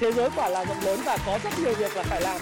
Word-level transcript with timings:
thế 0.00 0.12
giới 0.12 0.30
quả 0.36 0.48
là 0.48 0.64
rộng 0.64 0.80
lớn 0.84 1.00
và 1.04 1.18
có 1.26 1.38
rất 1.44 1.50
nhiều 1.62 1.74
việc 1.74 1.96
là 1.96 2.02
phải 2.02 2.20
làm. 2.20 2.40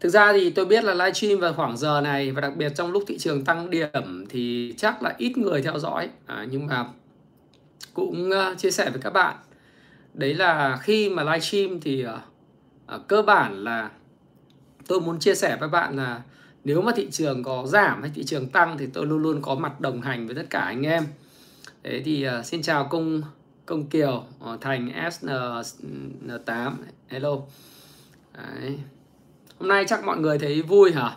Thực 0.00 0.10
ra 0.10 0.32
thì 0.32 0.50
tôi 0.50 0.64
biết 0.64 0.84
là 0.84 0.94
livestream 0.94 1.40
vào 1.40 1.52
khoảng 1.52 1.76
giờ 1.76 2.00
này 2.00 2.30
và 2.30 2.40
đặc 2.40 2.56
biệt 2.56 2.72
trong 2.74 2.92
lúc 2.92 3.04
thị 3.06 3.18
trường 3.18 3.44
tăng 3.44 3.70
điểm 3.70 4.24
thì 4.30 4.74
chắc 4.76 5.02
là 5.02 5.14
ít 5.18 5.38
người 5.38 5.62
theo 5.62 5.78
dõi. 5.78 6.08
À, 6.26 6.46
nhưng 6.50 6.66
mà 6.66 6.84
cũng 7.94 8.30
ờ, 8.30 8.54
chia 8.58 8.70
sẻ 8.70 8.90
với 8.90 9.00
các 9.02 9.10
bạn. 9.10 9.36
Đấy 10.14 10.34
là 10.34 10.78
khi 10.82 11.08
mà 11.08 11.22
livestream 11.22 11.80
thì 11.80 12.02
ờ, 12.02 12.20
à, 12.86 12.98
cơ 13.08 13.22
bản 13.22 13.64
là 13.64 13.90
tôi 14.86 15.00
muốn 15.00 15.18
chia 15.18 15.34
sẻ 15.34 15.56
với 15.60 15.68
bạn 15.68 15.96
là 15.96 16.22
nếu 16.64 16.82
mà 16.82 16.92
thị 16.96 17.08
trường 17.10 17.42
có 17.42 17.66
giảm 17.66 18.02
hay 18.02 18.10
thị 18.14 18.24
trường 18.24 18.48
tăng 18.48 18.78
thì 18.78 18.86
tôi 18.86 19.06
luôn 19.06 19.22
luôn 19.22 19.42
có 19.42 19.54
mặt 19.54 19.80
đồng 19.80 20.00
hành 20.00 20.26
với 20.26 20.36
tất 20.36 20.46
cả 20.50 20.60
anh 20.60 20.82
em 20.82 21.04
thế 21.82 22.02
thì 22.04 22.26
uh, 22.28 22.44
xin 22.44 22.62
chào 22.62 22.88
công 22.88 23.22
công 23.66 23.86
kiều 23.86 24.24
uh, 24.54 24.60
thành 24.60 24.92
sn8 25.10 26.72
hello 27.08 27.36
đấy 28.34 28.78
Hôm 29.58 29.68
nay 29.68 29.84
chắc 29.88 30.04
mọi 30.04 30.18
người 30.18 30.38
thấy 30.38 30.62
vui 30.62 30.92
hả? 30.92 31.16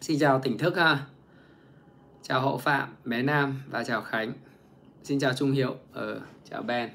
Xin 0.00 0.18
chào 0.18 0.40
tỉnh 0.40 0.58
thức 0.58 0.76
ha. 0.76 0.98
Chào 2.22 2.40
Hậu 2.40 2.58
Phạm, 2.58 2.88
bé 3.04 3.22
Nam 3.22 3.62
và 3.70 3.84
chào 3.84 4.02
Khánh. 4.02 4.32
Xin 5.04 5.20
chào 5.20 5.32
Trung 5.34 5.52
Hiệu, 5.52 5.76
ờ, 5.92 6.20
chào 6.50 6.62
Ben. 6.62 6.88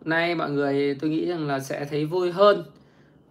Hôm 0.00 0.10
nay 0.10 0.34
mọi 0.34 0.50
người 0.50 0.94
tôi 1.00 1.10
nghĩ 1.10 1.26
rằng 1.26 1.46
là 1.46 1.60
sẽ 1.60 1.84
thấy 1.84 2.04
vui 2.04 2.32
hơn. 2.32 2.64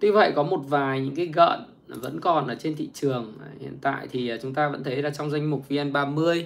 Tuy 0.03 0.11
vậy 0.11 0.33
có 0.35 0.43
một 0.43 0.57
vài 0.57 1.01
những 1.01 1.15
cái 1.15 1.25
gợn 1.25 1.59
vẫn 1.87 2.19
còn 2.19 2.47
ở 2.47 2.55
trên 2.55 2.75
thị 2.75 2.89
trường. 2.93 3.33
Hiện 3.59 3.77
tại 3.81 4.07
thì 4.11 4.29
à, 4.29 4.37
chúng 4.41 4.53
ta 4.53 4.69
vẫn 4.69 4.83
thấy 4.83 5.01
là 5.01 5.09
trong 5.09 5.31
danh 5.31 5.49
mục 5.49 5.69
VN30 5.69 6.43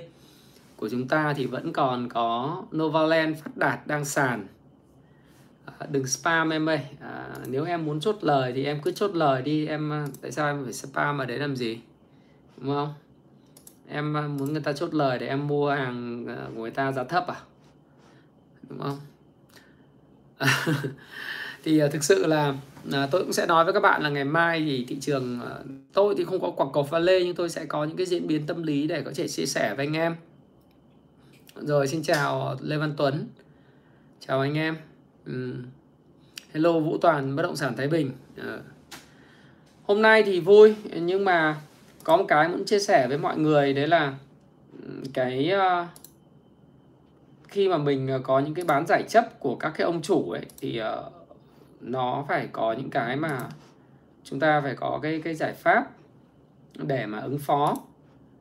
của 0.76 0.90
chúng 0.90 1.08
ta 1.08 1.34
thì 1.38 1.46
vẫn 1.46 1.74
còn 1.74 2.10
có 2.10 2.64
Novaland 2.76 3.38
phát 3.38 3.58
đạt 3.58 3.88
đang 3.88 4.06
sàn. 4.06 4.48
À, 5.66 5.88
đừng 5.90 6.08
spam 6.08 6.50
em 6.50 6.70
ơi. 6.70 6.80
À, 7.02 7.30
nếu 7.48 7.66
em 7.66 7.86
muốn 7.86 8.00
chốt 8.00 8.18
lời 8.22 8.54
thì 8.56 8.66
em 8.66 8.82
cứ 8.82 8.92
chốt 8.92 9.16
lời 9.16 9.42
đi. 9.42 9.68
Em 9.68 9.94
à, 9.94 10.08
tại 10.22 10.32
sao 10.32 10.48
em 10.48 10.64
phải 10.64 10.74
spam 10.74 11.18
mà 11.18 11.26
đấy 11.26 11.38
làm 11.38 11.56
gì? 11.56 11.80
Đúng 12.58 12.74
không? 12.74 12.94
Em 13.88 14.14
muốn 14.14 14.54
người 14.54 14.62
ta 14.62 14.74
chốt 14.74 14.94
lời 14.94 15.20
để 15.20 15.28
em 15.28 15.48
mua 15.48 15.70
hàng 15.70 16.26
của 16.56 16.62
người 16.62 16.72
ta 16.72 16.92
giá 16.92 17.04
thấp 17.04 17.28
à? 17.28 17.36
Đúng 18.70 18.80
không? 18.80 19.00
Thì 21.64 21.82
thực 21.92 22.04
sự 22.04 22.26
là 22.26 22.54
Ờ, 22.92 23.08
tôi 23.12 23.22
cũng 23.24 23.34
sẽ 23.34 23.46
nói 23.46 23.64
với 23.66 23.74
các 23.74 23.80
bạn 23.80 24.04
là 24.04 24.10
ngày 24.10 24.26
mai 24.26 24.60
thì 24.60 24.86
thị 24.88 24.98
trường 25.02 25.40
ờ, 25.40 25.64
tôi 25.94 26.16
thì 26.18 26.24
không 26.24 26.42
có 26.42 26.52
quảng 26.52 26.70
cầu 26.74 26.84
pha 26.84 27.00
lê 27.00 27.24
nhưng 27.24 27.36
tôi 27.36 27.50
sẽ 27.50 27.66
có 27.66 27.84
những 27.84 27.98
cái 27.98 28.06
diễn 28.06 28.28
biến 28.28 28.48
tâm 28.48 28.64
lý 28.64 28.88
để 28.88 29.02
có 29.02 29.12
thể 29.16 29.28
chia 29.28 29.46
sẻ 29.46 29.74
với 29.78 29.86
anh 29.86 29.94
em 29.94 30.16
rồi 31.56 31.88
xin 31.88 32.04
chào 32.04 32.58
Lê 32.62 32.78
Văn 32.78 32.94
Tuấn 32.98 33.28
chào 34.20 34.40
anh 34.40 34.58
em 34.58 34.76
Ừ. 35.28 35.54
Hello 36.54 36.80
Vũ 36.80 36.98
Toàn 36.98 37.36
bất 37.36 37.44
động 37.44 37.56
sản 37.56 37.74
Thái 37.78 37.88
Bình 37.88 38.12
à. 38.38 38.60
Hôm 39.84 40.02
nay 40.02 40.24
thì 40.24 40.40
vui 40.40 40.76
nhưng 41.02 41.26
mà 41.26 41.62
có 42.04 42.18
một 42.18 42.26
cái 42.28 42.50
muốn 42.50 42.66
chia 42.66 42.80
sẻ 42.80 43.08
với 43.08 43.18
mọi 43.18 43.38
người 43.38 43.74
đấy 43.74 43.88
là 43.88 44.14
cái 45.14 45.52
uh, 45.56 45.88
khi 47.48 47.70
mà 47.70 47.78
mình 47.78 48.10
có 48.24 48.40
những 48.40 48.54
cái 48.54 48.66
bán 48.66 48.88
giải 48.88 49.04
chấp 49.08 49.40
của 49.40 49.56
các 49.56 49.74
cái 49.78 49.86
ông 49.86 50.02
chủ 50.02 50.32
ấy 50.32 50.46
thì 50.62 50.82
uh, 50.82 51.14
nó 51.82 52.26
phải 52.28 52.48
có 52.52 52.74
những 52.74 52.90
cái 52.90 53.16
mà 53.16 53.50
chúng 54.24 54.40
ta 54.40 54.62
phải 54.62 54.76
có 54.76 55.00
cái 55.04 55.22
cái 55.24 55.36
giải 55.36 55.54
pháp 55.54 55.92
để 56.76 57.06
mà 57.06 57.20
ứng 57.20 57.38
phó 57.38 57.78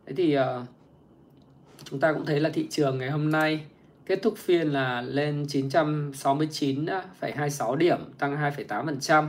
thế 0.06 0.12
thì 0.17 0.39
uh, 0.39 0.42
chúng 1.84 2.01
ta 2.01 2.13
cũng 2.13 2.27
thấy 2.27 2.41
là 2.41 2.51
thị 2.51 2.67
trường 2.70 2.98
ngày 2.98 3.11
hôm 3.11 3.30
nay 3.30 3.67
Kết 4.07 4.23
thúc 4.23 4.36
phiên 4.36 4.69
là 4.69 5.02
lên 5.02 5.42
969,26 5.42 7.77
điểm, 7.77 7.98
tăng 8.19 8.36
2,8%. 8.36 9.29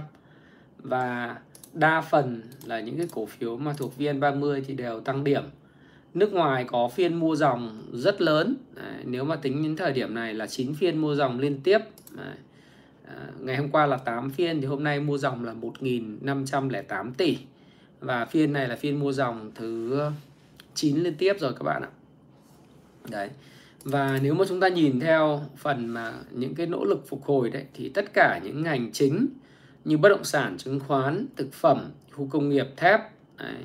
Và 0.77 1.37
đa 1.73 2.01
phần 2.01 2.41
là 2.65 2.79
những 2.79 2.97
cái 2.97 3.07
cổ 3.13 3.25
phiếu 3.25 3.57
mà 3.57 3.73
thuộc 3.73 3.93
VN30 3.97 4.61
thì 4.67 4.73
đều 4.73 4.99
tăng 4.99 5.23
điểm. 5.23 5.43
Nước 6.13 6.33
ngoài 6.33 6.65
có 6.67 6.87
phiên 6.87 7.13
mua 7.13 7.35
dòng 7.35 7.83
rất 7.93 8.21
lớn. 8.21 8.55
Đấy, 8.75 9.03
nếu 9.05 9.23
mà 9.23 9.35
tính 9.35 9.63
đến 9.63 9.75
thời 9.75 9.93
điểm 9.93 10.13
này 10.13 10.33
là 10.33 10.47
9 10.47 10.75
phiên 10.75 10.97
mua 10.97 11.15
dòng 11.15 11.39
liên 11.39 11.61
tiếp. 11.61 11.79
Đấy. 12.11 12.35
À, 13.07 13.27
ngày 13.39 13.57
hôm 13.57 13.69
qua 13.69 13.85
là 13.85 13.97
8 13.97 14.29
phiên 14.29 14.61
thì 14.61 14.67
hôm 14.67 14.83
nay 14.83 14.99
mua 14.99 15.17
dòng 15.17 15.45
là 15.45 15.53
1.508 15.53 17.11
tỷ. 17.17 17.37
Và 17.99 18.25
phiên 18.25 18.53
này 18.53 18.67
là 18.67 18.75
phiên 18.75 18.99
mua 18.99 19.11
dòng 19.11 19.51
thứ 19.55 20.01
9 20.73 20.97
liên 20.97 21.15
tiếp 21.15 21.33
rồi 21.39 21.53
các 21.53 21.63
bạn 21.63 21.81
ạ. 21.81 21.89
Đấy 23.09 23.29
và 23.89 24.19
nếu 24.23 24.33
mà 24.33 24.45
chúng 24.47 24.59
ta 24.59 24.67
nhìn 24.67 24.99
theo 24.99 25.41
phần 25.57 25.87
mà 25.87 26.13
những 26.31 26.55
cái 26.55 26.67
nỗ 26.67 26.85
lực 26.85 27.07
phục 27.07 27.25
hồi 27.25 27.49
đấy 27.49 27.63
thì 27.73 27.89
tất 27.89 28.13
cả 28.13 28.39
những 28.43 28.63
ngành 28.63 28.91
chính 28.91 29.27
như 29.85 29.97
bất 29.97 30.09
động 30.09 30.23
sản 30.23 30.57
chứng 30.57 30.79
khoán 30.79 31.25
thực 31.35 31.53
phẩm 31.53 31.91
khu 32.11 32.27
công 32.31 32.49
nghiệp 32.49 32.67
thép 32.77 32.99
đấy, 33.37 33.55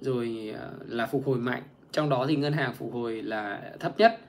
rồi 0.00 0.54
à, 0.58 0.70
là 0.86 1.06
phục 1.06 1.26
hồi 1.26 1.38
mạnh 1.38 1.62
trong 1.92 2.08
đó 2.08 2.26
thì 2.28 2.36
ngân 2.36 2.52
hàng 2.52 2.74
phục 2.74 2.92
hồi 2.92 3.22
là 3.22 3.62
thấp 3.80 3.98
nhất 3.98 4.20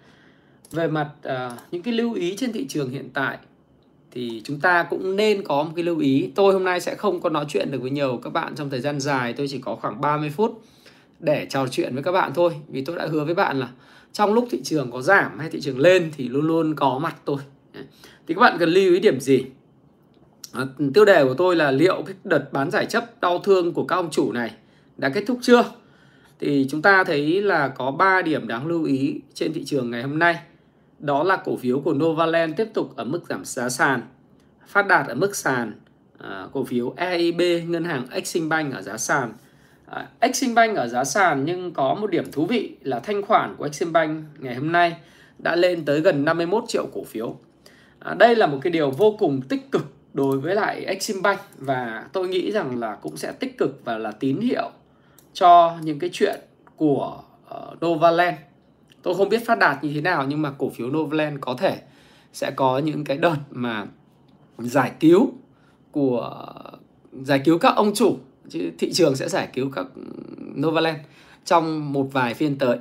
về 0.71 0.87
mặt 0.87 1.09
uh, 1.27 1.53
những 1.71 1.83
cái 1.83 1.93
lưu 1.93 2.13
ý 2.13 2.35
trên 2.37 2.51
thị 2.51 2.67
trường 2.67 2.89
hiện 2.89 3.09
tại 3.13 3.37
thì 4.13 4.41
chúng 4.43 4.59
ta 4.59 4.83
cũng 4.83 5.15
nên 5.15 5.43
có 5.43 5.63
một 5.63 5.71
cái 5.75 5.83
lưu 5.83 5.99
ý. 5.99 6.29
Tôi 6.35 6.53
hôm 6.53 6.63
nay 6.63 6.79
sẽ 6.79 6.95
không 6.95 7.21
có 7.21 7.29
nói 7.29 7.45
chuyện 7.47 7.71
được 7.71 7.81
với 7.81 7.91
nhiều 7.91 8.19
các 8.23 8.33
bạn 8.33 8.55
trong 8.55 8.69
thời 8.69 8.79
gian 8.79 8.99
dài 8.99 9.33
tôi 9.33 9.47
chỉ 9.47 9.57
có 9.57 9.75
khoảng 9.75 10.01
30 10.01 10.29
phút 10.29 10.61
để 11.19 11.47
trò 11.49 11.67
chuyện 11.67 11.93
với 11.93 12.03
các 12.03 12.11
bạn 12.11 12.31
thôi 12.35 12.53
vì 12.67 12.85
tôi 12.85 12.95
đã 12.95 13.07
hứa 13.11 13.25
với 13.25 13.35
bạn 13.35 13.59
là 13.59 13.69
trong 14.11 14.33
lúc 14.33 14.47
thị 14.51 14.61
trường 14.63 14.91
có 14.91 15.01
giảm 15.01 15.39
hay 15.39 15.49
thị 15.49 15.61
trường 15.61 15.79
lên 15.79 16.11
thì 16.17 16.29
luôn 16.29 16.47
luôn 16.47 16.75
có 16.75 16.99
mặt 16.99 17.15
tôi. 17.25 17.37
Thì 18.27 18.33
các 18.33 18.41
bạn 18.41 18.57
cần 18.59 18.69
lưu 18.69 18.93
ý 18.93 18.99
điểm 18.99 19.19
gì? 19.19 19.45
À, 20.53 20.65
tiêu 20.93 21.05
đề 21.05 21.23
của 21.23 21.33
tôi 21.33 21.55
là 21.55 21.71
liệu 21.71 22.03
cái 22.05 22.15
đợt 22.23 22.53
bán 22.53 22.71
giải 22.71 22.85
chấp 22.85 23.21
đau 23.21 23.39
thương 23.39 23.73
của 23.73 23.85
các 23.85 23.95
ông 23.95 24.11
chủ 24.11 24.31
này 24.31 24.51
đã 24.97 25.09
kết 25.09 25.23
thúc 25.27 25.39
chưa? 25.41 25.63
Thì 26.39 26.67
chúng 26.69 26.81
ta 26.81 27.03
thấy 27.03 27.41
là 27.41 27.67
có 27.67 27.91
3 27.91 28.21
điểm 28.21 28.47
đáng 28.47 28.67
lưu 28.67 28.83
ý 28.83 29.21
trên 29.33 29.53
thị 29.53 29.63
trường 29.65 29.91
ngày 29.91 30.03
hôm 30.03 30.19
nay 30.19 30.35
đó 31.03 31.23
là 31.23 31.37
cổ 31.45 31.57
phiếu 31.57 31.79
của 31.79 31.93
Novaland 31.93 32.55
tiếp 32.57 32.67
tục 32.73 32.95
ở 32.95 33.03
mức 33.03 33.21
giảm 33.29 33.45
giá 33.45 33.69
sàn 33.69 34.01
phát 34.67 34.87
đạt 34.87 35.07
ở 35.07 35.15
mức 35.15 35.35
sàn 35.35 35.73
à, 36.17 36.47
cổ 36.51 36.63
phiếu 36.63 36.93
EIB 36.97 37.41
ngân 37.67 37.83
hàng 37.83 38.07
Eximbank 38.11 38.73
ở 38.73 38.81
giá 38.81 38.97
sàn 38.97 39.33
À, 39.93 40.07
Eximbank 40.19 40.77
ở 40.77 40.87
giá 40.87 41.03
sàn 41.03 41.45
nhưng 41.45 41.73
có 41.73 41.95
một 41.95 42.07
điểm 42.07 42.31
thú 42.31 42.45
vị 42.45 42.75
là 42.81 42.99
thanh 42.99 43.21
khoản 43.21 43.55
của 43.57 43.63
Eximbank 43.63 44.23
ngày 44.39 44.55
hôm 44.55 44.71
nay 44.71 44.95
đã 45.39 45.55
lên 45.55 45.85
tới 45.85 46.01
gần 46.01 46.25
51 46.25 46.63
triệu 46.67 46.85
cổ 46.93 47.03
phiếu. 47.03 47.35
À, 47.99 48.13
đây 48.13 48.35
là 48.35 48.47
một 48.47 48.57
cái 48.61 48.71
điều 48.71 48.91
vô 48.91 49.15
cùng 49.19 49.41
tích 49.41 49.71
cực 49.71 49.85
đối 50.13 50.39
với 50.39 50.55
lại 50.55 50.85
Eximbank 50.85 51.39
và 51.57 52.05
tôi 52.13 52.27
nghĩ 52.27 52.51
rằng 52.51 52.79
là 52.79 52.95
cũng 52.95 53.17
sẽ 53.17 53.31
tích 53.31 53.57
cực 53.57 53.81
và 53.83 53.97
là 53.97 54.11
tín 54.11 54.39
hiệu 54.39 54.69
cho 55.33 55.77
những 55.81 55.99
cái 55.99 56.09
chuyện 56.13 56.39
của 56.75 57.21
uh, 57.55 57.85
Novaland. 57.85 58.37
Tôi 59.03 59.15
không 59.15 59.29
biết 59.29 59.45
phát 59.45 59.59
đạt 59.59 59.83
như 59.83 59.91
thế 59.93 60.01
nào 60.01 60.25
nhưng 60.27 60.41
mà 60.41 60.51
cổ 60.57 60.69
phiếu 60.69 60.87
Novaland 60.87 61.37
có 61.41 61.53
thể 61.53 61.81
sẽ 62.33 62.51
có 62.51 62.77
những 62.77 63.03
cái 63.03 63.17
đợt 63.17 63.37
mà 63.51 63.85
giải 64.57 64.91
cứu 64.99 65.31
của 65.91 66.45
giải 67.21 67.41
cứu 67.45 67.57
các 67.57 67.75
ông 67.75 67.93
chủ 67.93 68.17
chứ 68.49 68.71
thị 68.79 68.93
trường 68.93 69.15
sẽ 69.15 69.29
giải 69.29 69.49
cứu 69.53 69.69
các 69.75 69.85
Novaland 70.59 70.97
trong 71.45 71.93
một 71.93 72.09
vài 72.11 72.33
phiên 72.33 72.57
tới. 72.57 72.77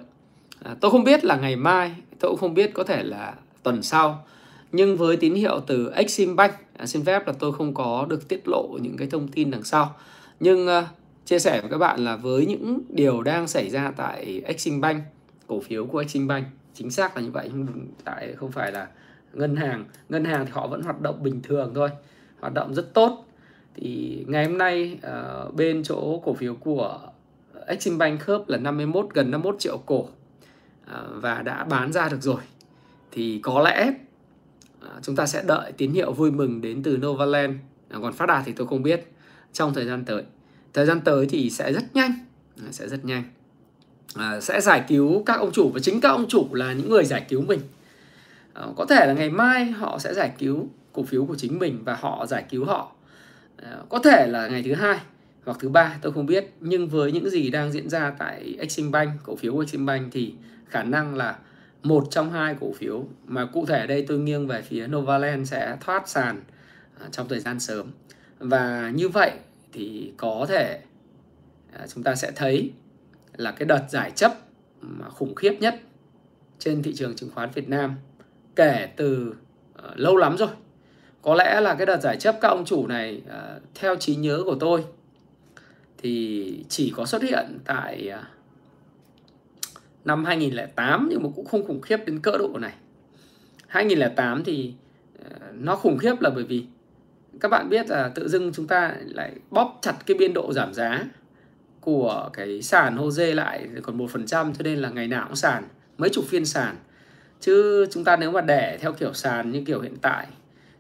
À, 0.63 0.77
tôi 0.81 0.91
không 0.91 1.05
biết 1.05 1.25
là 1.25 1.37
ngày 1.37 1.57
mai 1.57 1.95
tôi 2.21 2.31
cũng 2.31 2.41
không 2.41 2.55
biết 2.55 2.75
có 2.75 2.85
thể 2.85 3.03
là 3.03 3.35
tuần 3.63 3.83
sau 3.83 4.25
nhưng 4.73 4.97
với 4.97 5.17
tín 5.17 5.35
hiệu 5.35 5.61
từ 5.67 5.91
Exim 5.91 6.37
Bank 6.37 6.53
à, 6.77 6.87
xin 6.87 7.05
phép 7.05 7.27
là 7.27 7.33
tôi 7.39 7.53
không 7.53 7.75
có 7.75 8.07
được 8.09 8.29
tiết 8.29 8.49
lộ 8.49 8.79
những 8.83 8.97
cái 8.97 9.09
thông 9.11 9.29
tin 9.29 9.51
đằng 9.51 9.65
sau. 9.65 9.95
Nhưng 10.41 10.67
uh, 10.67 10.85
chia 11.25 11.39
sẻ 11.39 11.61
với 11.61 11.71
các 11.71 11.79
bạn 11.79 12.05
là 12.05 12.17
với 12.17 12.47
những 12.47 12.81
điều 12.89 13.23
đang 13.23 13.49
xảy 13.49 13.71
ra 13.71 13.93
tại 13.97 14.43
Exim 14.45 14.81
Bank 14.81 15.03
cổ 15.53 15.61
phiếu 15.61 15.87
của 15.87 15.99
Exim 15.99 16.27
Bank. 16.27 16.47
Chính 16.75 16.91
xác 16.91 17.17
là 17.17 17.23
như 17.23 17.31
vậy 17.31 17.51
nhưng 17.55 17.89
tại 18.05 18.35
không 18.37 18.53
phải 18.53 18.73
là 18.73 18.89
ngân 19.33 19.57
hàng. 19.57 19.85
Ngân 20.09 20.25
hàng 20.25 20.47
thì 20.47 20.53
họ 20.55 20.67
vẫn 20.67 20.83
hoạt 20.83 21.01
động 21.01 21.23
bình 21.23 21.41
thường 21.43 21.73
thôi 21.75 21.91
hoạt 22.41 22.55
động 22.55 22.75
rất 22.75 22.95
tốt. 22.95 23.27
Thì 23.75 24.25
ngày 24.29 24.47
hôm 24.47 24.59
nay 24.59 24.99
uh, 25.47 25.55
bên 25.55 25.83
chỗ 25.83 26.21
cổ 26.25 26.35
phiếu 26.35 26.55
của 26.55 27.01
Exim 27.67 27.99
Bank 27.99 28.21
khớp 28.21 28.49
là 28.49 28.59
51 28.59 29.07
gần 29.15 29.31
51 29.31 29.57
triệu 29.59 29.79
cổ 29.79 29.99
uh, 30.01 30.09
và 31.15 31.43
đã 31.43 31.65
bán 31.65 31.93
ra 31.93 32.09
được 32.09 32.23
rồi. 32.23 32.41
Thì 33.11 33.41
có 33.43 33.61
lẽ 33.61 33.93
uh, 34.85 35.03
chúng 35.03 35.17
ta 35.17 35.27
sẽ 35.27 35.43
đợi 35.47 35.73
tín 35.73 35.93
hiệu 35.93 36.13
vui 36.13 36.31
mừng 36.31 36.61
đến 36.61 36.83
từ 36.83 36.97
Novaland. 36.97 37.55
Uh, 37.97 38.03
còn 38.03 38.13
phát 38.13 38.27
đạt 38.27 38.43
thì 38.47 38.53
tôi 38.53 38.67
không 38.67 38.83
biết 38.83 39.13
trong 39.53 39.75
thời 39.75 39.85
gian 39.85 40.05
tới. 40.05 40.23
Thời 40.73 40.87
gian 40.87 41.01
tới 41.01 41.27
thì 41.31 41.51
sẽ 41.51 41.73
rất 41.73 41.95
nhanh. 41.95 42.13
Sẽ 42.71 42.89
rất 42.89 43.05
nhanh. 43.05 43.25
À, 44.15 44.41
sẽ 44.41 44.61
giải 44.61 44.85
cứu 44.89 45.23
các 45.27 45.39
ông 45.39 45.53
chủ, 45.53 45.71
và 45.75 45.81
chính 45.81 46.01
các 46.01 46.09
ông 46.09 46.29
chủ 46.29 46.55
là 46.55 46.73
những 46.73 46.91
người 46.91 47.05
giải 47.05 47.27
cứu 47.29 47.43
mình. 47.43 47.61
À, 48.55 48.67
có 48.77 48.85
thể 48.85 49.07
là 49.07 49.13
ngày 49.13 49.31
mai 49.31 49.65
họ 49.65 49.99
sẽ 49.99 50.15
giải 50.15 50.33
cứu 50.39 50.69
cổ 50.93 51.03
phiếu 51.03 51.25
của 51.25 51.35
chính 51.35 51.59
mình 51.59 51.85
và 51.85 51.95
họ 51.95 52.27
giải 52.27 52.45
cứu 52.51 52.65
họ. 52.65 52.93
À, 53.57 53.77
có 53.89 53.99
thể 53.99 54.27
là 54.27 54.49
ngày 54.49 54.63
thứ 54.63 54.75
hai 54.75 54.99
hoặc 55.45 55.57
thứ 55.61 55.69
ba, 55.69 55.99
tôi 56.03 56.13
không 56.13 56.27
biết. 56.27 56.53
Nhưng 56.61 56.89
với 56.89 57.13
những 57.13 57.31
gì 57.31 57.51
đang 57.51 57.73
diễn 57.73 57.89
ra 57.89 58.13
tại 58.19 58.57
Exim 58.59 58.91
Bank, 58.91 59.11
cổ 59.25 59.37
phiếu 59.37 59.53
của 59.53 59.61
Exim 59.61 59.87
Bank 59.87 60.13
thì 60.13 60.35
khả 60.69 60.83
năng 60.83 61.15
là 61.15 61.39
một 61.83 62.07
trong 62.11 62.33
hai 62.33 62.55
cổ 62.61 62.73
phiếu. 62.73 63.05
Mà 63.27 63.47
cụ 63.47 63.67
thể 63.67 63.87
đây 63.87 64.05
tôi 64.09 64.19
nghiêng 64.19 64.47
về 64.47 64.63
phía 64.63 64.87
Novaland 64.87 65.51
sẽ 65.51 65.77
thoát 65.81 66.09
sàn 66.09 66.43
trong 67.11 67.29
thời 67.29 67.41
gian 67.41 67.61
sớm. 67.61 67.87
Và 68.39 68.91
như 68.95 69.09
vậy 69.09 69.33
thì 69.73 70.13
có 70.17 70.47
thể 70.49 70.81
chúng 71.95 72.03
ta 72.03 72.15
sẽ 72.15 72.31
thấy 72.37 72.73
là 73.37 73.51
cái 73.51 73.67
đợt 73.67 73.85
giải 73.89 74.11
chấp 74.11 74.33
mà 74.81 75.09
khủng 75.09 75.35
khiếp 75.35 75.57
nhất 75.61 75.81
trên 76.59 76.83
thị 76.83 76.95
trường 76.95 77.17
chứng 77.17 77.31
khoán 77.35 77.51
Việt 77.55 77.69
Nam 77.69 77.95
kể 78.57 78.89
từ 78.97 79.35
uh, 79.79 79.85
lâu 79.95 80.17
lắm 80.17 80.37
rồi. 80.37 80.49
Có 81.23 81.35
lẽ 81.35 81.61
là 81.61 81.75
cái 81.75 81.87
đợt 81.87 82.01
giải 82.01 82.17
chấp 82.17 82.39
các 82.41 82.49
ông 82.49 82.65
chủ 82.65 82.87
này 82.87 83.23
uh, 83.27 83.63
theo 83.75 83.97
trí 83.97 84.15
nhớ 84.15 84.43
của 84.45 84.57
tôi 84.61 84.85
thì 85.99 86.65
chỉ 86.69 86.93
có 86.97 87.07
xuất 87.07 87.23
hiện 87.23 87.59
tại 87.65 88.11
uh, 88.15 88.25
năm 90.05 90.25
2008 90.25 91.09
nhưng 91.11 91.23
mà 91.23 91.29
cũng 91.37 91.47
không 91.47 91.67
khủng 91.67 91.81
khiếp 91.81 91.97
đến 92.07 92.21
cỡ 92.21 92.39
độ 92.39 92.59
này. 92.61 92.75
2008 93.67 94.45
thì 94.45 94.75
uh, 95.21 95.27
nó 95.53 95.77
khủng 95.77 95.99
khiếp 95.99 96.21
là 96.21 96.31
bởi 96.31 96.45
vì 96.45 96.65
các 97.41 97.49
bạn 97.49 97.69
biết 97.69 97.89
là 97.89 98.09
tự 98.15 98.29
dưng 98.29 98.53
chúng 98.53 98.67
ta 98.67 98.95
lại 99.05 99.33
bóp 99.51 99.79
chặt 99.83 99.95
cái 100.07 100.17
biên 100.19 100.33
độ 100.35 100.53
giảm 100.53 100.75
giá 100.75 101.05
của 101.83 102.31
cái 102.33 102.63
sàn 102.63 102.97
HOSE 102.97 103.35
lại 103.35 103.69
còn 103.83 103.99
một 103.99 104.11
phần 104.11 104.27
trăm, 104.27 104.55
cho 104.55 104.63
nên 104.63 104.79
là 104.79 104.91
ngày 104.91 105.09
nào 105.09 105.25
cũng 105.27 105.37
sàn, 105.37 105.65
mấy 105.99 106.11
chục 106.11 106.25
phiên 106.29 106.47
sàn. 106.47 106.77
Chứ 107.41 107.87
chúng 107.91 108.05
ta 108.05 108.17
nếu 108.17 108.31
mà 108.31 108.41
để 108.41 108.79
theo 108.81 108.93
kiểu 108.93 109.13
sàn 109.13 109.51
như 109.51 109.63
kiểu 109.67 109.81
hiện 109.81 109.97
tại 110.03 110.27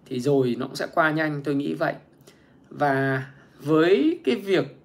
thì 0.06 0.20
rồi 0.20 0.56
nó 0.58 0.66
cũng 0.66 0.76
sẽ 0.76 0.86
qua 0.94 1.10
nhanh, 1.10 1.42
tôi 1.44 1.54
nghĩ 1.54 1.74
vậy. 1.74 1.94
Và 2.70 3.26
với 3.60 4.20
cái 4.24 4.36
việc 4.36 4.76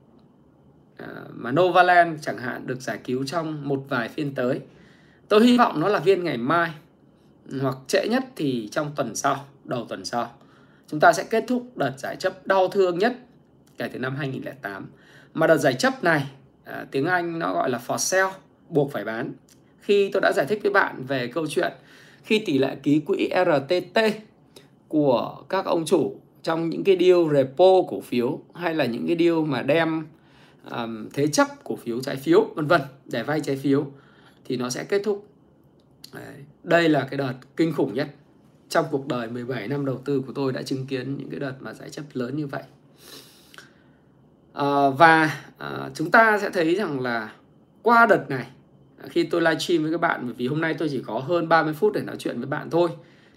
ờ, 0.98 1.26
mà 1.34 1.52
Novaland 1.52 2.22
chẳng 2.22 2.38
hạn 2.38 2.68
được 2.68 2.82
giải 2.82 3.00
cứu 3.04 3.26
trong 3.26 3.70
một 3.70 3.84
vài 3.90 4.10
phiên 4.10 4.36
tới, 4.36 4.60
tôi 5.28 5.48
hy 5.48 5.58
vọng 5.58 5.80
nó 5.80 5.88
là 5.88 6.00
viên 6.00 6.24
ngày 6.24 6.38
mai, 6.38 6.72
hoặc 7.62 7.78
trễ 7.88 8.08
nhất 8.08 8.24
thì 8.36 8.70
trong 8.72 8.92
tuần 8.96 9.16
sau, 9.16 9.46
đầu 9.64 9.86
tuần 9.90 10.06
sau. 10.06 10.34
Chúng 10.88 11.00
ta 11.00 11.14
sẽ 11.14 11.24
kết 11.30 11.44
thúc 11.48 11.72
đợt 11.76 11.94
giải 11.98 12.16
chấp 12.16 12.48
đau 12.48 12.68
thương 12.68 13.00
nhất 13.00 13.14
kể 13.78 13.88
từ 13.94 14.00
năm 14.00 14.16
2008 14.16 14.88
mà 15.38 15.48
đợt 15.48 15.58
giải 15.58 15.74
chấp 15.74 16.04
này 16.04 16.24
à, 16.64 16.86
tiếng 16.92 17.06
Anh 17.06 17.40
nó 17.40 17.54
gọi 17.54 17.70
là 17.70 17.80
for 17.88 17.98
sale 17.98 18.34
buộc 18.70 18.92
phải 18.92 19.04
bán 19.04 19.32
khi 19.80 20.10
tôi 20.14 20.22
đã 20.22 20.32
giải 20.36 20.46
thích 20.46 20.60
với 20.64 20.72
bạn 20.72 21.04
về 21.08 21.28
câu 21.28 21.48
chuyện 21.48 21.72
khi 22.24 22.40
tỷ 22.40 22.58
lệ 22.58 22.76
ký 22.84 23.00
quỹ 23.00 23.30
RTT 23.46 24.00
của 24.88 25.44
các 25.50 25.66
ông 25.66 25.86
chủ 25.86 26.16
trong 26.44 26.70
những 26.70 26.84
cái 26.84 26.98
deal 27.00 27.34
repo 27.34 27.66
cổ 27.88 28.02
phiếu 28.02 28.40
hay 28.54 28.76
là 28.76 28.86
những 28.86 29.08
cái 29.08 29.16
deal 29.20 29.40
mà 29.46 29.62
đem 29.62 30.06
um, 30.72 31.10
thế 31.14 31.28
chấp 31.28 31.48
cổ 31.64 31.76
phiếu 31.76 32.02
trái 32.02 32.16
phiếu 32.16 32.48
vân 32.56 32.68
vân 32.68 32.82
để 33.06 33.24
vay 33.24 33.40
trái 33.40 33.56
phiếu 33.56 33.88
thì 34.46 34.58
nó 34.58 34.70
sẽ 34.70 34.84
kết 34.84 35.02
thúc 35.06 35.28
Đấy. 36.14 36.36
đây 36.64 36.90
là 36.90 37.08
cái 37.12 37.18
đợt 37.18 37.34
kinh 37.58 37.74
khủng 37.74 37.94
nhất 37.94 38.08
trong 38.70 38.86
cuộc 38.92 39.08
đời 39.08 39.30
17 39.30 39.68
năm 39.68 39.86
đầu 39.86 39.98
tư 40.06 40.22
của 40.28 40.34
tôi 40.34 40.54
đã 40.54 40.62
chứng 40.62 40.86
kiến 40.86 41.18
những 41.18 41.30
cái 41.30 41.40
đợt 41.40 41.54
mà 41.60 41.74
giải 41.74 41.90
chấp 41.90 42.04
lớn 42.14 42.38
như 42.38 42.48
vậy 42.48 42.64
à, 44.58 44.90
và 44.90 45.44
à, 45.58 45.90
chúng 45.94 46.12
ta 46.12 46.40
sẽ 46.40 46.50
thấy 46.50 46.76
rằng 46.76 47.00
là 47.00 47.34
qua 47.82 48.06
đợt 48.06 48.26
này 48.30 48.48
ờ, 49.02 49.08
khi 49.12 49.24
tôi 49.24 49.42
livestream 49.42 49.84
với 49.84 49.92
các 49.92 50.02
bạn 50.02 50.22
bởi 50.24 50.34
vì 50.38 50.48
hôm 50.48 50.62
nay 50.62 50.76
tôi 50.78 50.90
chỉ 50.90 51.04
có 51.08 51.20
hơn 51.20 51.50
30 51.50 51.74
phút 51.74 51.94
để 51.94 52.02
nói 52.02 52.16
chuyện 52.20 52.38
với 52.38 52.48
bạn 52.48 52.70
thôi 52.70 52.90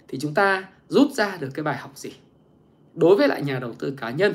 thì 0.07 0.19
chúng 0.19 0.33
ta 0.33 0.67
rút 0.87 1.11
ra 1.11 1.37
được 1.37 1.49
cái 1.53 1.63
bài 1.63 1.77
học 1.77 1.91
gì 1.95 2.11
đối 2.93 3.15
với 3.15 3.27
lại 3.27 3.41
nhà 3.41 3.59
đầu 3.59 3.73
tư 3.73 3.93
cá 3.97 4.09
nhân? 4.09 4.33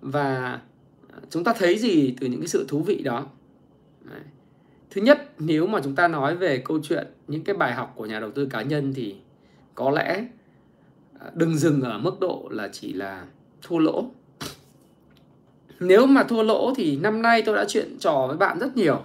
Và 0.00 0.60
chúng 1.30 1.44
ta 1.44 1.52
thấy 1.58 1.78
gì 1.78 2.14
từ 2.20 2.26
những 2.26 2.40
cái 2.40 2.48
sự 2.48 2.64
thú 2.68 2.82
vị 2.82 3.02
đó? 3.02 3.26
Đấy. 4.04 4.20
thứ 4.90 5.00
nhất 5.00 5.32
nếu 5.38 5.66
mà 5.66 5.80
chúng 5.84 5.94
ta 5.94 6.08
nói 6.08 6.36
về 6.36 6.62
câu 6.64 6.80
chuyện 6.82 7.06
những 7.28 7.44
cái 7.44 7.56
bài 7.56 7.74
học 7.74 7.92
của 7.96 8.06
nhà 8.06 8.20
đầu 8.20 8.30
tư 8.30 8.46
cá 8.46 8.62
nhân 8.62 8.92
thì 8.94 9.16
có 9.74 9.90
lẽ 9.90 10.24
đừng 11.34 11.56
dừng 11.56 11.82
ở 11.82 11.98
mức 11.98 12.20
độ 12.20 12.48
là 12.50 12.68
chỉ 12.72 12.92
là 12.92 13.24
thua 13.62 13.78
lỗ 13.78 14.10
nếu 15.80 16.06
mà 16.06 16.22
thua 16.22 16.42
lỗ 16.42 16.72
thì 16.76 16.96
năm 16.96 17.22
nay 17.22 17.42
tôi 17.42 17.56
đã 17.56 17.64
chuyện 17.68 17.96
trò 17.98 18.24
với 18.28 18.36
bạn 18.36 18.58
rất 18.58 18.76
nhiều. 18.76 19.02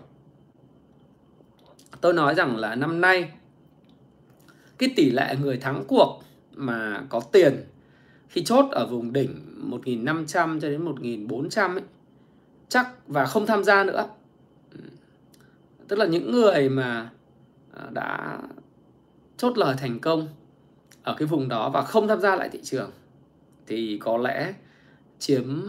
Tôi 2.01 2.13
nói 2.13 2.35
rằng 2.35 2.57
là 2.57 2.75
năm 2.75 3.01
nay, 3.01 3.31
cái 4.77 4.89
tỷ 4.95 5.11
lệ 5.11 5.35
người 5.41 5.57
thắng 5.57 5.83
cuộc 5.87 6.23
mà 6.55 7.03
có 7.09 7.19
tiền 7.31 7.63
khi 8.27 8.43
chốt 8.43 8.65
ở 8.71 8.87
vùng 8.87 9.13
đỉnh 9.13 9.53
1.500 9.69 10.59
cho 10.59 10.69
đến 10.69 10.85
1.400 10.85 11.73
ấy, 11.73 11.83
chắc 12.69 13.07
và 13.07 13.25
không 13.25 13.45
tham 13.45 13.63
gia 13.63 13.83
nữa. 13.83 14.07
Ừ. 14.71 14.79
Tức 15.87 15.99
là 15.99 16.05
những 16.05 16.31
người 16.31 16.69
mà 16.69 17.09
à, 17.73 17.83
đã 17.91 18.39
chốt 19.37 19.57
lời 19.57 19.75
thành 19.77 19.99
công 19.99 20.27
ở 21.03 21.15
cái 21.17 21.27
vùng 21.27 21.49
đó 21.49 21.69
và 21.69 21.81
không 21.81 22.07
tham 22.07 22.21
gia 22.21 22.35
lại 22.35 22.49
thị 22.49 22.59
trường 22.63 22.91
thì 23.67 23.97
có 24.01 24.17
lẽ 24.17 24.53
chiếm 25.19 25.61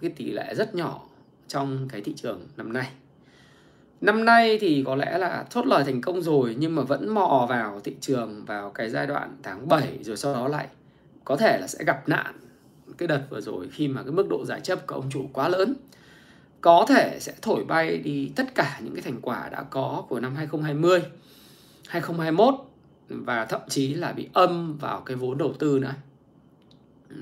cái 0.00 0.10
tỷ 0.10 0.30
lệ 0.30 0.54
rất 0.54 0.74
nhỏ 0.74 1.02
trong 1.48 1.88
cái 1.88 2.00
thị 2.00 2.12
trường 2.16 2.40
năm 2.56 2.72
nay. 2.72 2.88
Năm 4.00 4.24
nay 4.24 4.58
thì 4.60 4.82
có 4.86 4.96
lẽ 4.96 5.18
là 5.18 5.44
chốt 5.50 5.66
lời 5.66 5.84
thành 5.84 6.00
công 6.00 6.22
rồi 6.22 6.56
nhưng 6.58 6.74
mà 6.74 6.82
vẫn 6.82 7.14
mò 7.14 7.46
vào 7.48 7.80
thị 7.84 7.96
trường 8.00 8.44
vào 8.44 8.70
cái 8.70 8.90
giai 8.90 9.06
đoạn 9.06 9.36
tháng 9.42 9.68
7 9.68 9.98
rồi 10.02 10.16
sau 10.16 10.34
đó 10.34 10.48
lại 10.48 10.68
có 11.24 11.36
thể 11.36 11.58
là 11.60 11.66
sẽ 11.66 11.84
gặp 11.84 12.08
nạn 12.08 12.34
cái 12.98 13.08
đợt 13.08 13.22
vừa 13.30 13.40
rồi 13.40 13.68
khi 13.72 13.88
mà 13.88 14.02
cái 14.02 14.12
mức 14.12 14.26
độ 14.28 14.44
giải 14.44 14.60
chấp 14.60 14.86
của 14.86 14.94
ông 14.94 15.10
chủ 15.10 15.28
quá 15.32 15.48
lớn. 15.48 15.74
Có 16.60 16.86
thể 16.88 17.18
sẽ 17.20 17.32
thổi 17.42 17.64
bay 17.64 17.98
đi 17.98 18.32
tất 18.36 18.54
cả 18.54 18.80
những 18.84 18.94
cái 18.94 19.02
thành 19.02 19.20
quả 19.22 19.48
đã 19.48 19.62
có 19.62 20.04
của 20.08 20.20
năm 20.20 20.34
2020, 20.36 21.02
2021 21.88 22.54
và 23.08 23.44
thậm 23.44 23.60
chí 23.68 23.94
là 23.94 24.12
bị 24.12 24.28
âm 24.32 24.76
vào 24.76 25.00
cái 25.00 25.16
vốn 25.16 25.38
đầu 25.38 25.52
tư 25.58 25.78
nữa. 25.78 25.94
Ừ. 27.08 27.16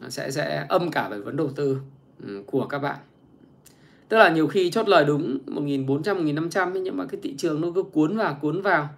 Nó 0.00 0.08
sẽ 0.08 0.30
sẽ 0.30 0.66
âm 0.68 0.90
cả 0.90 1.08
về 1.08 1.18
vấn 1.18 1.36
đầu 1.36 1.50
tư 1.56 1.80
ừ, 2.22 2.42
của 2.46 2.66
các 2.66 2.78
bạn. 2.78 2.98
Tức 4.08 4.16
là 4.16 4.28
nhiều 4.28 4.46
khi 4.46 4.70
chốt 4.70 4.88
lời 4.88 5.04
đúng 5.04 5.38
1400 5.46 6.16
1500 6.16 6.82
nhưng 6.82 6.96
mà 6.96 7.04
cái 7.06 7.20
thị 7.22 7.34
trường 7.38 7.60
nó 7.60 7.68
cứ 7.74 7.82
cuốn 7.82 8.16
vào 8.16 8.38
cuốn 8.40 8.62
vào. 8.62 8.88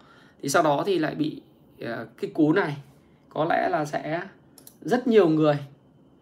Thì 0.43 0.49
sau 0.49 0.63
đó 0.63 0.83
thì 0.87 0.99
lại 0.99 1.15
bị 1.15 1.43
ờ, 1.81 2.07
cái 2.21 2.31
cú 2.35 2.53
này, 2.53 2.77
có 3.29 3.45
lẽ 3.45 3.69
là 3.69 3.85
sẽ 3.85 4.23
rất 4.83 5.07
nhiều 5.07 5.29
người, 5.29 5.59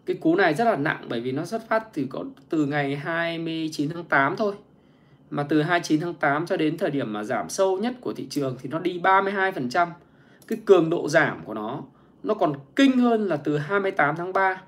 cái 0.05 0.17
cú 0.17 0.35
này 0.35 0.53
rất 0.53 0.65
là 0.65 0.75
nặng 0.75 1.05
bởi 1.09 1.21
vì 1.21 1.31
nó 1.31 1.45
xuất 1.45 1.67
phát 1.69 1.93
từ 1.93 2.05
có, 2.09 2.23
từ 2.49 2.65
ngày 2.65 2.95
29 2.95 3.89
tháng 3.89 4.03
8 4.03 4.35
thôi. 4.37 4.53
Mà 5.29 5.43
từ 5.43 5.61
29 5.61 6.01
tháng 6.01 6.13
8 6.13 6.45
cho 6.45 6.57
đến 6.57 6.77
thời 6.77 6.91
điểm 6.91 7.13
mà 7.13 7.23
giảm 7.23 7.49
sâu 7.49 7.77
nhất 7.77 7.93
của 8.01 8.13
thị 8.13 8.27
trường 8.29 8.57
thì 8.61 8.69
nó 8.69 8.79
đi 8.79 8.99
32% 8.99 9.87
cái 10.47 10.59
cường 10.65 10.89
độ 10.89 11.09
giảm 11.09 11.41
của 11.45 11.53
nó 11.53 11.83
nó 12.23 12.33
còn 12.33 12.53
kinh 12.75 12.99
hơn 12.99 13.27
là 13.27 13.37
từ 13.37 13.57
28 13.57 14.15
tháng 14.15 14.33
3 14.33 14.61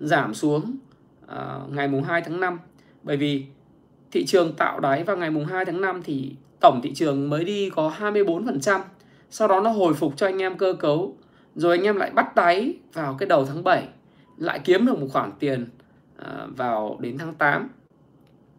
giảm 0.00 0.34
xuống 0.34 0.76
uh, 1.24 1.72
ngày 1.72 1.88
mùng 1.88 2.02
2 2.02 2.22
tháng 2.22 2.40
5 2.40 2.58
bởi 3.02 3.16
vì 3.16 3.46
thị 4.12 4.26
trường 4.26 4.52
tạo 4.52 4.80
đáy 4.80 5.04
vào 5.04 5.16
ngày 5.16 5.30
mùng 5.30 5.44
2 5.44 5.64
tháng 5.64 5.80
5 5.80 6.02
thì 6.04 6.32
tổng 6.60 6.80
thị 6.82 6.94
trường 6.94 7.30
mới 7.30 7.44
đi 7.44 7.70
có 7.70 7.92
24%. 7.98 8.80
Sau 9.30 9.48
đó 9.48 9.60
nó 9.60 9.70
hồi 9.70 9.94
phục 9.94 10.16
cho 10.16 10.26
anh 10.26 10.42
em 10.42 10.58
cơ 10.58 10.72
cấu. 10.72 11.16
Rồi 11.54 11.76
anh 11.76 11.86
em 11.86 11.96
lại 11.96 12.10
bắt 12.10 12.34
đáy 12.34 12.74
vào 12.92 13.16
cái 13.18 13.26
đầu 13.28 13.44
tháng 13.46 13.64
7. 13.64 13.88
Lại 14.36 14.60
kiếm 14.64 14.86
được 14.86 14.98
một 14.98 15.06
khoản 15.12 15.30
tiền 15.38 15.68
uh, 16.18 16.56
vào 16.56 16.96
đến 17.00 17.18
tháng 17.18 17.34
8. 17.34 17.68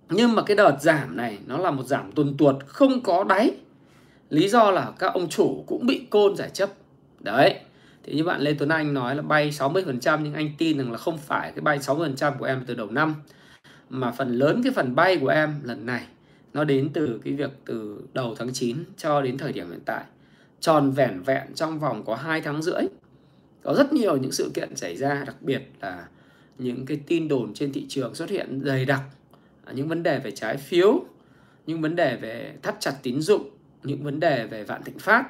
Nhưng 0.10 0.36
mà 0.36 0.42
cái 0.42 0.58
đợt 0.58 0.78
giảm 0.82 1.18
này 1.18 1.38
nó 1.48 1.58
là 1.58 1.72
một 1.72 1.84
giảm 1.84 2.12
tuần 2.12 2.38
tuột 2.38 2.56
không 2.68 3.02
có 3.04 3.24
đáy. 3.24 3.56
Lý 4.30 4.50
do 4.50 4.72
là 4.72 4.92
các 5.00 5.14
ông 5.14 5.30
chủ 5.30 5.64
cũng 5.68 5.86
bị 5.88 6.08
côn 6.10 6.36
giải 6.36 6.50
chấp. 6.50 6.70
Đấy. 7.20 7.60
Thì 8.04 8.14
như 8.14 8.24
bạn 8.24 8.42
Lê 8.42 8.54
Tuấn 8.54 8.70
Anh 8.70 8.94
nói 8.94 9.16
là 9.16 9.22
bay 9.22 9.52
60% 9.52 10.20
nhưng 10.24 10.34
anh 10.34 10.52
tin 10.58 10.78
rằng 10.78 10.92
là 10.92 10.98
không 10.98 11.18
phải 11.18 11.52
cái 11.52 11.62
bay 11.62 11.80
60% 11.80 12.38
của 12.38 12.46
em 12.46 12.64
từ 12.68 12.76
đầu 12.76 12.92
năm. 12.92 13.16
Mà 13.90 14.12
phần 14.12 14.32
lớn 14.36 14.62
cái 14.64 14.74
phần 14.74 14.96
bay 14.96 15.18
của 15.18 15.28
em 15.28 15.60
lần 15.64 15.86
này, 15.86 16.04
nó 16.54 16.64
đến 16.64 16.90
từ 16.94 17.20
cái 17.24 17.34
việc 17.34 17.52
từ 17.66 18.02
đầu 18.14 18.36
tháng 18.40 18.54
9 18.54 18.78
cho 18.98 19.22
đến 19.22 19.38
thời 19.38 19.54
điểm 19.54 19.70
hiện 19.70 19.82
tại. 19.86 20.04
Tròn 20.60 20.92
vẻn 20.92 21.22
vẹn 21.22 21.54
trong 21.56 21.80
vòng 21.80 22.04
có 22.06 22.16
2 22.16 22.42
tháng 22.42 22.62
rưỡi. 22.62 22.82
Có 23.64 23.74
rất 23.74 23.94
nhiều 23.94 24.18
những 24.18 24.32
sự 24.32 24.52
kiện 24.54 24.76
xảy 24.76 24.98
ra, 24.98 25.24
đặc 25.28 25.36
biệt 25.42 25.62
là 25.82 26.08
những 26.58 26.86
cái 26.86 27.00
tin 27.08 27.28
đồn 27.28 27.54
trên 27.54 27.74
thị 27.74 27.86
trường 27.90 28.16
xuất 28.16 28.30
hiện 28.30 28.62
dày 28.66 28.86
đặc. 28.86 29.02
Những 29.74 29.88
vấn 29.88 30.04
đề 30.04 30.20
về 30.20 30.32
trái 30.32 30.58
phiếu, 30.58 31.04
những 31.68 31.82
vấn 31.82 31.96
đề 31.96 32.18
về 32.18 32.54
thắt 32.62 32.76
chặt 32.80 32.94
tín 33.04 33.22
dụng, 33.22 33.50
những 33.84 34.04
vấn 34.04 34.20
đề 34.20 34.48
về 34.48 34.64
vạn 34.64 34.84
thịnh 34.84 35.00
phát 35.00 35.30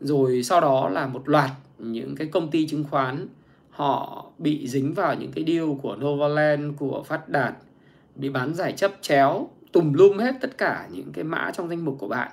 rồi 0.00 0.42
sau 0.42 0.60
đó 0.60 0.88
là 0.88 1.06
một 1.06 1.28
loạt 1.28 1.50
những 1.78 2.16
cái 2.16 2.26
công 2.26 2.50
ty 2.50 2.66
chứng 2.66 2.84
khoán, 2.90 3.28
họ 3.70 4.26
bị 4.38 4.68
dính 4.68 4.94
vào 4.94 5.14
những 5.14 5.32
cái 5.32 5.44
deal 5.46 5.68
của 5.82 5.96
Novaland, 5.96 6.76
của 6.78 7.02
Phát 7.06 7.28
Đạt, 7.28 7.54
bị 8.14 8.28
bán 8.28 8.54
giải 8.54 8.72
chấp 8.72 8.92
chéo, 9.00 9.48
tùm 9.72 9.92
lum 9.92 10.18
hết 10.18 10.34
tất 10.40 10.58
cả 10.58 10.88
những 10.90 11.12
cái 11.12 11.24
mã 11.24 11.50
trong 11.54 11.68
danh 11.68 11.84
mục 11.84 11.96
của 11.98 12.08
bạn. 12.08 12.30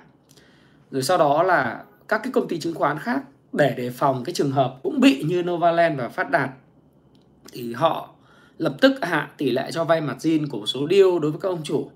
Rồi 0.90 1.02
sau 1.02 1.18
đó 1.18 1.42
là 1.42 1.84
các 2.08 2.20
cái 2.24 2.32
công 2.32 2.48
ty 2.48 2.60
chứng 2.60 2.74
khoán 2.74 2.98
khác 2.98 3.22
để 3.52 3.74
đề 3.76 3.90
phòng 3.90 4.24
cái 4.24 4.34
trường 4.34 4.50
hợp 4.50 4.76
cũng 4.82 5.00
bị 5.00 5.22
như 5.22 5.42
Novaland 5.42 5.98
và 5.98 6.08
Phát 6.08 6.30
Đạt, 6.30 6.50
thì 7.52 7.72
họ 7.72 8.10
lập 8.58 8.76
tức 8.80 8.92
hạ 9.02 9.30
tỷ 9.36 9.50
lệ 9.50 9.70
cho 9.72 9.84
vay 9.84 10.00
margin 10.00 10.48
của 10.48 10.66
số 10.66 10.88
deal 10.90 11.18
đối 11.22 11.30
với 11.30 11.40
các 11.40 11.48
ông 11.48 11.62
chủ 11.64 11.90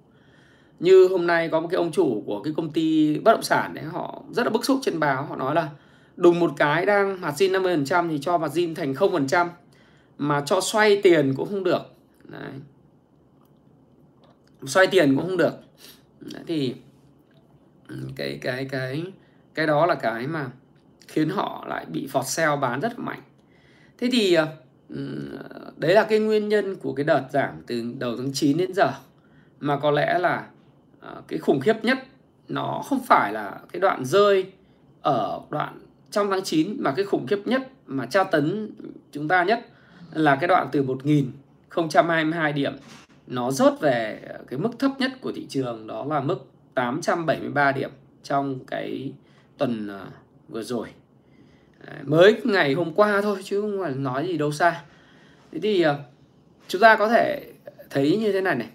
như 0.83 1.09
hôm 1.09 1.27
nay 1.27 1.49
có 1.49 1.61
một 1.61 1.69
cái 1.71 1.77
ông 1.77 1.93
chủ 1.93 2.23
của 2.27 2.43
cái 2.43 2.53
công 2.57 2.73
ty 2.73 3.19
bất 3.19 3.33
động 3.33 3.43
sản 3.43 3.75
đấy 3.75 3.85
họ 3.85 4.23
rất 4.31 4.43
là 4.43 4.51
bức 4.51 4.65
xúc 4.65 4.79
trên 4.83 5.01
báo. 5.01 5.25
Họ 5.25 5.37
nói 5.37 5.55
là 5.55 5.69
đùng 6.17 6.41
một 6.41 6.53
cái 6.57 6.87
đang 6.87 7.21
margin 7.21 7.53
50% 7.53 8.09
thì 8.09 8.19
cho 8.21 8.39
margin 8.39 8.75
thành 8.75 8.93
0% 8.93 9.49
mà 10.19 10.43
cho 10.47 10.61
xoay 10.61 11.01
tiền 11.03 11.35
cũng 11.37 11.49
không 11.49 11.65
được. 11.65 11.83
Đấy. 12.25 12.53
xoay 14.67 14.87
tiền 14.87 15.17
cũng 15.17 15.27
không 15.27 15.37
được. 15.37 15.53
Đấy, 16.21 16.43
thì 16.47 16.75
cái 18.17 18.39
cái 18.43 18.65
cái 18.65 19.05
cái 19.55 19.67
đó 19.67 19.87
là 19.87 19.95
cái 19.95 20.27
mà 20.27 20.47
khiến 21.09 21.29
họ 21.29 21.65
lại 21.69 21.87
bị 21.93 22.07
phọt 22.07 22.27
sale 22.27 22.57
bán 22.57 22.81
rất 22.81 22.99
là 22.99 23.05
mạnh. 23.05 23.21
Thế 23.99 24.09
thì 24.13 24.35
ờ, 24.35 24.49
đấy 25.77 25.95
là 25.95 26.05
cái 26.05 26.19
nguyên 26.19 26.49
nhân 26.49 26.77
của 26.77 26.93
cái 26.93 27.05
đợt 27.05 27.23
giảm 27.33 27.63
từ 27.67 27.95
đầu 27.99 28.17
tháng 28.17 28.33
9 28.33 28.57
đến 28.57 28.75
giờ. 28.75 28.91
Mà 29.61 29.79
có 29.79 29.91
lẽ 29.91 30.19
là 30.19 30.49
Ờ, 31.03 31.23
cái 31.29 31.39
khủng 31.39 31.61
khiếp 31.61 31.85
nhất 31.85 31.99
nó 32.49 32.83
không 32.85 33.01
phải 33.07 33.33
là 33.33 33.61
cái 33.73 33.81
đoạn 33.81 34.05
rơi 34.05 34.47
ở 35.03 35.41
đoạn 35.51 35.79
trong 36.11 36.31
tháng 36.31 36.45
9 36.45 36.77
mà 36.79 36.93
cái 36.97 37.05
khủng 37.05 37.27
khiếp 37.27 37.39
nhất 37.45 37.69
mà 37.87 38.07
tra 38.07 38.25
tấn 38.25 38.71
chúng 39.13 39.29
ta 39.29 39.45
nhất 39.45 39.67
là 40.13 40.37
cái 40.37 40.49
đoạn 40.49 40.69
từ 40.73 40.83
1022 40.83 42.53
điểm. 42.53 42.73
Nó 43.27 43.51
rớt 43.51 43.81
về 43.81 44.21
cái 44.47 44.59
mức 44.59 44.71
thấp 44.79 44.91
nhất 44.99 45.13
của 45.21 45.33
thị 45.33 45.47
trường, 45.49 45.87
đó 45.87 46.05
là 46.05 46.21
mức 46.21 46.39
873 46.75 47.73
điểm 47.73 47.91
trong 48.23 48.59
cái 48.67 49.13
tuần 49.59 49.89
ờ, 49.89 50.07
vừa 50.49 50.63
rồi. 50.63 50.89
Mới 52.03 52.41
ngày 52.45 52.75
hôm 52.75 52.95
qua 52.95 53.21
thôi, 53.21 53.39
chứ 53.45 53.61
không 53.61 53.79
phải 53.83 53.95
nói 53.95 54.27
gì 54.27 54.39
đâu 54.39 54.53
xa. 54.53 54.83
Thế 55.53 55.59
thì 55.63 55.83
ờ, 55.83 55.99
chúng 56.69 56.81
ta 56.81 56.97
có 56.97 57.09
thể 57.09 57.53
thấy 57.91 58.17
như 58.17 58.33
thế 58.33 58.41
này 58.41 58.55
này. 58.55 58.69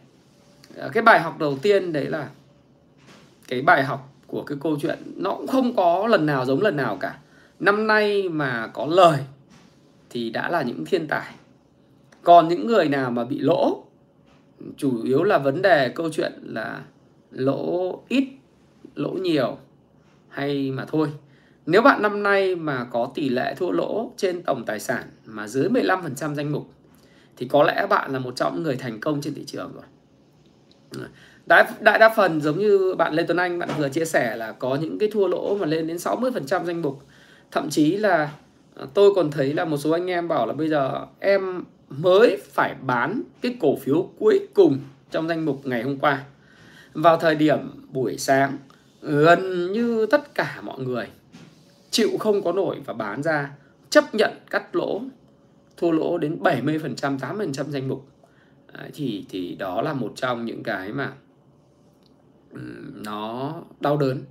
Ờ, 0.75 0.89
cái 0.93 1.03
bài 1.03 1.19
học 1.19 1.39
đầu 1.39 1.57
tiên 1.61 1.93
đấy 1.93 2.05
là 2.05 2.29
cái 3.47 3.61
bài 3.61 3.83
học 3.83 4.13
của 4.27 4.43
cái 4.43 4.57
câu 4.61 4.77
chuyện 4.81 4.99
nó 5.15 5.31
cũng 5.31 5.47
không 5.47 5.75
có 5.75 6.07
lần 6.07 6.25
nào 6.25 6.45
giống 6.45 6.61
lần 6.61 6.75
nào 6.75 6.97
cả. 6.99 7.17
Năm 7.59 7.87
nay 7.87 8.29
mà 8.29 8.67
có 8.67 8.85
lời 8.85 9.19
thì 10.09 10.29
đã 10.29 10.49
là 10.49 10.61
những 10.61 10.85
thiên 10.85 11.07
tài. 11.07 11.33
Còn 12.23 12.47
những 12.47 12.67
người 12.67 12.89
nào 12.89 13.11
mà 13.11 13.25
bị 13.25 13.39
lỗ, 13.39 13.83
chủ 14.77 15.03
yếu 15.03 15.23
là 15.23 15.37
vấn 15.37 15.61
đề 15.61 15.89
câu 15.89 16.09
chuyện 16.11 16.33
là 16.43 16.81
lỗ 17.31 17.99
ít, 18.07 18.27
lỗ 18.95 19.09
nhiều 19.09 19.57
hay 20.29 20.71
mà 20.71 20.85
thôi. 20.87 21.07
Nếu 21.65 21.81
bạn 21.81 22.01
năm 22.01 22.23
nay 22.23 22.55
mà 22.55 22.83
có 22.83 23.11
tỷ 23.15 23.29
lệ 23.29 23.55
thua 23.57 23.71
lỗ 23.71 24.11
trên 24.17 24.43
tổng 24.43 24.65
tài 24.65 24.79
sản 24.79 25.03
mà 25.25 25.47
dưới 25.47 25.69
15% 25.69 26.35
danh 26.35 26.51
mục 26.51 26.69
thì 27.37 27.47
có 27.47 27.63
lẽ 27.63 27.87
bạn 27.89 28.13
là 28.13 28.19
một 28.19 28.35
trong 28.35 28.55
những 28.55 28.63
người 28.63 28.75
thành 28.75 28.99
công 28.99 29.21
trên 29.21 29.33
thị 29.33 29.43
trường 29.45 29.71
rồi. 29.73 29.83
Đại, 31.45 31.65
đại 31.79 31.99
đa 31.99 32.13
phần 32.15 32.41
giống 32.41 32.59
như 32.59 32.95
bạn 32.97 33.13
Lê 33.13 33.23
Tuấn 33.27 33.37
Anh 33.37 33.59
bạn 33.59 33.69
vừa 33.77 33.89
chia 33.89 34.05
sẻ 34.05 34.35
là 34.35 34.51
có 34.51 34.75
những 34.75 34.99
cái 34.99 35.09
thua 35.11 35.27
lỗ 35.27 35.55
mà 35.55 35.65
lên 35.65 35.87
đến 35.87 35.97
60% 35.97 36.65
danh 36.65 36.81
mục. 36.81 37.01
Thậm 37.51 37.69
chí 37.69 37.97
là 37.97 38.31
à, 38.75 38.85
tôi 38.93 39.11
còn 39.15 39.31
thấy 39.31 39.53
là 39.53 39.65
một 39.65 39.77
số 39.77 39.91
anh 39.91 40.07
em 40.07 40.27
bảo 40.27 40.47
là 40.47 40.53
bây 40.53 40.69
giờ 40.69 41.05
em 41.19 41.63
mới 41.89 42.41
phải 42.53 42.75
bán 42.81 43.21
cái 43.41 43.57
cổ 43.59 43.75
phiếu 43.75 44.09
cuối 44.19 44.39
cùng 44.53 44.79
trong 45.11 45.27
danh 45.27 45.45
mục 45.45 45.61
ngày 45.63 45.83
hôm 45.83 45.99
qua. 45.99 46.23
Vào 46.93 47.17
thời 47.17 47.35
điểm 47.35 47.57
buổi 47.91 48.17
sáng 48.17 48.57
gần 49.01 49.71
như 49.71 50.05
tất 50.05 50.35
cả 50.35 50.59
mọi 50.63 50.79
người 50.79 51.07
chịu 51.91 52.09
không 52.19 52.43
có 52.43 52.51
nổi 52.51 52.77
và 52.85 52.93
bán 52.93 53.23
ra 53.23 53.51
chấp 53.89 54.15
nhận 54.15 54.31
cắt 54.49 54.75
lỗ 54.75 55.01
thua 55.77 55.91
lỗ 55.91 56.17
đến 56.17 56.39
70% 56.41 57.17
80% 57.17 57.51
danh 57.51 57.87
mục 57.87 58.07
Đấy, 58.77 58.89
thì 58.93 59.25
thì 59.29 59.55
đó 59.55 59.81
là 59.81 59.93
một 59.93 60.13
trong 60.15 60.45
những 60.45 60.63
cái 60.63 60.91
mà 60.91 61.13
um, 62.51 63.03
nó 63.05 63.53
đau 63.79 63.97
đớn 63.97 64.23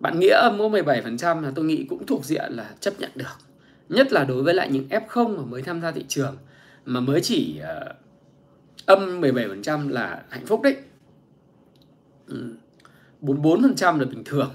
bạn 0.00 0.20
nghĩa 0.20 0.34
âm 0.34 0.58
có 0.58 0.68
17% 0.68 1.40
là 1.42 1.52
tôi 1.54 1.64
nghĩ 1.64 1.86
cũng 1.88 2.06
thuộc 2.06 2.24
diện 2.24 2.52
là 2.52 2.74
chấp 2.80 2.94
nhận 2.98 3.10
được 3.14 3.36
nhất 3.88 4.12
là 4.12 4.24
đối 4.24 4.42
với 4.42 4.54
lại 4.54 4.70
những 4.70 4.88
F0 4.88 5.36
mà 5.36 5.42
mới 5.42 5.62
tham 5.62 5.80
gia 5.80 5.90
thị 5.90 6.04
trường 6.08 6.36
mà 6.84 7.00
mới 7.00 7.20
chỉ 7.20 7.60
uh, 7.62 7.96
âm 8.86 9.20
17% 9.20 9.88
là 9.88 10.24
hạnh 10.28 10.46
phúc 10.46 10.62
đấy 10.62 10.76
ừ. 12.26 12.54
44% 13.22 13.98
là 13.98 14.04
bình 14.04 14.24
thường 14.24 14.50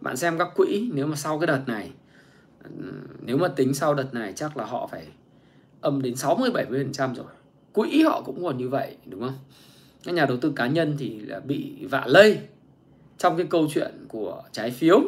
bạn 0.00 0.16
xem 0.16 0.38
các 0.38 0.48
quỹ 0.56 0.90
nếu 0.94 1.06
mà 1.06 1.16
sau 1.16 1.38
cái 1.38 1.46
đợt 1.46 1.62
này 1.66 1.90
ừ, 2.64 2.92
nếu 3.20 3.36
mà 3.36 3.48
tính 3.48 3.74
sau 3.74 3.94
đợt 3.94 4.14
này 4.14 4.32
chắc 4.32 4.56
là 4.56 4.64
họ 4.64 4.86
phải 4.86 5.06
âm 5.80 6.02
đến 6.02 6.16
60 6.16 6.50
70% 6.50 7.14
rồi. 7.14 7.26
Quỹ 7.72 8.02
họ 8.02 8.22
cũng 8.22 8.44
còn 8.44 8.58
như 8.58 8.68
vậy 8.68 8.96
đúng 9.06 9.20
không? 9.20 9.38
Các 10.04 10.14
nhà 10.14 10.26
đầu 10.26 10.36
tư 10.36 10.52
cá 10.56 10.66
nhân 10.66 10.96
thì 10.98 11.20
là 11.20 11.40
bị 11.40 11.84
vạ 11.84 12.04
lây 12.06 12.38
trong 13.18 13.36
cái 13.36 13.46
câu 13.50 13.68
chuyện 13.74 14.04
của 14.08 14.42
trái 14.52 14.70
phiếu, 14.70 15.00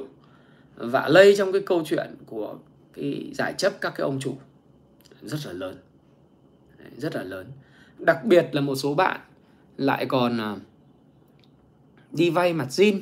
vạ 0.76 1.08
lây 1.08 1.36
trong 1.36 1.52
cái 1.52 1.60
câu 1.66 1.82
chuyện 1.86 2.14
của 2.26 2.56
cái 2.92 3.30
giải 3.34 3.54
chấp 3.58 3.72
các 3.80 3.92
cái 3.96 4.04
ông 4.04 4.20
chủ 4.20 4.36
rất 5.22 5.38
là 5.46 5.52
lớn. 5.52 5.76
Rất 6.96 7.14
là 7.14 7.22
lớn. 7.22 7.46
Đặc 7.98 8.24
biệt 8.24 8.48
là 8.52 8.60
một 8.60 8.74
số 8.74 8.94
bạn 8.94 9.20
lại 9.76 10.06
còn 10.06 10.38
à, 10.40 10.56
đi 12.12 12.30
vay 12.30 12.52
mặt 12.52 12.66
zin 12.70 13.00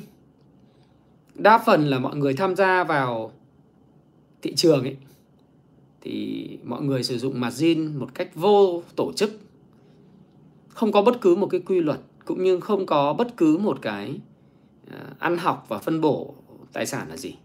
đa 1.35 1.57
phần 1.57 1.87
là 1.87 1.99
mọi 1.99 2.15
người 2.15 2.33
tham 2.33 2.55
gia 2.55 2.83
vào 2.83 3.31
thị 4.41 4.55
trường 4.55 4.83
ấy 4.83 4.97
thì 6.01 6.47
mọi 6.63 6.81
người 6.81 7.03
sử 7.03 7.17
dụng 7.17 7.39
margin 7.39 7.97
một 7.97 8.09
cách 8.13 8.35
vô 8.35 8.83
tổ 8.95 9.13
chức 9.15 9.39
không 10.73 10.91
có 10.91 11.01
bất 11.01 11.21
cứ 11.21 11.35
một 11.35 11.47
cái 11.47 11.61
quy 11.65 11.81
luật 11.81 11.99
cũng 12.25 12.43
như 12.43 12.59
không 12.59 12.85
có 12.85 13.13
bất 13.13 13.37
cứ 13.37 13.57
một 13.57 13.81
cái 13.81 14.19
à, 14.91 14.99
ăn 15.19 15.37
học 15.37 15.65
và 15.69 15.77
phân 15.77 16.01
bổ 16.01 16.33
tài 16.73 16.85
sản 16.85 17.07
là 17.09 17.17
gì. 17.17 17.35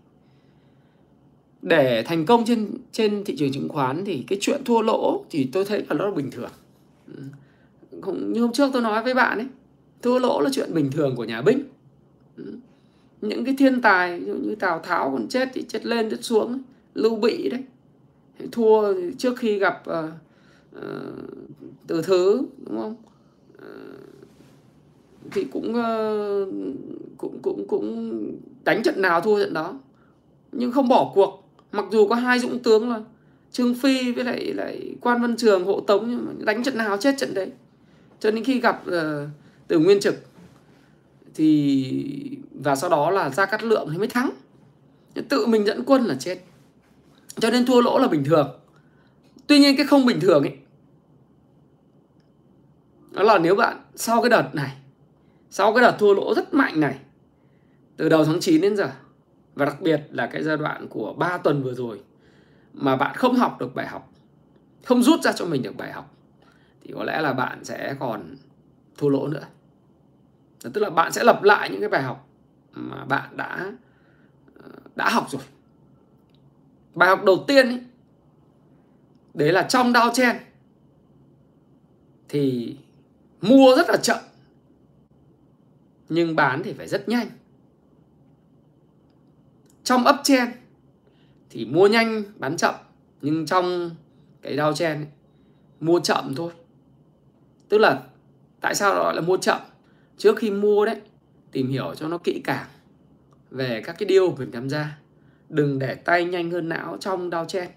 Để 1.62 2.02
thành 2.06 2.26
công 2.26 2.44
trên 2.44 2.70
trên 2.92 3.24
thị 3.24 3.36
trường 3.36 3.52
chứng 3.52 3.68
khoán 3.68 4.04
thì 4.04 4.24
cái 4.26 4.38
chuyện 4.40 4.64
thua 4.64 4.82
lỗ 4.82 5.24
thì 5.30 5.48
tôi 5.52 5.64
thấy 5.64 5.84
là 5.88 5.94
nó 5.94 6.10
bình 6.10 6.30
thường. 6.30 6.50
Ừ. 7.06 7.22
Không 8.02 8.32
như 8.32 8.40
hôm 8.40 8.52
trước 8.52 8.70
tôi 8.72 8.82
nói 8.82 9.02
với 9.02 9.14
bạn 9.14 9.38
ấy 9.38 9.46
thua 10.02 10.18
lỗ 10.18 10.40
là 10.40 10.50
chuyện 10.52 10.74
bình 10.74 10.90
thường 10.90 11.16
của 11.16 11.24
nhà 11.24 11.42
binh 11.42 11.62
ừ. 12.36 12.54
những 13.20 13.44
cái 13.44 13.54
thiên 13.58 13.82
tài 13.82 14.20
như 14.20 14.54
Tào 14.54 14.78
Tháo 14.78 15.10
còn 15.10 15.28
chết 15.28 15.48
thì 15.54 15.64
chết 15.68 15.86
lên 15.86 16.10
chết 16.10 16.24
xuống 16.24 16.62
Lưu 16.94 17.16
Bị 17.16 17.48
đấy. 17.48 17.62
Thua 18.52 18.94
trước 19.18 19.38
khi 19.38 19.58
gặp 19.58 19.82
uh, 19.90 20.10
uh, 20.76 20.82
từ 21.86 22.02
thứ 22.02 22.42
đúng 22.66 22.80
không? 22.80 22.92
uh, 22.92 22.98
Ờ, 23.68 23.74
thì 25.30 25.44
cũng 25.44 25.74
ờ, 25.74 26.46
cũng 27.18 27.38
cũng 27.42 27.68
cũng 27.68 28.22
đánh 28.64 28.82
trận 28.82 29.02
nào 29.02 29.20
thua 29.20 29.40
trận 29.40 29.54
đó. 29.54 29.78
Nhưng 30.52 30.72
không 30.72 30.88
bỏ 30.88 31.12
cuộc. 31.14 31.44
Mặc 31.72 31.84
dù 31.90 32.08
có 32.08 32.14
hai 32.14 32.38
dũng 32.38 32.58
tướng 32.58 32.90
là 32.90 33.00
trương 33.52 33.74
phi 33.74 34.12
với 34.12 34.24
lại 34.24 34.52
lại 34.54 34.94
quan 35.00 35.22
văn 35.22 35.36
trường 35.36 35.64
hộ 35.64 35.80
tống 35.80 36.10
nhưng 36.10 36.26
mà 36.26 36.32
đánh 36.38 36.62
trận 36.62 36.76
nào 36.76 36.96
chết 36.96 37.14
trận 37.18 37.34
đấy. 37.34 37.50
Cho 38.20 38.30
đến 38.30 38.44
khi 38.44 38.60
gặp 38.60 38.82
uh, 38.88 38.94
từ 39.68 39.78
nguyên 39.78 40.00
trực 40.00 40.14
thì 41.34 42.38
và 42.62 42.76
sau 42.76 42.90
đó 42.90 43.10
là 43.10 43.30
ra 43.30 43.46
cắt 43.46 43.64
lượng 43.64 43.88
thì 43.92 43.98
mới 43.98 44.08
thắng. 44.08 44.30
Tự 45.28 45.46
mình 45.46 45.66
dẫn 45.66 45.84
quân 45.84 46.04
là 46.04 46.14
chết. 46.14 46.38
Cho 47.40 47.50
nên 47.50 47.66
thua 47.66 47.80
lỗ 47.80 47.98
là 47.98 48.08
bình 48.08 48.24
thường. 48.24 48.48
Tuy 49.46 49.58
nhiên 49.58 49.76
cái 49.76 49.86
không 49.86 50.06
bình 50.06 50.20
thường 50.20 50.42
ấy 50.42 50.52
đó 53.18 53.24
là 53.24 53.38
nếu 53.38 53.54
bạn 53.54 53.80
sau 53.94 54.22
cái 54.22 54.30
đợt 54.30 54.50
này 54.52 54.76
sau 55.50 55.74
cái 55.74 55.82
đợt 55.82 55.96
thua 55.98 56.14
lỗ 56.14 56.34
rất 56.34 56.54
mạnh 56.54 56.80
này 56.80 56.98
từ 57.96 58.08
đầu 58.08 58.24
tháng 58.24 58.40
9 58.40 58.60
đến 58.60 58.76
giờ 58.76 58.90
và 59.54 59.64
đặc 59.64 59.80
biệt 59.80 60.00
là 60.10 60.26
cái 60.26 60.42
giai 60.42 60.56
đoạn 60.56 60.88
của 60.88 61.12
3 61.12 61.38
tuần 61.38 61.62
vừa 61.62 61.74
rồi 61.74 62.00
mà 62.72 62.96
bạn 62.96 63.16
không 63.16 63.36
học 63.36 63.56
được 63.60 63.74
bài 63.74 63.86
học 63.86 64.12
không 64.84 65.02
rút 65.02 65.22
ra 65.22 65.32
cho 65.32 65.44
mình 65.44 65.62
được 65.62 65.76
bài 65.76 65.92
học 65.92 66.14
thì 66.82 66.92
có 66.94 67.04
lẽ 67.04 67.20
là 67.20 67.32
bạn 67.32 67.64
sẽ 67.64 67.96
còn 67.98 68.36
thua 68.96 69.08
lỗ 69.08 69.28
nữa. 69.28 69.44
Tức 70.62 70.80
là 70.80 70.90
bạn 70.90 71.12
sẽ 71.12 71.24
lặp 71.24 71.42
lại 71.42 71.70
những 71.70 71.80
cái 71.80 71.88
bài 71.88 72.02
học 72.02 72.28
mà 72.72 73.04
bạn 73.04 73.36
đã 73.36 73.72
đã 74.96 75.10
học 75.10 75.26
rồi. 75.30 75.42
Bài 76.94 77.08
học 77.08 77.24
đầu 77.24 77.44
tiên 77.48 77.68
ấy, 77.68 77.80
đấy 79.34 79.52
là 79.52 79.62
trong 79.62 79.92
đao 79.92 80.10
chen 80.14 80.36
thì 82.28 82.76
mua 83.40 83.74
rất 83.76 83.88
là 83.88 83.96
chậm. 83.96 84.18
Nhưng 86.08 86.36
bán 86.36 86.62
thì 86.64 86.72
phải 86.72 86.88
rất 86.88 87.08
nhanh. 87.08 87.28
Trong 89.84 90.04
ấp 90.04 90.20
chen 90.24 90.48
thì 91.50 91.64
mua 91.64 91.86
nhanh 91.86 92.22
bán 92.36 92.56
chậm. 92.56 92.74
Nhưng 93.22 93.46
trong 93.46 93.90
cái 94.42 94.56
đao 94.56 94.74
chen 94.74 94.96
ấy, 94.96 95.06
mua 95.80 96.00
chậm 96.00 96.34
thôi. 96.34 96.52
Tức 97.68 97.78
là 97.78 98.02
tại 98.60 98.74
sao 98.74 98.94
gọi 98.94 99.14
là 99.14 99.20
mua 99.20 99.36
chậm? 99.36 99.58
Trước 100.16 100.36
khi 100.38 100.50
mua 100.50 100.84
đấy 100.84 101.00
tìm 101.52 101.68
hiểu 101.68 101.94
cho 101.94 102.08
nó 102.08 102.18
kỹ 102.18 102.40
càng 102.44 102.66
về 103.50 103.82
các 103.84 103.96
cái 103.98 104.06
điều 104.06 104.36
mình 104.36 104.50
tham 104.52 104.68
gia. 104.68 104.98
Đừng 105.48 105.78
để 105.78 105.94
tay 105.94 106.24
nhanh 106.24 106.50
hơn 106.50 106.68
não 106.68 106.96
trong 107.00 107.30
đao 107.30 107.44
chen 107.44 107.68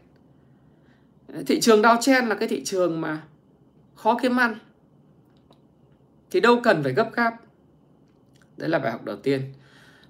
thị 1.47 1.59
trường 1.59 1.81
đao 1.81 1.97
chen 2.01 2.25
là 2.25 2.35
cái 2.35 2.47
thị 2.47 2.63
trường 2.63 3.01
mà 3.01 3.21
khó 3.95 4.17
kiếm 4.21 4.39
ăn 4.39 4.55
thì 6.31 6.39
đâu 6.39 6.59
cần 6.63 6.83
phải 6.83 6.93
gấp 6.93 7.09
gáp. 7.13 7.33
Đấy 8.57 8.69
là 8.69 8.79
bài 8.79 8.91
học 8.91 9.03
đầu 9.03 9.15
tiên. 9.15 9.53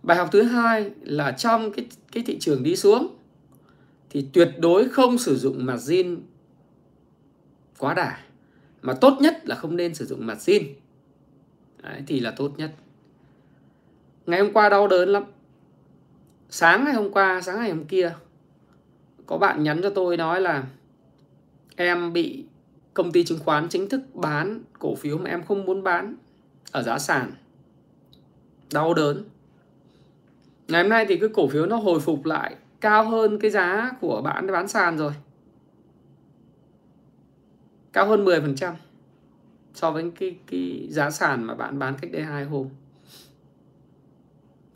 Bài 0.04 0.18
học 0.18 0.30
thứ 0.32 0.44
hai 0.44 0.92
là 1.02 1.32
trong 1.32 1.72
cái 1.72 1.88
cái 2.12 2.24
thị 2.28 2.38
trường 2.40 2.64
đi 2.64 2.76
xuống 2.76 3.16
thì 4.10 4.28
tuyệt 4.34 4.52
đối 4.60 4.90
không 4.90 5.18
sử 5.18 5.38
dụng 5.38 5.66
margin 5.66 6.22
quá 7.78 7.94
đà 7.94 8.18
mà 8.82 8.94
tốt 8.94 9.18
nhất 9.22 9.48
là 9.48 9.56
không 9.56 9.76
nên 9.76 9.96
sử 9.96 10.06
dụng 10.06 10.26
margin. 10.26 10.64
Đấy, 11.84 12.02
thì 12.08 12.20
là 12.20 12.32
tốt 12.32 12.54
nhất. 12.58 12.72
Ngày 14.26 14.40
hôm 14.40 14.54
qua 14.54 14.70
đau 14.70 14.88
đớn 14.88 15.10
lắm. 15.10 15.24
Sáng 16.50 16.86
ngày 16.86 16.94
hôm 16.94 17.12
qua 17.12 17.42
sáng 17.42 17.60
ngày 17.60 17.70
hôm 17.70 17.86
kia 17.86 18.14
có 19.26 19.38
bạn 19.38 19.64
nhắn 19.64 19.80
cho 19.84 19.90
tôi 19.90 20.18
nói 20.18 20.42
là 20.42 20.64
em 21.76 22.14
bị 22.14 22.46
công 22.94 23.12
ty 23.12 23.24
chứng 23.24 23.40
khoán 23.40 23.70
chính 23.70 23.90
thức 23.90 24.02
bán 24.14 24.62
cổ 24.80 24.96
phiếu 24.96 25.18
mà 25.18 25.30
em 25.30 25.44
không 25.44 25.66
muốn 25.66 25.84
bán 25.84 26.16
ở 26.72 26.84
giá 26.84 27.00
sàn. 27.00 27.32
Đau 28.74 28.94
đớn. 28.94 29.24
Ngày 30.68 30.82
hôm 30.82 30.90
nay 30.90 31.06
thì 31.10 31.18
cái 31.18 31.30
cổ 31.34 31.48
phiếu 31.48 31.66
nó 31.66 31.76
hồi 31.76 32.00
phục 32.00 32.26
lại 32.26 32.56
cao 32.82 33.10
hơn 33.10 33.40
cái 33.40 33.52
giá 33.52 33.92
của 34.02 34.22
bạn 34.22 34.52
bán 34.52 34.68
sàn 34.68 34.98
rồi. 34.98 35.14
Cao 37.94 38.08
hơn 38.08 38.26
10% 38.26 38.74
so 39.74 39.92
với 39.92 40.12
cái 40.20 40.36
cái 40.48 40.88
giá 40.90 41.12
sàn 41.12 41.44
mà 41.44 41.56
bạn 41.56 41.80
bán 41.80 41.96
cách 42.02 42.12
đây 42.12 42.24
hai 42.24 42.46
hôm. 42.46 42.70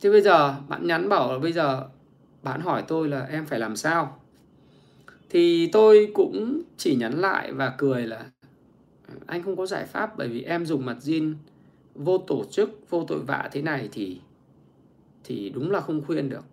Thế 0.02 0.10
bây 0.10 0.22
giờ 0.22 0.56
bạn 0.68 0.88
nhắn 0.88 1.10
bảo 1.10 1.34
là 1.34 1.40
bây 1.40 1.54
giờ 1.54 1.88
bạn 2.44 2.62
hỏi 2.62 2.84
tôi 2.88 3.08
là 3.08 3.26
em 3.26 3.46
phải 3.46 3.60
làm 3.60 3.76
sao? 3.76 4.20
Thì 5.30 5.70
tôi 5.72 6.12
cũng 6.14 6.62
chỉ 6.78 6.96
nhắn 6.96 7.14
lại 7.20 7.52
và 7.52 7.76
cười 7.78 8.08
là 8.08 8.26
ừ, 9.08 9.14
anh 9.26 9.44
không 9.44 9.56
có 9.56 9.66
giải 9.66 9.86
pháp 9.86 10.18
bởi 10.18 10.28
vì 10.28 10.44
em 10.44 10.66
dùng 10.66 10.86
mặt 10.86 10.98
zin 11.02 11.34
vô 11.96 12.18
tổ 12.18 12.46
chức, 12.52 12.90
vô 12.90 13.06
tội 13.08 13.20
vạ 13.20 13.50
thế 13.52 13.62
này 13.62 13.90
thì 13.92 14.22
thì 15.24 15.50
đúng 15.50 15.72
là 15.72 15.80
không 15.80 16.04
khuyên 16.06 16.30
được. 16.30 16.46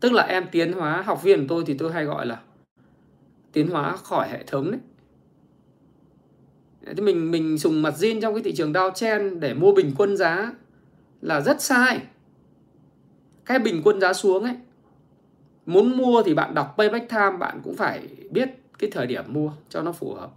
Tức 0.00 0.12
là 0.12 0.22
em 0.22 0.46
tiến 0.52 0.72
hóa 0.72 1.02
học 1.02 1.22
viên 1.22 1.38
của 1.40 1.46
tôi 1.48 1.64
thì 1.66 1.74
tôi 1.78 1.92
hay 1.92 2.04
gọi 2.04 2.26
là 2.26 2.42
tiến 3.52 3.68
hóa 3.68 3.96
khỏi 3.96 4.28
hệ 4.28 4.44
thống 4.46 4.70
đấy. 4.70 4.80
Thì 6.96 7.02
mình 7.02 7.30
mình 7.30 7.58
dùng 7.58 7.82
mặt 7.82 7.94
zin 7.98 8.20
trong 8.20 8.34
cái 8.34 8.42
thị 8.42 8.54
trường 8.54 8.72
Dow 8.72 8.90
Chen 8.94 9.40
để 9.40 9.54
mua 9.54 9.72
bình 9.72 9.92
quân 9.98 10.16
giá 10.16 10.52
là 11.22 11.40
rất 11.40 11.62
sai 11.62 12.00
cái 13.44 13.58
bình 13.58 13.80
quân 13.84 14.00
giá 14.00 14.12
xuống 14.12 14.44
ấy 14.44 14.54
muốn 15.68 15.96
mua 15.96 16.22
thì 16.22 16.34
bạn 16.34 16.54
đọc 16.54 16.74
payback 16.78 17.08
time 17.08 17.36
bạn 17.38 17.60
cũng 17.64 17.76
phải 17.76 18.08
biết 18.30 18.48
cái 18.78 18.90
thời 18.90 19.06
điểm 19.06 19.24
mua 19.28 19.50
cho 19.68 19.82
nó 19.82 19.92
phù 19.92 20.14
hợp. 20.14 20.30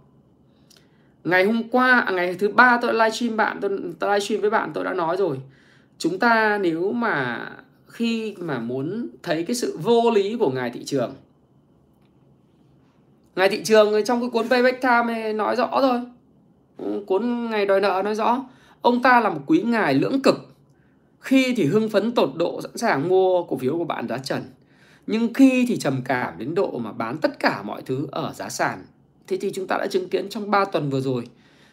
Ngày 1.24 1.44
hôm 1.44 1.68
qua 1.68 2.00
à, 2.00 2.12
ngày 2.12 2.34
thứ 2.38 2.48
ba 2.48 2.78
tôi 2.82 2.94
livestream 2.94 3.36
bạn 3.36 3.58
tôi, 3.60 3.70
tôi 3.98 4.10
livestream 4.10 4.40
với 4.40 4.50
bạn 4.50 4.70
tôi 4.74 4.84
đã 4.84 4.94
nói 4.94 5.16
rồi. 5.16 5.40
Chúng 5.98 6.18
ta 6.18 6.58
nếu 6.58 6.92
mà 6.92 7.46
khi 7.86 8.34
mà 8.38 8.58
muốn 8.58 9.08
thấy 9.22 9.44
cái 9.44 9.54
sự 9.54 9.78
vô 9.82 10.10
lý 10.10 10.36
của 10.36 10.50
ngài 10.50 10.70
thị 10.70 10.84
trường 10.84 11.14
ngài 13.36 13.48
thị 13.48 13.64
trường 13.64 14.04
trong 14.04 14.20
cái 14.20 14.30
cuốn 14.30 14.48
payback 14.48 14.82
time 14.82 15.32
nói 15.32 15.56
rõ 15.56 15.80
rồi 15.80 16.00
cuốn 17.06 17.50
ngày 17.50 17.66
đòi 17.66 17.80
nợ 17.80 18.02
nói 18.04 18.14
rõ 18.14 18.44
ông 18.82 19.02
ta 19.02 19.20
là 19.20 19.30
một 19.30 19.40
quý 19.46 19.62
ngài 19.62 19.94
lưỡng 19.94 20.22
cực. 20.22 20.34
Khi 21.20 21.54
thì 21.56 21.64
hưng 21.64 21.88
phấn 21.88 22.12
tột 22.12 22.30
độ 22.36 22.60
sẵn 22.62 22.76
sàng 22.76 23.08
mua 23.08 23.42
cổ 23.42 23.56
phiếu 23.56 23.78
của 23.78 23.84
bạn 23.84 24.08
giá 24.08 24.18
trần. 24.18 24.42
Nhưng 25.06 25.34
khi 25.34 25.64
thì 25.68 25.78
trầm 25.78 26.02
cảm 26.04 26.38
đến 26.38 26.54
độ 26.54 26.78
mà 26.78 26.92
bán 26.92 27.18
tất 27.18 27.38
cả 27.38 27.62
mọi 27.62 27.82
thứ 27.82 28.06
ở 28.10 28.32
giá 28.32 28.48
sàn. 28.48 28.84
Thế 29.26 29.38
thì 29.40 29.50
chúng 29.54 29.66
ta 29.66 29.76
đã 29.78 29.86
chứng 29.86 30.08
kiến 30.08 30.28
trong 30.28 30.50
3 30.50 30.64
tuần 30.64 30.90
vừa 30.90 31.00
rồi. 31.00 31.26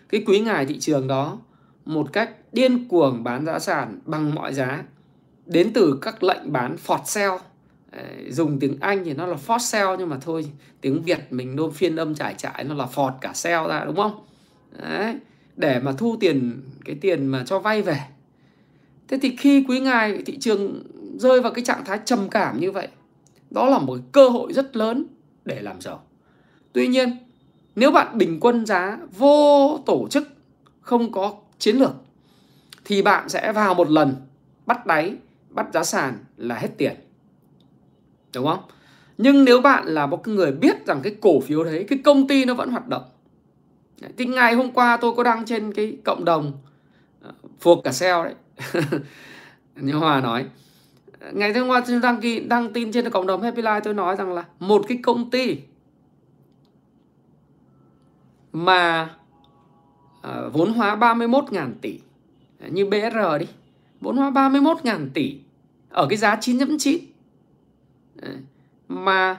Cái 0.10 0.24
quý 0.28 0.40
ngài 0.40 0.66
thị 0.66 0.80
trường 0.80 1.08
đó 1.08 1.38
một 1.86 2.14
cách 2.14 2.32
điên 2.52 2.88
cuồng 2.88 3.24
bán 3.24 3.46
giá 3.46 3.60
sàn 3.60 4.00
bằng 4.06 4.36
mọi 4.36 4.54
giá. 4.54 4.84
Đến 5.46 5.72
từ 5.74 6.00
các 6.02 6.24
lệnh 6.24 6.52
bán 6.52 6.78
phọt 6.78 7.02
sell. 7.06 7.32
Dùng 8.30 8.60
tiếng 8.60 8.78
Anh 8.80 9.04
thì 9.06 9.14
nó 9.14 9.26
là 9.26 9.38
force 9.48 9.60
sell 9.60 9.90
nhưng 10.00 10.10
mà 10.10 10.18
thôi 10.22 10.52
tiếng 10.82 11.04
Việt 11.04 11.20
mình 11.30 11.56
nôm 11.56 11.72
phiên 11.72 11.96
âm 11.96 12.16
trải 12.16 12.36
trải 12.38 12.64
nó 12.64 12.76
là 12.76 12.86
phọt 12.86 13.14
cả 13.22 13.32
sell 13.34 13.68
ra 13.68 13.86
đúng 13.86 13.96
không? 13.96 14.26
Đấy. 14.82 15.16
Để 15.58 15.80
mà 15.80 15.92
thu 15.92 16.18
tiền 16.20 16.62
cái 16.86 16.96
tiền 17.02 17.28
mà 17.28 17.44
cho 17.46 17.60
vay 17.60 17.82
về 17.82 18.00
Thế 19.08 19.20
thì 19.22 19.36
khi 19.36 19.66
quý 19.68 19.80
ngài 19.80 20.22
thị 20.26 20.38
trường 20.38 20.84
rơi 21.18 21.42
vào 21.42 21.54
cái 21.54 21.66
trạng 21.66 21.86
thái 21.86 22.00
trầm 22.06 22.30
cảm 22.30 22.60
như 22.60 22.72
vậy, 22.72 22.88
đó 23.52 23.70
là 23.70 23.80
một 23.80 24.00
cơ 24.12 24.30
hội 24.30 24.54
rất 24.54 24.76
lớn 24.76 25.06
để 25.46 25.62
làm 25.62 25.82
giàu. 25.82 26.04
Tuy 26.74 26.88
nhiên, 26.88 27.18
nếu 27.76 27.92
bạn 27.92 28.18
bình 28.18 28.38
quân 28.42 28.66
giá 28.66 29.00
vô 29.18 29.80
tổ 29.86 30.08
chức, 30.10 30.28
không 30.82 31.12
có 31.12 31.34
chiến 31.60 31.76
lược, 31.76 31.92
thì 32.86 33.02
bạn 33.02 33.30
sẽ 33.30 33.52
vào 33.52 33.74
một 33.74 33.90
lần 33.90 34.16
bắt 34.66 34.86
đáy, 34.86 35.16
bắt 35.50 35.68
giá 35.74 35.84
sàn 35.84 36.18
là 36.38 36.56
hết 36.56 36.70
tiền. 36.78 36.94
Đúng 38.34 38.46
không? 38.46 38.64
Nhưng 39.18 39.46
nếu 39.46 39.62
bạn 39.62 39.88
là 39.88 40.06
một 40.06 40.28
người 40.28 40.52
biết 40.52 40.86
rằng 40.86 41.00
cái 41.04 41.16
cổ 41.22 41.40
phiếu 41.40 41.64
đấy, 41.64 41.86
cái 41.90 42.00
công 42.04 42.28
ty 42.28 42.46
nó 42.46 42.54
vẫn 42.54 42.70
hoạt 42.70 42.88
động. 42.88 43.04
Thì 44.18 44.26
ngày 44.26 44.54
hôm 44.54 44.72
qua 44.72 44.98
tôi 44.98 45.16
có 45.16 45.24
đăng 45.24 45.46
trên 45.46 45.74
cái 45.74 45.98
cộng 46.04 46.26
đồng 46.26 46.52
ờ, 47.22 47.32
Phục 47.60 47.80
cả 47.84 47.92
sale 47.92 48.24
đấy 48.24 48.34
như 49.76 49.94
Hòa 49.94 50.22
nói 50.22 50.46
ngày 51.34 51.54
hôm 51.54 51.68
qua 51.68 51.84
tôi 51.88 52.00
đăng 52.00 52.22
ký 52.22 52.40
đăng 52.40 52.74
tin 52.74 52.92
trên 52.92 53.10
cộng 53.10 53.28
đồng 53.28 53.42
Happy 53.42 53.62
Life 53.62 53.82
tôi 53.84 53.94
nói 53.94 54.16
rằng 54.16 54.34
là 54.34 54.46
một 54.60 54.86
cái 54.88 55.00
công 55.04 55.30
ty 55.30 55.58
mà 58.54 59.10
uh, 60.20 60.54
vốn 60.54 60.74
hóa 60.74 60.96
31.000 60.96 61.72
tỷ 61.82 62.00
như 62.70 62.86
BR 62.86 63.18
đi 63.40 63.46
vốn 64.02 64.18
hóa 64.18 64.32
31.000 64.32 65.08
tỷ 65.14 65.38
ở 65.90 66.08
cái 66.10 66.18
giá 66.18 66.36
9.9 66.36 66.98
mà 68.88 69.38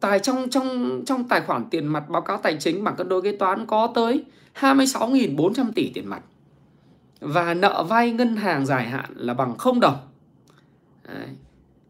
tài 0.00 0.18
trong 0.18 0.50
trong 0.50 1.02
trong 1.06 1.28
tài 1.28 1.40
khoản 1.40 1.64
tiền 1.70 1.86
mặt 1.86 2.08
báo 2.08 2.22
cáo 2.22 2.36
tài 2.36 2.56
chính 2.60 2.84
bằng 2.84 2.96
cân 2.96 3.08
đối 3.08 3.22
kế 3.22 3.36
toán 3.36 3.66
có 3.66 3.92
tới 3.94 4.24
26.400 4.60 5.72
tỷ 5.74 5.90
tiền 5.94 6.06
mặt. 6.06 6.22
Và 7.20 7.54
nợ 7.54 7.84
vay 7.88 8.12
ngân 8.12 8.36
hàng 8.36 8.66
dài 8.66 8.84
hạn 8.84 9.10
là 9.16 9.34
bằng 9.34 9.58
không 9.58 9.80
đồng. 9.80 9.96
Đấy. 11.08 11.28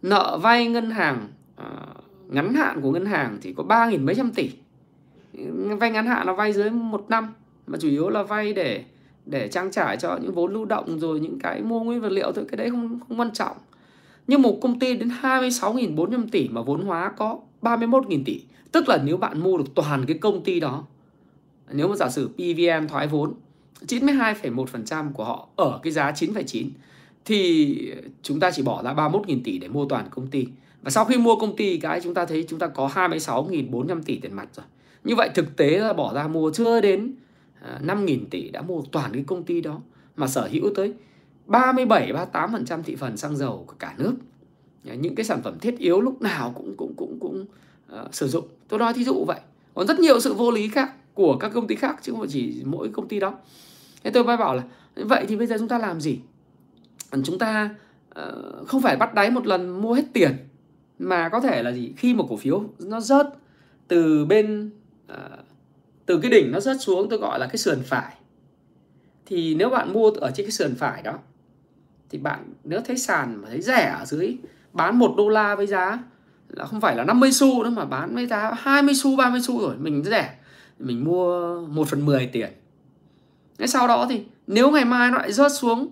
nợ 0.03 0.39
vay 0.43 0.67
ngân 0.67 0.91
hàng 0.91 1.29
uh, 1.61 2.05
ngắn 2.29 2.55
hạn 2.55 2.81
của 2.81 2.91
ngân 2.91 3.07
hàng 3.07 3.39
thì 3.43 3.53
có 3.53 3.63
ba 3.63 3.91
nghìn 3.91 4.07
mấy 4.07 4.15
trăm 4.15 4.33
tỷ 4.33 4.51
vay 5.81 5.91
ngắn 5.91 6.07
hạn 6.07 6.27
là 6.27 6.33
vay 6.33 6.53
dưới 6.53 6.71
một 6.71 7.05
năm 7.09 7.35
mà 7.67 7.79
chủ 7.81 7.89
yếu 7.89 8.09
là 8.09 8.23
vay 8.23 8.53
để 8.53 8.85
để 9.27 9.49
trang 9.49 9.71
trải 9.71 9.97
cho 9.97 10.19
những 10.23 10.35
vốn 10.35 10.53
lưu 10.53 10.65
động 10.65 10.99
rồi 10.99 11.21
những 11.21 11.39
cái 11.39 11.63
mua 11.63 11.81
nguyên 11.81 12.01
vật 12.01 12.13
liệu 12.13 12.33
thôi 12.33 12.45
cái 12.49 12.57
đấy 12.57 12.71
không 12.71 13.01
không 13.09 13.21
quan 13.21 13.33
trọng 13.33 13.57
nhưng 14.27 14.43
một 14.43 14.59
công 14.61 14.79
ty 14.79 14.97
đến 14.97 15.11
26.400 15.23 16.29
tỷ 16.33 16.49
mà 16.49 16.63
vốn 16.63 16.83
hóa 16.83 17.13
có 17.17 17.39
31.000 17.63 18.23
tỷ 18.25 18.43
tức 18.73 18.89
là 18.89 18.99
nếu 19.05 19.17
bạn 19.17 19.41
mua 19.41 19.59
được 19.59 19.75
toàn 19.75 20.05
cái 20.07 20.19
công 20.19 20.45
ty 20.45 20.61
đó 20.61 20.85
nếu 21.73 21.89
mà 21.89 21.97
giả 21.97 22.09
sử 22.09 22.29
PVM 22.29 22.87
thoái 22.89 23.07
vốn 23.07 23.35
92,1% 23.87 25.13
của 25.13 25.25
họ 25.25 25.49
ở 25.57 25.81
cái 25.83 25.93
giá 25.93 26.11
9,9 26.11 26.69
thì 27.29 27.93
chúng 28.23 28.41
ta 28.41 28.51
chỉ 28.51 28.63
bỏ 28.63 28.83
ra 28.83 28.95
31.000 28.95 29.41
tỷ 29.45 29.59
để 29.59 29.69
mua 29.69 29.87
toàn 29.89 30.09
công 30.11 30.27
ty. 30.27 30.47
Và 30.83 30.91
sau 30.91 31.05
khi 31.05 31.19
mua 31.19 31.37
công 31.37 31.57
ty 31.57 31.77
cái 31.77 32.01
chúng 32.01 32.15
ta 32.15 32.25
thấy 32.25 32.45
chúng 32.49 32.59
ta 32.59 32.67
có 32.67 32.91
26.400 32.95 34.03
tỷ 34.03 34.19
tiền 34.19 34.33
mặt 34.33 34.49
rồi. 34.53 34.67
Như 35.05 35.15
vậy 35.15 35.31
thực 35.35 35.57
tế 35.57 35.79
là 35.79 35.93
bỏ 35.93 36.15
ra 36.15 36.29
mua 36.29 36.51
chưa 36.51 36.81
đến 36.81 37.15
à, 37.63 37.81
5.000 37.85 38.19
tỷ 38.31 38.51
đã 38.51 38.63
mua 38.63 38.83
toàn 38.93 39.13
cái 39.13 39.25
công 39.27 39.45
ty 39.45 39.61
đó 39.61 39.81
mà 40.17 40.27
sở 40.27 40.49
hữu 40.53 40.71
tới 40.75 40.93
37 41.47 42.13
38% 42.33 42.83
thị 42.83 42.97
phần 42.97 43.17
xăng 43.17 43.37
dầu 43.37 43.65
của 43.67 43.75
cả 43.79 43.95
nước. 43.99 44.15
Những 44.85 45.15
cái 45.15 45.25
sản 45.25 45.43
phẩm 45.43 45.59
thiết 45.59 45.79
yếu 45.79 46.01
lúc 46.01 46.23
nào 46.23 46.53
cũng 46.57 46.75
cũng 46.77 46.95
cũng 46.97 47.19
cũng 47.21 47.45
uh, 47.93 48.15
sử 48.15 48.29
dụng. 48.29 48.49
Tôi 48.69 48.79
nói 48.79 48.95
thí 48.95 49.05
dụ 49.05 49.25
vậy. 49.25 49.41
Còn 49.75 49.87
rất 49.87 50.01
nhiều 50.01 50.21
sự 50.21 50.35
vô 50.35 50.51
lý 50.51 50.69
khác 50.69 51.15
của 51.15 51.37
các 51.37 51.49
công 51.55 51.67
ty 51.67 51.75
khác 51.75 51.99
chứ 52.03 52.13
không 52.13 52.21
phải 52.21 52.29
chỉ 52.29 52.63
mỗi 52.65 52.89
công 52.89 53.09
ty 53.09 53.21
đó 53.21 53.35
thế 54.05 54.11
tôi 54.11 54.25
mới 54.25 54.37
bảo 54.37 54.55
là 54.55 54.63
vậy 54.95 55.25
thì 55.29 55.37
bây 55.37 55.47
giờ 55.47 55.57
chúng 55.59 55.69
ta 55.69 55.79
làm 55.79 56.01
gì 56.01 56.19
chúng 57.25 57.39
ta 57.39 57.71
uh, 58.21 58.69
không 58.69 58.83
phải 58.83 58.97
bắt 58.97 59.15
đáy 59.15 59.31
một 59.31 59.47
lần 59.47 59.83
mua 59.83 59.95
hết 59.95 60.05
tiền 60.13 60.37
mà 60.99 61.29
có 61.29 61.41
thể 61.41 61.63
là 61.63 61.73
gì? 61.73 61.93
Khi 61.97 62.15
một 62.15 62.27
cổ 62.31 62.37
phiếu 62.37 62.65
nó 62.79 63.01
rớt 63.01 63.27
từ 63.89 64.25
bên 64.25 64.71
uh, 65.13 65.17
từ 66.07 66.19
cái 66.21 66.31
đỉnh 66.31 66.53
nó 66.53 66.61
rớt 66.61 66.77
xuống 66.81 67.09
tôi 67.09 67.19
gọi 67.19 67.39
là 67.39 67.47
cái 67.47 67.57
sườn 67.57 67.79
phải. 67.83 68.15
Thì 69.27 69.55
nếu 69.55 69.71
bạn 69.71 69.93
mua 69.93 70.11
ở 70.11 70.31
trên 70.31 70.47
cái 70.47 70.53
sườn 70.53 70.75
phải 70.75 71.03
đó 71.03 71.19
thì 72.11 72.19
bạn 72.19 72.53
nếu 72.65 72.81
thấy 72.81 72.99
sàn 72.99 73.37
mà 73.43 73.49
thấy 73.49 73.63
rẻ 73.63 73.97
ở 73.99 74.05
dưới 74.05 74.37
bán 74.73 74.99
một 74.99 75.15
đô 75.17 75.29
la 75.29 75.55
với 75.55 75.67
giá 75.67 75.99
là 76.49 76.65
không 76.65 76.81
phải 76.81 76.97
là 76.97 77.05
50 77.05 77.33
xu 77.33 77.65
nữa 77.65 77.71
mà 77.71 77.85
bán 77.85 78.15
với 78.15 78.27
giá 78.27 78.53
20 78.59 78.95
xu 78.95 79.17
30 79.17 79.41
xu 79.41 79.61
rồi 79.61 79.77
mình 79.79 80.05
rẻ 80.05 80.35
mình 80.79 81.05
mua 81.05 81.61
1 81.61 81.89
phần 81.89 82.07
10 82.07 82.27
tiền. 82.27 82.51
Thế 83.59 83.67
sau 83.67 83.89
đó 83.89 84.07
thì 84.11 84.25
nếu 84.47 84.71
ngày 84.71 84.85
mai 84.85 85.11
nó 85.11 85.19
lại 85.19 85.33
rớt 85.33 85.53
xuống 85.53 85.89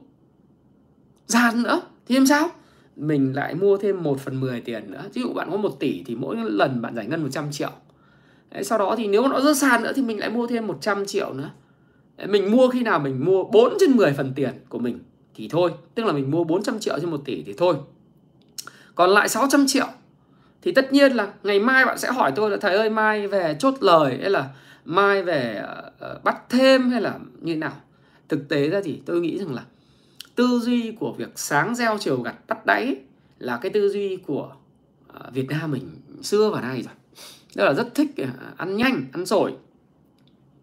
dàn 1.26 1.62
nữa 1.62 1.80
thì 2.06 2.14
làm 2.14 2.26
sao? 2.26 2.50
Mình 2.96 3.32
lại 3.36 3.54
mua 3.54 3.76
thêm 3.76 4.02
1 4.02 4.20
phần 4.20 4.40
10 4.40 4.60
tiền 4.60 4.90
nữa. 4.90 5.02
Ví 5.14 5.22
dụ 5.22 5.32
bạn 5.32 5.50
có 5.50 5.56
1 5.56 5.80
tỷ 5.80 6.02
thì 6.06 6.14
mỗi 6.14 6.36
lần 6.36 6.82
bạn 6.82 6.94
giải 6.94 7.06
ngân 7.06 7.22
100 7.22 7.52
triệu. 7.52 7.70
Đấy, 8.50 8.64
sau 8.64 8.78
đó 8.78 8.94
thì 8.98 9.06
nếu 9.06 9.28
nó 9.28 9.40
rớt 9.40 9.56
sàn 9.56 9.82
nữa 9.82 9.92
thì 9.96 10.02
mình 10.02 10.18
lại 10.18 10.30
mua 10.30 10.46
thêm 10.46 10.66
100 10.66 11.06
triệu 11.06 11.32
nữa 11.32 11.50
Đấy, 12.16 12.26
mình 12.26 12.50
mua 12.50 12.68
khi 12.68 12.82
nào 12.82 12.98
mình 12.98 13.24
mua 13.24 13.44
4 13.44 13.74
trên 13.80 13.90
10 13.90 14.12
phần 14.12 14.32
tiền 14.34 14.52
của 14.68 14.78
mình 14.78 14.98
thì 15.34 15.48
thôi 15.48 15.70
tức 15.94 16.04
là 16.04 16.12
mình 16.12 16.30
mua 16.30 16.44
400 16.44 16.78
triệu 16.78 16.98
trên 17.00 17.10
1 17.10 17.20
tỷ 17.24 17.42
thì 17.42 17.54
thôi 17.58 17.76
còn 18.94 19.10
lại 19.10 19.28
600 19.28 19.66
triệu 19.66 19.86
thì 20.62 20.72
tất 20.72 20.92
nhiên 20.92 21.12
là 21.12 21.32
ngày 21.42 21.60
mai 21.60 21.84
bạn 21.84 21.98
sẽ 21.98 22.12
hỏi 22.12 22.32
tôi 22.36 22.50
là 22.50 22.56
thầy 22.56 22.76
ơi 22.76 22.90
mai 22.90 23.26
về 23.26 23.56
chốt 23.58 23.74
lời 23.80 24.18
hay 24.20 24.30
là 24.30 24.48
mai 24.84 25.22
về 25.22 25.62
uh, 26.12 26.24
bắt 26.24 26.36
thêm 26.48 26.90
hay 26.90 27.00
là 27.00 27.18
như 27.40 27.56
nào 27.56 27.72
thực 28.28 28.48
tế 28.48 28.68
ra 28.68 28.80
thì 28.84 29.00
tôi 29.06 29.20
nghĩ 29.20 29.38
rằng 29.38 29.54
là 29.54 29.62
tư 30.36 30.60
duy 30.62 30.92
của 31.00 31.12
việc 31.12 31.30
sáng 31.34 31.74
gieo 31.74 31.98
chiều 32.00 32.22
gặt 32.22 32.34
bắt 32.48 32.66
đáy 32.66 32.96
là 33.38 33.56
cái 33.56 33.72
tư 33.72 33.88
duy 33.88 34.16
của 34.16 34.52
à, 35.14 35.30
Việt 35.32 35.46
Nam 35.48 35.70
mình 35.70 35.90
xưa 36.22 36.50
và 36.50 36.60
nay 36.60 36.82
rồi. 36.82 36.94
Tức 37.54 37.64
là 37.64 37.72
rất 37.72 37.94
thích 37.94 38.10
à, 38.16 38.32
ăn 38.56 38.76
nhanh, 38.76 39.06
ăn 39.12 39.26
sổi. 39.26 39.54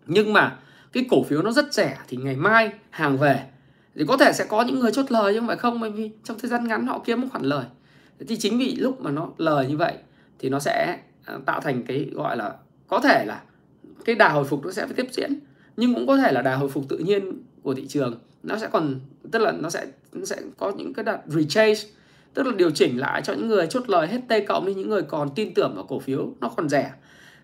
Nhưng 0.07 0.33
mà 0.33 0.59
cái 0.91 1.05
cổ 1.09 1.23
phiếu 1.23 1.41
nó 1.41 1.51
rất 1.51 1.73
rẻ 1.73 1.97
thì 2.07 2.17
ngày 2.17 2.35
mai 2.35 2.71
hàng 2.89 3.17
về 3.17 3.45
thì 3.95 4.05
có 4.07 4.17
thể 4.17 4.33
sẽ 4.33 4.45
có 4.45 4.61
những 4.61 4.79
người 4.79 4.91
chốt 4.91 5.11
lời 5.11 5.33
chứ 5.33 5.39
không 5.39 5.47
phải 5.47 5.57
không, 5.57 5.79
bởi 5.79 5.91
vì 5.91 6.11
trong 6.23 6.39
thời 6.39 6.49
gian 6.49 6.67
ngắn 6.67 6.87
họ 6.87 6.99
kiếm 7.05 7.21
một 7.21 7.27
khoản 7.31 7.43
lời. 7.43 7.65
Thì 8.27 8.37
chính 8.37 8.59
vì 8.59 8.75
lúc 8.75 9.01
mà 9.01 9.11
nó 9.11 9.29
lời 9.37 9.67
như 9.67 9.77
vậy 9.77 9.93
thì 10.39 10.49
nó 10.49 10.59
sẽ 10.59 10.99
à, 11.25 11.37
tạo 11.45 11.61
thành 11.61 11.83
cái 11.83 12.09
gọi 12.13 12.37
là, 12.37 12.53
có 12.87 12.99
thể 12.99 13.25
là 13.25 13.41
cái 14.05 14.15
đà 14.15 14.29
hồi 14.29 14.43
phục 14.43 14.65
nó 14.65 14.71
sẽ 14.71 14.85
phải 14.85 14.95
tiếp 14.95 15.07
diễn. 15.11 15.39
Nhưng 15.77 15.93
cũng 15.93 16.07
có 16.07 16.17
thể 16.17 16.31
là 16.31 16.41
đà 16.41 16.55
hồi 16.55 16.69
phục 16.69 16.85
tự 16.89 16.97
nhiên 16.97 17.43
của 17.63 17.73
thị 17.73 17.87
trường 17.87 18.19
nó 18.43 18.57
sẽ 18.57 18.67
còn 18.71 18.99
tức 19.31 19.39
là 19.39 19.51
nó 19.51 19.69
sẽ 19.69 19.85
nó 20.13 20.25
sẽ 20.25 20.37
có 20.57 20.71
những 20.77 20.93
cái 20.93 21.05
đợt 21.05 21.19
retrace 21.27 21.81
tức 22.33 22.43
là 22.47 22.51
điều 22.55 22.71
chỉnh 22.71 22.99
lại 22.99 23.21
cho 23.21 23.33
những 23.33 23.47
người 23.47 23.67
chốt 23.67 23.89
lời 23.89 24.07
hết 24.07 24.21
t 24.27 24.33
cộng 24.47 24.65
đi 24.65 24.73
những 24.73 24.89
người 24.89 25.01
còn 25.01 25.29
tin 25.35 25.53
tưởng 25.53 25.75
vào 25.75 25.85
cổ 25.85 25.99
phiếu 25.99 26.33
nó 26.39 26.49
còn 26.49 26.69
rẻ. 26.69 26.91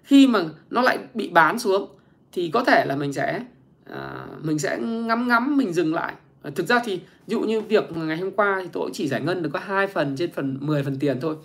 Khi 0.03 0.27
mà 0.27 0.43
nó 0.69 0.81
lại 0.81 0.97
bị 1.13 1.29
bán 1.29 1.59
xuống 1.59 1.87
thì 2.31 2.49
có 2.53 2.63
thể 2.63 2.85
là 2.85 2.95
mình 2.95 3.13
sẽ 3.13 3.43
à, 3.91 4.25
mình 4.41 4.59
sẽ 4.59 4.77
ngắm 4.79 5.27
ngắm 5.27 5.57
mình 5.57 5.73
dừng 5.73 5.93
lại. 5.93 6.13
Thực 6.55 6.67
ra 6.67 6.81
thì 6.85 6.95
ví 6.97 7.31
dụ 7.31 7.41
như 7.41 7.61
việc 7.61 7.97
ngày 7.97 8.17
hôm 8.17 8.31
qua 8.31 8.59
thì 8.63 8.69
tôi 8.73 8.89
chỉ 8.93 9.07
giải 9.07 9.21
ngân 9.21 9.43
được 9.43 9.49
có 9.53 9.59
hai 9.59 9.87
phần 9.87 10.15
trên 10.15 10.31
phần 10.31 10.57
10 10.61 10.83
phần 10.83 10.99
tiền 10.99 11.19
thôi. 11.21 11.35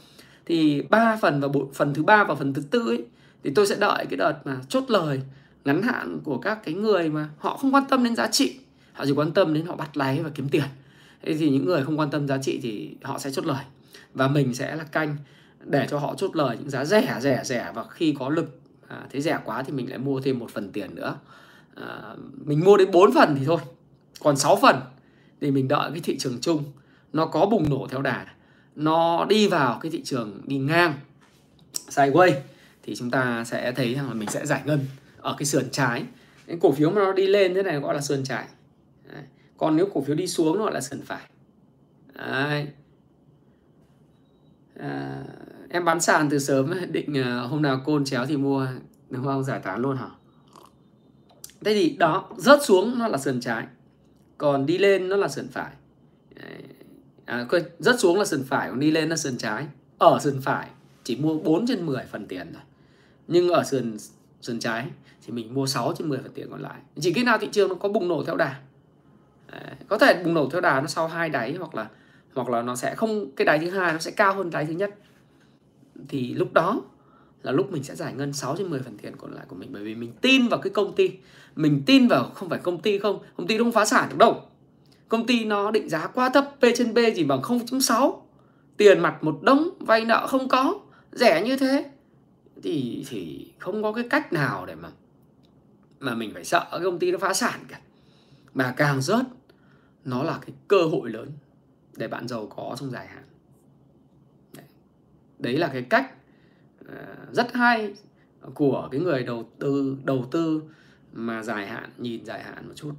Thì 0.46 0.82
ba 0.90 1.16
phần 1.22 1.40
và 1.40 1.48
bộ, 1.48 1.68
phần 1.74 1.94
thứ 1.94 2.02
ba 2.02 2.24
và 2.24 2.34
phần 2.34 2.54
thứ 2.54 2.62
tư 2.70 2.88
ấy 2.88 3.04
thì 3.44 3.50
tôi 3.54 3.66
sẽ 3.66 3.76
đợi 3.80 4.06
cái 4.10 4.16
đợt 4.16 4.34
mà 4.44 4.56
chốt 4.68 4.84
lời 4.88 5.20
ngắn 5.64 5.82
hạn 5.82 6.18
của 6.24 6.38
các 6.38 6.58
cái 6.64 6.74
người 6.74 7.08
mà 7.08 7.28
họ 7.38 7.56
không 7.56 7.74
quan 7.74 7.84
tâm 7.88 8.04
đến 8.04 8.16
giá 8.16 8.26
trị 8.26 8.58
họ 8.94 9.04
chỉ 9.06 9.12
quan 9.12 9.32
tâm 9.32 9.54
đến 9.54 9.66
họ 9.66 9.76
bắt 9.76 9.96
láy 9.96 10.20
và 10.22 10.30
kiếm 10.34 10.48
tiền. 10.48 10.64
Thế 11.22 11.34
thì 11.34 11.50
những 11.50 11.64
người 11.64 11.84
không 11.84 11.98
quan 11.98 12.10
tâm 12.10 12.28
giá 12.28 12.38
trị 12.38 12.60
thì 12.62 12.96
họ 13.02 13.18
sẽ 13.18 13.30
chốt 13.30 13.46
lời. 13.46 13.64
Và 14.14 14.28
mình 14.28 14.54
sẽ 14.54 14.76
là 14.76 14.84
canh 14.84 15.16
để 15.60 15.86
cho 15.90 15.98
họ 15.98 16.14
chốt 16.14 16.36
lời 16.36 16.56
những 16.60 16.70
giá 16.70 16.84
rẻ 16.84 17.18
rẻ 17.20 17.40
rẻ. 17.44 17.72
Và 17.74 17.84
khi 17.90 18.14
có 18.18 18.28
lực 18.28 18.60
à, 18.88 19.02
thế 19.10 19.20
rẻ 19.20 19.38
quá 19.44 19.62
thì 19.62 19.72
mình 19.72 19.90
lại 19.90 19.98
mua 19.98 20.20
thêm 20.20 20.38
một 20.38 20.50
phần 20.50 20.72
tiền 20.72 20.94
nữa. 20.94 21.16
À, 21.74 22.14
mình 22.44 22.60
mua 22.64 22.76
đến 22.76 22.90
4 22.90 23.12
phần 23.12 23.36
thì 23.38 23.44
thôi. 23.44 23.58
Còn 24.20 24.36
6 24.36 24.58
phần 24.62 24.80
thì 25.40 25.50
mình 25.50 25.68
đợi 25.68 25.90
cái 25.90 26.00
thị 26.00 26.18
trường 26.18 26.38
chung. 26.40 26.64
Nó 27.12 27.26
có 27.26 27.46
bùng 27.46 27.70
nổ 27.70 27.86
theo 27.90 28.02
đà. 28.02 28.26
Nó 28.76 29.26
đi 29.28 29.48
vào 29.48 29.78
cái 29.82 29.90
thị 29.90 30.02
trường 30.04 30.40
đi 30.44 30.58
ngang 30.58 30.94
sideways 31.88 32.34
thì 32.82 32.94
chúng 32.94 33.10
ta 33.10 33.44
sẽ 33.44 33.72
thấy 33.72 33.94
rằng 33.94 34.08
là 34.08 34.14
mình 34.14 34.28
sẽ 34.28 34.46
giải 34.46 34.62
ngân 34.64 34.86
ở 35.20 35.34
cái 35.38 35.46
sườn 35.46 35.70
trái. 35.70 36.04
Cái 36.46 36.56
cổ 36.60 36.72
phiếu 36.72 36.90
mà 36.90 37.00
nó 37.00 37.12
đi 37.12 37.26
lên 37.26 37.54
thế 37.54 37.62
này 37.62 37.78
gọi 37.78 37.94
là 37.94 38.00
sườn 38.00 38.24
trái 38.24 38.44
còn 39.64 39.76
nếu 39.76 39.86
cổ 39.94 40.00
phiếu 40.00 40.16
đi 40.16 40.26
xuống 40.26 40.58
nó 40.58 40.64
gọi 40.64 40.74
là 40.74 40.80
sườn 40.80 41.00
phải. 41.02 41.28
Đấy. 42.14 42.68
À, 44.78 45.24
em 45.68 45.84
bán 45.84 46.00
sàn 46.00 46.28
từ 46.30 46.38
sớm 46.38 46.74
định 46.92 47.18
à, 47.18 47.40
hôm 47.40 47.62
nào 47.62 47.80
côn 47.84 48.04
chéo 48.04 48.26
thì 48.26 48.36
mua 48.36 48.68
đúng 49.10 49.24
không 49.24 49.44
giải 49.44 49.60
tán 49.64 49.80
luôn 49.80 49.96
hả? 49.96 50.08
Thế 51.64 51.74
thì 51.74 51.96
đó 51.98 52.28
rớt 52.36 52.64
xuống 52.64 52.98
nó 52.98 53.08
là 53.08 53.18
sườn 53.18 53.40
trái 53.40 53.66
còn 54.38 54.66
đi 54.66 54.78
lên 54.78 55.08
nó 55.08 55.16
là 55.16 55.28
sườn 55.28 55.48
phải. 55.48 55.72
À, 57.24 57.46
rớt 57.78 58.00
xuống 58.00 58.18
là 58.18 58.24
sườn 58.24 58.44
phải 58.44 58.70
còn 58.70 58.80
đi 58.80 58.90
lên 58.90 59.08
là 59.08 59.16
sườn 59.16 59.36
trái. 59.36 59.66
Ở 59.98 60.18
sườn 60.22 60.40
phải 60.40 60.68
chỉ 61.04 61.16
mua 61.16 61.38
4 61.38 61.66
trên 61.66 61.86
10 61.86 62.04
phần 62.10 62.26
tiền 62.26 62.50
thôi. 62.52 62.62
Nhưng 63.28 63.48
ở 63.48 63.64
sườn 63.64 63.96
sườn 64.42 64.58
trái 64.58 64.86
thì 65.26 65.32
mình 65.32 65.54
mua 65.54 65.66
6 65.66 65.94
trên 65.98 66.08
10 66.08 66.18
phần 66.18 66.32
tiền 66.34 66.50
còn 66.50 66.62
lại. 66.62 66.80
Chỉ 67.00 67.12
khi 67.12 67.22
nào 67.22 67.38
thị 67.38 67.48
trường 67.52 67.68
nó 67.68 67.74
có 67.74 67.88
bùng 67.88 68.08
nổ 68.08 68.24
theo 68.24 68.36
đà 68.36 68.60
có 69.88 69.98
thể 69.98 70.22
bùng 70.24 70.34
nổ 70.34 70.48
theo 70.50 70.60
đà 70.60 70.80
nó 70.80 70.86
sau 70.86 71.08
hai 71.08 71.28
đáy 71.28 71.54
hoặc 71.58 71.74
là 71.74 71.88
hoặc 72.34 72.48
là 72.48 72.62
nó 72.62 72.76
sẽ 72.76 72.94
không, 72.94 73.30
cái 73.36 73.44
đáy 73.44 73.58
thứ 73.58 73.70
hai 73.70 73.92
nó 73.92 73.98
sẽ 73.98 74.10
cao 74.10 74.34
hơn 74.34 74.50
đáy 74.50 74.66
thứ 74.66 74.72
nhất. 74.72 74.94
Thì 76.08 76.34
lúc 76.34 76.52
đó 76.52 76.82
là 77.42 77.52
lúc 77.52 77.72
mình 77.72 77.82
sẽ 77.82 77.94
giải 77.94 78.12
ngân 78.12 78.32
6 78.32 78.56
trên 78.56 78.70
10 78.70 78.80
phần 78.80 78.98
tiền 78.98 79.12
còn 79.18 79.34
lại 79.34 79.44
của 79.48 79.56
mình. 79.56 79.68
Bởi 79.72 79.82
vì 79.82 79.94
mình 79.94 80.12
tin 80.20 80.48
vào 80.48 80.60
cái 80.60 80.70
công 80.70 80.94
ty. 80.94 81.10
Mình 81.56 81.82
tin 81.86 82.08
vào 82.08 82.30
không 82.34 82.48
phải 82.48 82.58
công 82.58 82.80
ty 82.80 82.98
không, 82.98 83.18
công 83.36 83.46
ty 83.46 83.58
không 83.58 83.72
phá 83.72 83.84
sản 83.84 84.08
được 84.10 84.16
đâu. 84.18 84.42
Công 85.08 85.26
ty 85.26 85.44
nó 85.44 85.70
định 85.70 85.88
giá 85.88 86.06
quá 86.06 86.28
thấp, 86.28 86.50
P 86.60 86.64
trên 86.76 86.94
B 86.94 86.98
chỉ 87.16 87.24
bằng 87.24 87.40
0.6 87.40 88.22
tiền 88.76 89.00
mặt 89.00 89.24
một 89.24 89.38
đống, 89.42 89.70
vay 89.80 90.04
nợ 90.04 90.26
không 90.26 90.48
có, 90.48 90.80
rẻ 91.12 91.42
như 91.44 91.56
thế. 91.56 91.90
Thì 92.62 93.06
thì 93.08 93.52
không 93.58 93.82
có 93.82 93.92
cái 93.92 94.04
cách 94.10 94.32
nào 94.32 94.66
để 94.66 94.74
mà 94.74 94.88
mà 96.00 96.14
mình 96.14 96.30
phải 96.34 96.44
sợ 96.44 96.68
cái 96.70 96.80
công 96.84 96.98
ty 96.98 97.12
nó 97.12 97.18
phá 97.18 97.34
sản 97.34 97.60
cả 97.68 97.80
mà 98.54 98.74
càng 98.76 99.02
rớt 99.02 99.26
nó 100.04 100.22
là 100.22 100.38
cái 100.46 100.54
cơ 100.68 100.82
hội 100.82 101.10
lớn 101.10 101.28
để 101.96 102.08
bạn 102.08 102.28
giàu 102.28 102.46
có 102.46 102.76
trong 102.78 102.90
dài 102.90 103.06
hạn. 103.06 103.24
Đấy, 104.56 104.66
đấy 105.38 105.56
là 105.58 105.68
cái 105.68 105.82
cách 105.82 106.12
à, 106.88 107.16
rất 107.32 107.52
hay 107.52 107.94
của 108.54 108.88
cái 108.92 109.00
người 109.00 109.22
đầu 109.22 109.48
tư 109.58 109.96
đầu 110.04 110.28
tư 110.30 110.62
mà 111.12 111.42
dài 111.42 111.66
hạn 111.66 111.90
nhìn 111.98 112.24
dài 112.24 112.42
hạn 112.42 112.68
một 112.68 112.74
chút. 112.76 112.92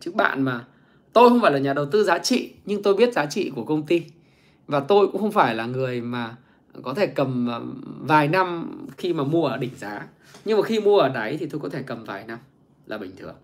Chứ 0.00 0.12
bạn 0.14 0.42
mà 0.42 0.66
tôi 1.12 1.28
không 1.28 1.40
phải 1.40 1.52
là 1.52 1.58
nhà 1.58 1.74
đầu 1.74 1.86
tư 1.86 2.04
giá 2.04 2.18
trị 2.18 2.54
nhưng 2.64 2.82
tôi 2.82 2.94
biết 2.94 3.12
giá 3.12 3.26
trị 3.26 3.52
của 3.54 3.64
công 3.64 3.86
ty. 3.86 4.04
Và 4.66 4.80
tôi 4.80 5.08
cũng 5.12 5.20
không 5.20 5.32
phải 5.32 5.54
là 5.54 5.66
người 5.66 6.00
mà 6.00 6.36
có 6.82 6.94
thể 6.94 7.06
cầm 7.06 7.50
à, 7.50 7.60
vài 8.00 8.28
năm 8.28 8.70
khi 8.96 9.12
mà 9.12 9.24
mua 9.24 9.46
ở 9.46 9.56
đỉnh 9.56 9.76
giá. 9.76 10.08
Nhưng 10.44 10.58
mà 10.58 10.64
khi 10.64 10.80
mua 10.80 10.98
ở 10.98 11.08
đáy 11.08 11.36
thì 11.36 11.46
tôi 11.46 11.60
có 11.60 11.68
thể 11.68 11.82
cầm 11.82 12.04
vài 12.04 12.24
năm 12.26 12.38
là 12.86 12.98
bình 12.98 13.16
thường. 13.16 13.34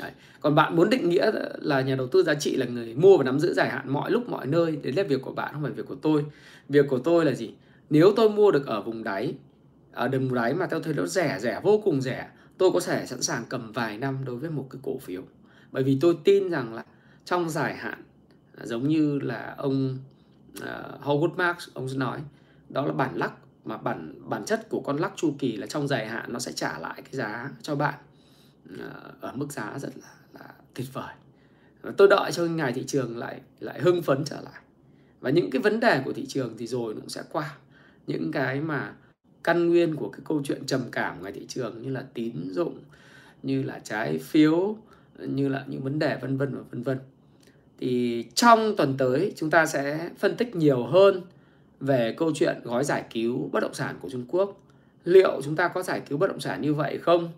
Đấy. 0.00 0.10
còn 0.40 0.54
bạn 0.54 0.76
muốn 0.76 0.90
định 0.90 1.08
nghĩa 1.08 1.30
là 1.60 1.80
nhà 1.80 1.94
đầu 1.94 2.06
tư 2.06 2.22
giá 2.22 2.34
trị 2.34 2.56
là 2.56 2.66
người 2.66 2.94
mua 2.94 3.16
và 3.16 3.24
nắm 3.24 3.40
giữ 3.40 3.54
dài 3.54 3.70
hạn 3.70 3.92
mọi 3.92 4.10
lúc 4.10 4.28
mọi 4.28 4.46
nơi 4.46 4.76
đấy 4.76 4.92
là 4.92 5.02
việc 5.02 5.22
của 5.22 5.32
bạn 5.32 5.52
không 5.52 5.62
phải 5.62 5.72
việc 5.72 5.86
của 5.86 5.94
tôi. 5.94 6.24
Việc 6.68 6.86
của 6.88 6.98
tôi 6.98 7.24
là 7.24 7.32
gì? 7.32 7.54
Nếu 7.90 8.12
tôi 8.16 8.30
mua 8.30 8.50
được 8.50 8.66
ở 8.66 8.82
vùng 8.82 9.04
đáy 9.04 9.34
à, 9.92 10.04
ở 10.04 10.08
vùng 10.08 10.34
đáy 10.34 10.54
mà 10.54 10.66
tôi 10.66 10.80
thấy 10.82 10.94
nó 10.94 11.06
rẻ 11.06 11.38
rẻ 11.40 11.60
vô 11.62 11.80
cùng 11.84 12.00
rẻ 12.00 12.28
tôi 12.58 12.70
có 12.70 12.80
thể 12.80 13.06
sẵn 13.06 13.22
sàng 13.22 13.44
cầm 13.48 13.72
vài 13.72 13.98
năm 13.98 14.18
đối 14.24 14.36
với 14.36 14.50
một 14.50 14.66
cái 14.70 14.80
cổ 14.82 14.98
phiếu. 14.98 15.22
Bởi 15.72 15.82
vì 15.82 15.98
tôi 16.00 16.16
tin 16.24 16.50
rằng 16.50 16.74
là 16.74 16.84
trong 17.24 17.50
dài 17.50 17.74
hạn 17.74 18.02
à, 18.56 18.66
giống 18.66 18.88
như 18.88 19.18
là 19.18 19.54
ông 19.58 19.98
uh, 20.58 20.64
Howard 21.02 21.34
Marks 21.34 21.68
ông 21.74 21.88
nói 21.96 22.20
đó 22.68 22.86
là 22.86 22.92
bản 22.92 23.16
lắc 23.16 23.32
mà 23.64 23.76
bản 23.76 24.14
bản 24.28 24.44
chất 24.44 24.68
của 24.68 24.80
con 24.80 24.96
lắc 24.96 25.12
chu 25.16 25.34
kỳ 25.38 25.56
là 25.56 25.66
trong 25.66 25.88
dài 25.88 26.06
hạn 26.06 26.32
nó 26.32 26.38
sẽ 26.38 26.52
trả 26.52 26.78
lại 26.78 27.02
cái 27.02 27.12
giá 27.12 27.50
cho 27.62 27.74
bạn 27.74 27.94
ở 29.20 29.32
mức 29.34 29.52
giá 29.52 29.78
rất 29.78 29.90
là, 30.02 30.08
là 30.32 30.52
tuyệt 30.74 30.86
vời. 30.92 31.14
Và 31.82 31.92
tôi 31.96 32.08
đợi 32.08 32.32
cho 32.32 32.44
ngày 32.44 32.72
thị 32.72 32.84
trường 32.86 33.16
lại 33.18 33.40
lại 33.60 33.80
hưng 33.80 34.02
phấn 34.02 34.24
trở 34.24 34.40
lại. 34.40 34.62
Và 35.20 35.30
những 35.30 35.50
cái 35.50 35.62
vấn 35.62 35.80
đề 35.80 36.02
của 36.04 36.12
thị 36.12 36.26
trường 36.26 36.54
thì 36.58 36.66
rồi 36.66 36.94
nó 36.94 37.00
cũng 37.00 37.08
sẽ 37.08 37.22
qua. 37.32 37.56
Những 38.06 38.32
cái 38.32 38.60
mà 38.60 38.92
căn 39.44 39.68
nguyên 39.68 39.96
của 39.96 40.08
cái 40.08 40.20
câu 40.24 40.42
chuyện 40.44 40.66
trầm 40.66 40.80
cảm 40.92 41.20
ngoài 41.20 41.32
thị 41.32 41.46
trường 41.48 41.82
như 41.82 41.90
là 41.90 42.04
tín 42.14 42.32
dụng 42.50 42.78
như 43.42 43.62
là 43.62 43.80
trái 43.84 44.18
phiếu 44.18 44.76
như 45.18 45.48
là 45.48 45.64
những 45.66 45.82
vấn 45.82 45.98
đề 45.98 46.18
vân 46.20 46.36
vân 46.36 46.54
và 46.54 46.62
vân 46.70 46.82
vân. 46.82 46.98
Thì 47.78 48.24
trong 48.34 48.76
tuần 48.76 48.94
tới 48.98 49.32
chúng 49.36 49.50
ta 49.50 49.66
sẽ 49.66 50.10
phân 50.18 50.36
tích 50.36 50.56
nhiều 50.56 50.86
hơn 50.86 51.22
về 51.80 52.14
câu 52.18 52.32
chuyện 52.34 52.56
gói 52.64 52.84
giải 52.84 53.04
cứu 53.12 53.48
bất 53.52 53.60
động 53.60 53.74
sản 53.74 53.96
của 54.00 54.08
Trung 54.08 54.24
Quốc. 54.28 54.60
Liệu 55.04 55.40
chúng 55.44 55.56
ta 55.56 55.68
có 55.68 55.82
giải 55.82 56.02
cứu 56.08 56.18
bất 56.18 56.26
động 56.26 56.40
sản 56.40 56.62
như 56.62 56.74
vậy 56.74 56.98
không 56.98 57.32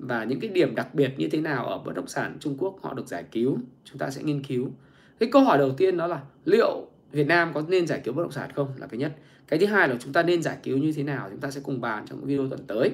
và 0.00 0.24
những 0.24 0.40
cái 0.40 0.50
điểm 0.50 0.74
đặc 0.74 0.94
biệt 0.94 1.14
như 1.16 1.28
thế 1.28 1.40
nào 1.40 1.66
ở 1.66 1.78
bất 1.78 1.94
động 1.94 2.08
sản 2.08 2.36
Trung 2.40 2.56
Quốc 2.58 2.78
họ 2.82 2.94
được 2.94 3.06
giải 3.06 3.24
cứu, 3.32 3.58
chúng 3.84 3.98
ta 3.98 4.10
sẽ 4.10 4.22
nghiên 4.22 4.44
cứu. 4.44 4.70
Cái 5.18 5.28
câu 5.32 5.42
hỏi 5.42 5.58
đầu 5.58 5.72
tiên 5.72 5.96
đó 5.96 6.06
là 6.06 6.20
liệu 6.44 6.86
Việt 7.12 7.26
Nam 7.26 7.52
có 7.54 7.62
nên 7.68 7.86
giải 7.86 8.00
cứu 8.04 8.14
bất 8.14 8.22
động 8.22 8.32
sản 8.32 8.50
không 8.54 8.68
là 8.76 8.86
cái 8.86 8.98
nhất. 8.98 9.16
Cái 9.48 9.58
thứ 9.58 9.66
hai 9.66 9.88
là 9.88 9.96
chúng 10.00 10.12
ta 10.12 10.22
nên 10.22 10.42
giải 10.42 10.56
cứu 10.62 10.78
như 10.78 10.92
thế 10.92 11.02
nào, 11.02 11.28
chúng 11.30 11.40
ta 11.40 11.50
sẽ 11.50 11.60
cùng 11.64 11.80
bàn 11.80 12.04
trong 12.06 12.24
video 12.24 12.48
tuần 12.48 12.66
tới. 12.66 12.90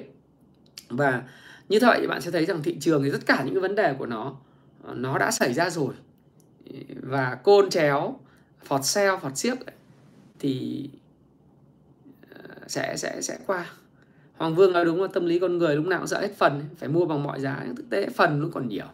Và 0.89 1.23
như 1.69 1.79
vậy 1.81 2.07
bạn 2.07 2.21
sẽ 2.21 2.31
thấy 2.31 2.45
rằng 2.45 2.63
thị 2.63 2.77
trường 2.79 3.03
thì 3.03 3.11
tất 3.11 3.25
cả 3.25 3.43
những 3.45 3.53
cái 3.53 3.61
vấn 3.61 3.75
đề 3.75 3.93
của 3.93 4.05
nó 4.05 4.35
ờ, 4.83 4.93
nó 4.93 5.17
đã 5.17 5.31
xảy 5.31 5.53
ra 5.53 5.69
rồi. 5.69 5.93
Và 7.01 7.35
côn 7.35 7.69
chéo, 7.69 8.19
phọt 8.63 8.85
xeo 8.85 9.17
phọt 9.17 9.37
xiếc 9.37 9.57
thì 10.39 10.89
ờ, 12.33 12.41
sẽ 12.67 12.97
sẽ 12.97 13.21
sẽ 13.21 13.37
qua. 13.47 13.65
Hoàng 14.37 14.55
Vương 14.55 14.73
nói 14.73 14.85
đúng 14.85 15.01
là 15.01 15.07
tâm 15.07 15.25
lý 15.25 15.39
con 15.39 15.57
người 15.57 15.75
lúc 15.75 15.85
nào 15.85 15.99
cũng 15.99 16.07
sợ 16.07 16.21
hết 16.21 16.37
phần, 16.37 16.61
phải 16.77 16.89
mua 16.89 17.05
bằng 17.05 17.23
mọi 17.23 17.39
giá 17.39 17.63
nhưng 17.65 17.75
thực 17.75 17.89
tế 17.89 18.09
phần 18.09 18.39
nó 18.41 18.47
còn 18.53 18.67
nhiều. 18.67 18.85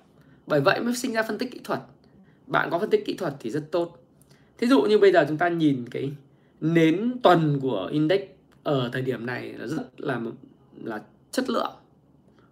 Bởi 0.48 0.62
vậy 0.62 0.82
mới 0.82 0.96
sinh 0.96 1.14
ra 1.14 1.24
phân 1.24 1.38
tích 1.38 1.52
kỹ 1.52 1.60
thuật. 1.64 1.80
Bạn 2.48 2.70
có 2.72 2.80
phân 2.80 2.90
tích 2.90 3.04
kỹ 3.06 3.14
thuật 3.14 3.34
thì 3.40 3.50
rất 3.52 3.72
tốt. 3.72 4.04
Thí 4.58 4.68
dụ 4.68 4.82
như 4.82 5.00
bây 5.00 5.12
giờ 5.12 5.26
chúng 5.28 5.38
ta 5.38 5.50
nhìn 5.50 5.86
cái 5.92 6.12
nến 6.62 7.14
tuần 7.24 7.60
của 7.62 7.90
index 7.92 8.22
ở 8.64 8.90
thời 8.94 9.02
điểm 9.02 9.26
này 9.26 9.54
là 9.54 9.68
rất 9.68 9.84
là 9.98 10.22
là 10.84 11.02
chất 11.32 11.50
lượng. 11.50 11.72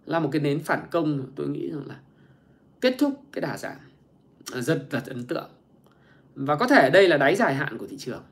Là 0.06 0.20
một 0.20 0.28
cái 0.32 0.42
nến 0.42 0.60
phản 0.60 0.80
công 0.90 1.26
tôi 1.36 1.48
nghĩ 1.48 1.70
rằng 1.70 1.86
là 1.86 1.96
kết 2.80 2.96
thúc 2.98 3.22
cái 3.32 3.42
đà 3.42 3.58
giảm. 3.58 3.76
Rất 4.54 4.86
là 4.90 5.02
ấn 5.06 5.24
tượng. 5.24 5.48
Và 6.34 6.56
có 6.56 6.66
thể 6.66 6.90
đây 6.90 7.08
là 7.08 7.16
đáy 7.16 7.36
dài 7.36 7.54
hạn 7.54 7.78
của 7.78 7.86
thị 7.86 7.96
trường. 7.98 8.22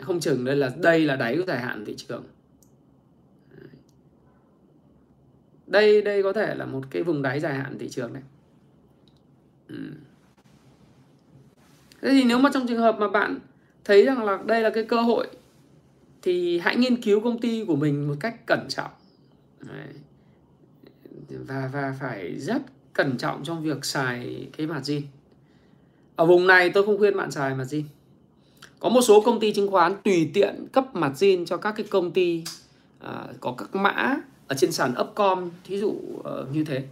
Không 0.00 0.20
chừng 0.20 0.44
đây 0.44 0.56
là 0.56 0.70
đây 0.82 1.00
là 1.00 1.16
đáy 1.16 1.36
của 1.36 1.44
dài 1.46 1.60
hạn 1.60 1.84
thị 1.84 1.94
trường. 1.96 2.24
Đây 5.72 6.02
đây 6.02 6.22
có 6.22 6.32
thể 6.32 6.54
là 6.54 6.64
một 6.64 6.80
cái 6.90 7.02
vùng 7.02 7.22
đáy 7.22 7.40
dài 7.40 7.54
hạn 7.54 7.78
thị 7.78 7.88
trường 7.88 8.12
này 8.12 8.22
ừ. 9.68 9.76
thế 12.02 12.10
thì 12.10 12.24
nếu 12.24 12.38
mà 12.38 12.50
trong 12.54 12.66
trường 12.68 12.80
hợp 12.80 12.96
mà 12.98 13.08
bạn 13.08 13.38
thấy 13.84 14.04
rằng 14.06 14.24
là 14.24 14.38
đây 14.46 14.62
là 14.62 14.70
cái 14.70 14.84
cơ 14.84 15.00
hội 15.00 15.26
thì 16.22 16.58
hãy 16.58 16.76
nghiên 16.76 17.02
cứu 17.02 17.20
công 17.20 17.40
ty 17.40 17.64
của 17.64 17.76
mình 17.76 18.08
một 18.08 18.14
cách 18.20 18.46
cẩn 18.46 18.66
trọng 18.68 18.90
Đấy. 19.60 19.88
và 21.28 21.70
và 21.72 21.94
phải 22.00 22.38
rất 22.38 22.62
cẩn 22.92 23.18
trọng 23.18 23.44
trong 23.44 23.62
việc 23.62 23.84
xài 23.84 24.48
cái 24.56 24.66
margin 24.66 25.02
ở 26.16 26.26
vùng 26.26 26.46
này 26.46 26.70
tôi 26.70 26.86
không 26.86 26.98
khuyên 26.98 27.16
bạn 27.16 27.30
xài 27.30 27.54
margin 27.54 27.84
có 28.80 28.88
một 28.88 29.02
số 29.02 29.20
công 29.20 29.40
ty 29.40 29.52
chứng 29.52 29.70
khoán 29.70 29.94
tùy 30.04 30.30
tiện 30.34 30.66
cấp 30.72 30.94
margin 30.94 31.44
cho 31.44 31.56
các 31.56 31.72
cái 31.76 31.86
công 31.90 32.12
ty 32.12 32.44
uh, 33.04 33.40
có 33.40 33.54
các 33.58 33.74
mã 33.74 34.16
ở 34.52 34.54
trên 34.54 34.72
sàn 34.72 34.94
upcom 35.00 35.50
thí 35.64 35.78
dụ 35.78 35.88
uh, 35.88 36.24
như 36.52 36.64
thế. 36.64 36.84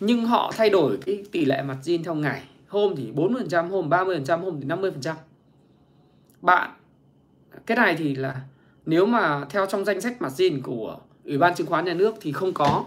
Nhưng 0.00 0.24
họ 0.24 0.52
thay 0.56 0.70
đổi 0.70 0.98
cái 1.06 1.24
tỷ 1.32 1.44
lệ 1.44 1.62
mặt 1.62 1.76
gin 1.82 2.02
theo 2.02 2.14
ngày. 2.14 2.42
Hôm 2.68 2.94
thì 2.96 3.12
40%, 3.16 3.68
hôm 3.68 3.88
30%, 3.88 4.40
hôm 4.40 4.60
thì 4.60 4.68
50%. 4.68 5.14
Bạn 6.42 6.70
cái 7.66 7.76
này 7.76 7.96
thì 7.98 8.14
là 8.14 8.40
nếu 8.86 9.06
mà 9.06 9.44
theo 9.50 9.66
trong 9.66 9.84
danh 9.84 10.00
sách 10.00 10.22
mặt 10.22 10.32
gin 10.32 10.62
của 10.62 10.98
Ủy 11.24 11.38
ban 11.38 11.54
chứng 11.54 11.66
khoán 11.66 11.84
nhà 11.84 11.94
nước 11.94 12.14
thì 12.20 12.32
không 12.32 12.52
có 12.52 12.84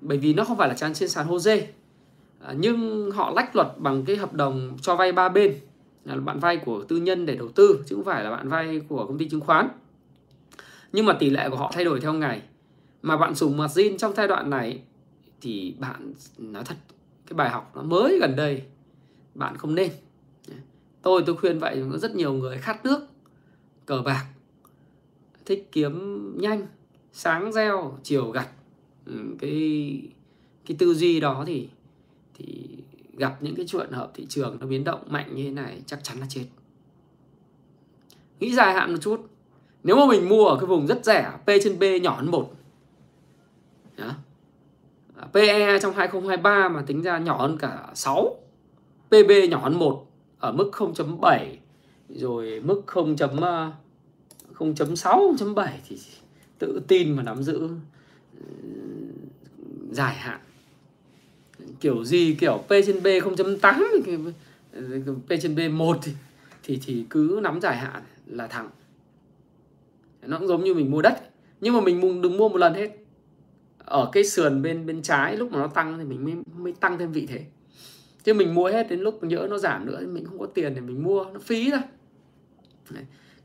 bởi 0.00 0.18
vì 0.18 0.34
nó 0.34 0.44
không 0.44 0.56
phải 0.56 0.68
là 0.68 0.74
trang 0.74 0.94
trên 0.94 1.08
sàn 1.08 1.26
HOSE 1.26 1.66
à, 2.40 2.54
nhưng 2.56 3.10
họ 3.10 3.32
lách 3.36 3.56
luật 3.56 3.68
bằng 3.76 4.04
cái 4.04 4.16
hợp 4.16 4.32
đồng 4.34 4.76
cho 4.82 4.96
vay 4.96 5.12
ba 5.12 5.28
bên. 5.28 5.54
Là 6.04 6.16
bạn 6.16 6.38
vay 6.38 6.56
của 6.56 6.84
tư 6.88 6.96
nhân 6.96 7.26
để 7.26 7.36
đầu 7.36 7.48
tư 7.48 7.82
chứ 7.86 7.96
không 7.96 8.04
phải 8.04 8.24
là 8.24 8.30
bạn 8.30 8.48
vay 8.48 8.80
của 8.88 9.06
công 9.06 9.18
ty 9.18 9.28
chứng 9.28 9.40
khoán. 9.40 9.68
Nhưng 10.92 11.06
mà 11.06 11.12
tỷ 11.12 11.30
lệ 11.30 11.48
của 11.50 11.56
họ 11.56 11.70
thay 11.74 11.84
đổi 11.84 12.00
theo 12.00 12.12
ngày 12.12 12.42
mà 13.02 13.16
bạn 13.16 13.34
dùng 13.34 13.56
margin 13.56 13.96
trong 13.96 14.14
giai 14.16 14.28
đoạn 14.28 14.50
này 14.50 14.82
thì 15.40 15.74
bạn, 15.78 16.12
nói 16.38 16.64
thật, 16.64 16.76
cái 17.26 17.34
bài 17.34 17.50
học 17.50 17.72
nó 17.74 17.82
mới 17.82 18.18
gần 18.20 18.36
đây, 18.36 18.62
bạn 19.34 19.56
không 19.56 19.74
nên. 19.74 19.90
Tôi 21.02 21.22
tôi 21.26 21.36
khuyên 21.36 21.58
vậy, 21.58 21.84
có 21.92 21.98
rất 21.98 22.14
nhiều 22.14 22.32
người 22.32 22.58
khát 22.58 22.84
nước, 22.84 23.06
cờ 23.86 24.02
bạc, 24.04 24.26
thích 25.46 25.68
kiếm 25.72 26.22
nhanh, 26.38 26.66
sáng 27.12 27.52
gieo, 27.52 27.98
chiều 28.02 28.30
gặt. 28.30 28.48
Ừ, 29.06 29.12
cái 29.38 30.02
cái 30.66 30.76
tư 30.78 30.94
duy 30.94 31.20
đó 31.20 31.44
thì 31.46 31.68
thì 32.34 32.68
gặp 33.16 33.42
những 33.42 33.54
cái 33.54 33.66
chuyện 33.68 33.90
hợp 33.90 34.10
thị 34.14 34.26
trường 34.28 34.56
nó 34.60 34.66
biến 34.66 34.84
động 34.84 35.00
mạnh 35.06 35.34
như 35.34 35.44
thế 35.44 35.50
này, 35.50 35.82
chắc 35.86 36.04
chắn 36.04 36.18
là 36.20 36.26
chết. 36.28 36.44
Nghĩ 38.40 38.54
dài 38.54 38.74
hạn 38.74 38.92
một 38.92 38.98
chút, 39.00 39.20
nếu 39.82 39.96
mà 39.96 40.06
mình 40.06 40.28
mua 40.28 40.46
ở 40.46 40.56
cái 40.56 40.66
vùng 40.66 40.86
rất 40.86 41.04
rẻ, 41.04 41.32
P 41.44 41.46
trên 41.64 41.78
B 41.78 41.84
nhỏ 42.02 42.16
hơn 42.16 42.30
một 42.30 42.52
đó. 43.96 44.14
À, 45.16 45.26
PE 45.32 45.78
trong 45.78 45.94
2023 45.94 46.68
mà 46.68 46.82
tính 46.86 47.02
ra 47.02 47.18
nhỏ 47.18 47.36
hơn 47.36 47.58
cả 47.58 47.90
6 47.94 48.36
PB 49.08 49.30
nhỏ 49.50 49.58
hơn 49.58 49.78
1 49.78 50.06
ở 50.38 50.52
mức 50.52 50.70
0.7 50.72 51.56
rồi 52.08 52.60
mức 52.64 52.82
0. 52.86 53.16
0.6 54.54 55.34
0.7 55.34 55.68
thì 55.88 55.98
tự 56.58 56.82
tin 56.88 57.16
mà 57.16 57.22
nắm 57.22 57.42
giữ 57.42 57.68
ừ, 58.38 58.44
dài 59.90 60.14
hạn 60.14 60.40
kiểu 61.80 62.04
gì 62.04 62.36
kiểu 62.40 62.64
P 62.66 62.70
trên 62.86 63.02
B 63.02 63.06
0.8 63.06 64.32
P 65.26 65.32
trên 65.42 65.54
B 65.56 65.60
1 65.72 65.98
thì, 66.02 66.12
thì 66.62 66.80
thì 66.86 67.04
cứ 67.10 67.40
nắm 67.42 67.60
dài 67.60 67.76
hạn 67.76 68.02
là 68.26 68.46
thẳng 68.46 68.70
nó 70.22 70.38
cũng 70.38 70.48
giống 70.48 70.64
như 70.64 70.74
mình 70.74 70.90
mua 70.90 71.02
đất 71.02 71.30
nhưng 71.60 71.74
mà 71.74 71.80
mình 71.80 72.22
đừng 72.22 72.36
mua 72.36 72.48
một 72.48 72.56
lần 72.56 72.74
hết 72.74 73.01
ở 73.92 74.08
cái 74.12 74.24
sườn 74.24 74.62
bên 74.62 74.86
bên 74.86 75.02
trái 75.02 75.36
lúc 75.36 75.52
mà 75.52 75.58
nó 75.58 75.66
tăng 75.66 75.98
thì 75.98 76.04
mình 76.04 76.24
mới, 76.24 76.34
mới 76.56 76.72
tăng 76.72 76.98
thêm 76.98 77.12
vị 77.12 77.26
thế. 77.26 77.44
Chứ 78.22 78.34
mình 78.34 78.54
mua 78.54 78.68
hết 78.68 78.90
đến 78.90 79.00
lúc 79.00 79.24
nhỡ 79.24 79.46
nó 79.50 79.58
giảm 79.58 79.86
nữa 79.86 79.96
thì 80.00 80.06
mình 80.06 80.24
không 80.24 80.38
có 80.38 80.46
tiền 80.46 80.74
để 80.74 80.80
mình 80.80 81.02
mua 81.02 81.24
nó 81.24 81.40
phí 81.40 81.70
ra 81.70 81.82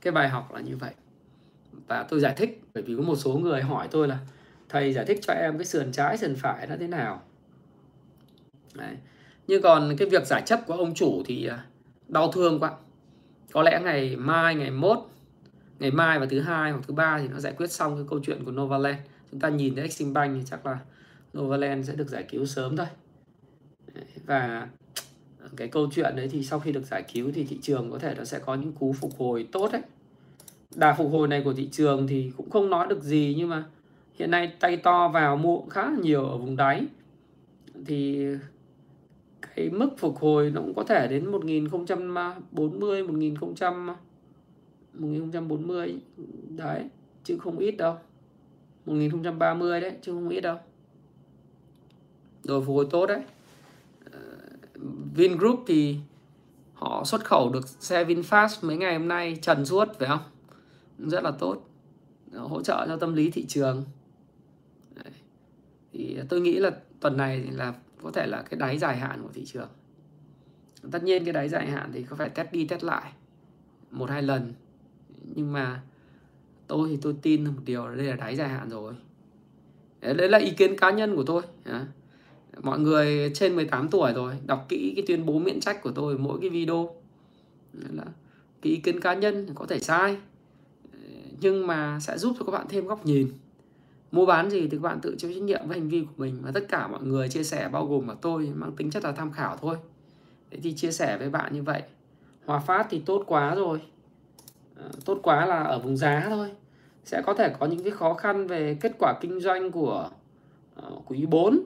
cái 0.02 0.12
bài 0.12 0.30
học 0.30 0.54
là 0.54 0.60
như 0.60 0.78
vậy. 0.78 0.94
Và 1.88 2.04
tôi 2.04 2.20
giải 2.20 2.34
thích 2.38 2.62
bởi 2.74 2.84
vì 2.84 2.96
có 2.96 3.02
một 3.02 3.16
số 3.16 3.38
người 3.38 3.62
hỏi 3.62 3.88
tôi 3.92 4.08
là 4.08 4.20
thầy 4.70 4.94
giải 4.94 5.06
thích 5.06 5.20
cho 5.22 5.34
em 5.34 5.58
cái 5.58 5.66
sườn 5.66 5.92
trái 5.92 6.18
sườn 6.18 6.36
phải 6.36 6.68
nó 6.68 6.76
thế 6.80 6.88
nào? 6.88 7.22
Đấy. 8.74 8.96
nhưng 9.48 9.62
còn 9.62 9.96
cái 9.98 10.10
việc 10.10 10.26
giải 10.26 10.44
chấp 10.46 10.60
của 10.68 10.74
ông 10.74 10.94
chủ 10.94 11.24
thì 11.26 11.48
à, 11.48 11.66
đau 12.08 12.32
thương 12.32 12.60
quá. 12.60 12.72
Có 13.52 13.64
lẽ 13.64 13.80
ngày 13.84 14.16
mai 14.16 14.56
ngày 14.56 14.72
mốt 14.72 15.00
ngày 15.80 15.92
mai 15.92 16.20
và 16.20 16.26
thứ 16.26 16.40
hai 16.40 16.72
hoặc 16.72 16.82
thứ 16.88 16.94
ba 16.94 17.20
thì 17.20 17.28
nó 17.28 17.40
giải 17.40 17.54
quyết 17.58 17.72
xong 17.72 17.96
cái 17.96 18.06
câu 18.10 18.20
chuyện 18.24 18.46
của 18.46 18.52
Novaland 18.52 18.98
chúng 19.32 19.40
ta 19.40 19.50
nhìn 19.50 19.76
thấy 19.76 19.84
Exim 19.84 20.14
Bank 20.14 20.36
thì 20.36 20.42
chắc 20.46 20.66
là 20.66 20.80
Novaland 21.38 21.88
sẽ 21.88 21.96
được 21.96 22.10
giải 22.10 22.26
cứu 22.30 22.46
sớm 22.46 22.76
thôi. 22.76 22.88
Và 24.26 24.70
cái 25.56 25.68
câu 25.68 25.88
chuyện 25.92 26.16
đấy 26.16 26.28
thì 26.32 26.44
sau 26.44 26.60
khi 26.60 26.72
được 26.72 26.86
giải 26.86 27.04
cứu 27.14 27.32
thì 27.34 27.44
thị 27.44 27.60
trường 27.62 27.92
có 27.92 28.00
thể 28.00 28.16
nó 28.18 28.24
sẽ 28.24 28.40
có 28.40 28.56
những 28.56 28.72
cú 28.72 28.94
phục 28.94 29.12
hồi 29.18 29.48
tốt 29.52 29.70
đấy. 29.72 29.82
Đà 30.76 30.94
phục 30.94 31.12
hồi 31.12 31.28
này 31.28 31.42
của 31.44 31.54
thị 31.54 31.70
trường 31.72 32.08
thì 32.08 32.32
cũng 32.38 32.50
không 32.50 32.70
nói 32.70 32.88
được 32.88 33.04
gì 33.04 33.36
nhưng 33.38 33.50
mà 33.50 33.66
hiện 34.14 34.32
nay 34.32 34.54
tay 34.60 34.78
to 34.78 35.10
vào 35.10 35.38
mua 35.38 35.62
khá 35.70 35.92
là 35.92 35.98
nhiều 36.02 36.26
ở 36.26 36.38
vùng 36.38 36.56
đáy. 36.56 36.88
Thì 37.86 38.28
cái 39.56 39.70
mức 39.70 39.90
phục 39.98 40.18
hồi 40.18 40.52
nó 40.52 40.62
cũng 40.62 40.74
có 40.74 40.84
thể 40.84 41.08
đến 41.08 41.32
1040 41.32 43.04
1000 43.04 43.36
1040 44.94 45.96
đấy, 46.50 46.84
chứ 47.24 47.38
không 47.38 47.58
ít 47.58 47.72
đâu. 47.72 47.96
1030 48.88 49.82
đấy, 49.82 49.94
chứ 50.02 50.12
không 50.12 50.30
ít 50.30 50.42
đâu. 50.42 50.58
Rồi 52.44 52.62
phục 52.66 52.76
hồi 52.76 52.88
tốt 52.90 53.06
đấy. 53.06 53.22
Ờ, 54.12 54.20
Vingroup 55.16 55.64
thì 55.68 55.98
họ 56.74 57.04
xuất 57.06 57.26
khẩu 57.26 57.50
được 57.50 57.68
xe 57.68 58.04
VinFast 58.04 58.68
mấy 58.68 58.78
ngày 58.78 58.98
hôm 58.98 59.08
nay, 59.08 59.38
trần 59.42 59.66
suốt, 59.66 59.88
phải 60.00 60.08
không? 60.08 60.20
Rất 60.98 61.24
là 61.24 61.32
tốt. 61.32 61.70
Ờ, 62.32 62.40
hỗ 62.40 62.62
trợ 62.64 62.86
cho 62.88 62.98
tâm 62.98 63.16
lý 63.16 63.32
thị 63.32 63.46
trường. 63.48 63.84
Đấy. 64.96 65.14
thì 65.94 66.18
tôi 66.30 66.42
nghĩ 66.42 66.58
là 66.58 66.72
tuần 67.00 67.18
này 67.18 67.40
là 67.52 67.74
có 68.04 68.12
thể 68.12 68.28
là 68.28 68.42
cái 68.42 68.60
đáy 68.60 68.78
dài 68.78 68.98
hạn 68.98 69.22
của 69.24 69.30
thị 69.34 69.46
trường. 69.46 69.70
Tất 70.92 71.04
nhiên 71.04 71.26
cái 71.26 71.34
đáy 71.34 71.50
dài 71.50 71.68
hạn 71.68 71.92
thì 71.94 72.04
có 72.04 72.16
phải 72.16 72.30
test 72.30 72.52
đi 72.52 72.68
test 72.68 72.84
lại 72.84 73.12
một 73.92 74.10
hai 74.10 74.24
lần. 74.24 74.54
Nhưng 75.36 75.54
mà 75.54 75.82
tôi 76.68 76.90
thì 76.90 76.98
tôi 77.02 77.16
tin 77.22 77.46
một 77.46 77.62
điều 77.66 77.88
là 77.88 77.96
đây 77.96 78.06
là 78.06 78.16
đáy 78.16 78.36
dài 78.36 78.50
hạn 78.50 78.70
rồi. 78.70 78.94
Đấy 80.02 80.30
là 80.30 80.38
ý 80.38 80.52
kiến 80.52 80.78
cá 80.78 80.92
nhân 80.92 81.16
của 81.16 81.24
tôi 81.24 81.42
mọi 82.62 82.80
người 82.80 83.32
trên 83.34 83.56
18 83.56 83.90
tuổi 83.90 84.14
rồi, 84.14 84.34
đọc 84.46 84.66
kỹ 84.70 84.94
cái 84.96 85.06
tuyên 85.08 85.26
bố 85.26 85.40
miễn 85.40 85.60
trách 85.60 85.82
của 85.82 85.92
tôi 85.92 86.18
mỗi 86.18 86.38
cái 86.42 86.50
video. 86.50 86.96
Là 87.74 88.04
cái 88.62 88.74
ý 88.74 88.80
kiến 88.80 89.00
cá 89.00 89.14
nhân 89.14 89.48
có 89.56 89.66
thể 89.66 89.80
sai, 89.80 90.18
nhưng 91.42 91.68
mà 91.68 92.00
sẽ 92.00 92.18
giúp 92.18 92.36
cho 92.40 92.46
các 92.46 92.52
bạn 92.52 92.66
thêm 92.70 92.88
góc 92.88 93.06
nhìn. 93.06 93.32
Mua 94.12 94.26
bán 94.26 94.50
gì 94.50 94.62
thì 94.62 94.70
các 94.70 94.82
bạn 94.82 95.00
tự 95.02 95.16
chịu 95.18 95.34
trách 95.34 95.42
nhiệm 95.42 95.68
với 95.68 95.80
hành 95.80 95.90
vi 95.90 96.02
của 96.02 96.14
mình 96.18 96.38
và 96.42 96.52
tất 96.52 96.66
cả 96.70 96.88
mọi 96.88 97.04
người 97.04 97.30
chia 97.30 97.44
sẻ 97.44 97.70
bao 97.70 97.86
gồm 97.86 98.08
cả 98.08 98.16
tôi 98.22 98.52
mang 98.56 98.72
tính 98.72 98.92
chất 98.92 99.04
là 99.04 99.12
tham 99.12 99.32
khảo 99.32 99.58
thôi. 99.58 99.78
Thế 100.52 100.60
thì 100.64 100.74
chia 100.74 100.92
sẻ 100.92 101.18
với 101.18 101.30
bạn 101.30 101.54
như 101.54 101.64
vậy. 101.64 101.82
Hòa 102.46 102.60
phát 102.60 102.88
thì 102.90 103.02
tốt 103.06 103.24
quá 103.28 103.56
rồi. 103.56 103.82
Ờ, 104.78 104.90
tốt 105.06 105.20
quá 105.24 105.46
là 105.46 105.64
ở 105.64 105.80
vùng 105.80 105.98
giá 105.98 106.26
thôi. 106.30 106.52
Sẽ 107.04 107.22
có 107.22 107.34
thể 107.34 107.54
có 107.60 107.66
những 107.66 107.84
cái 107.84 107.92
khó 107.92 108.14
khăn 108.14 108.48
về 108.48 108.78
kết 108.82 108.92
quả 109.00 109.14
kinh 109.22 109.40
doanh 109.40 109.72
của 109.72 110.10
ờ, 110.76 110.92
quý 111.06 111.26
4 111.26 111.60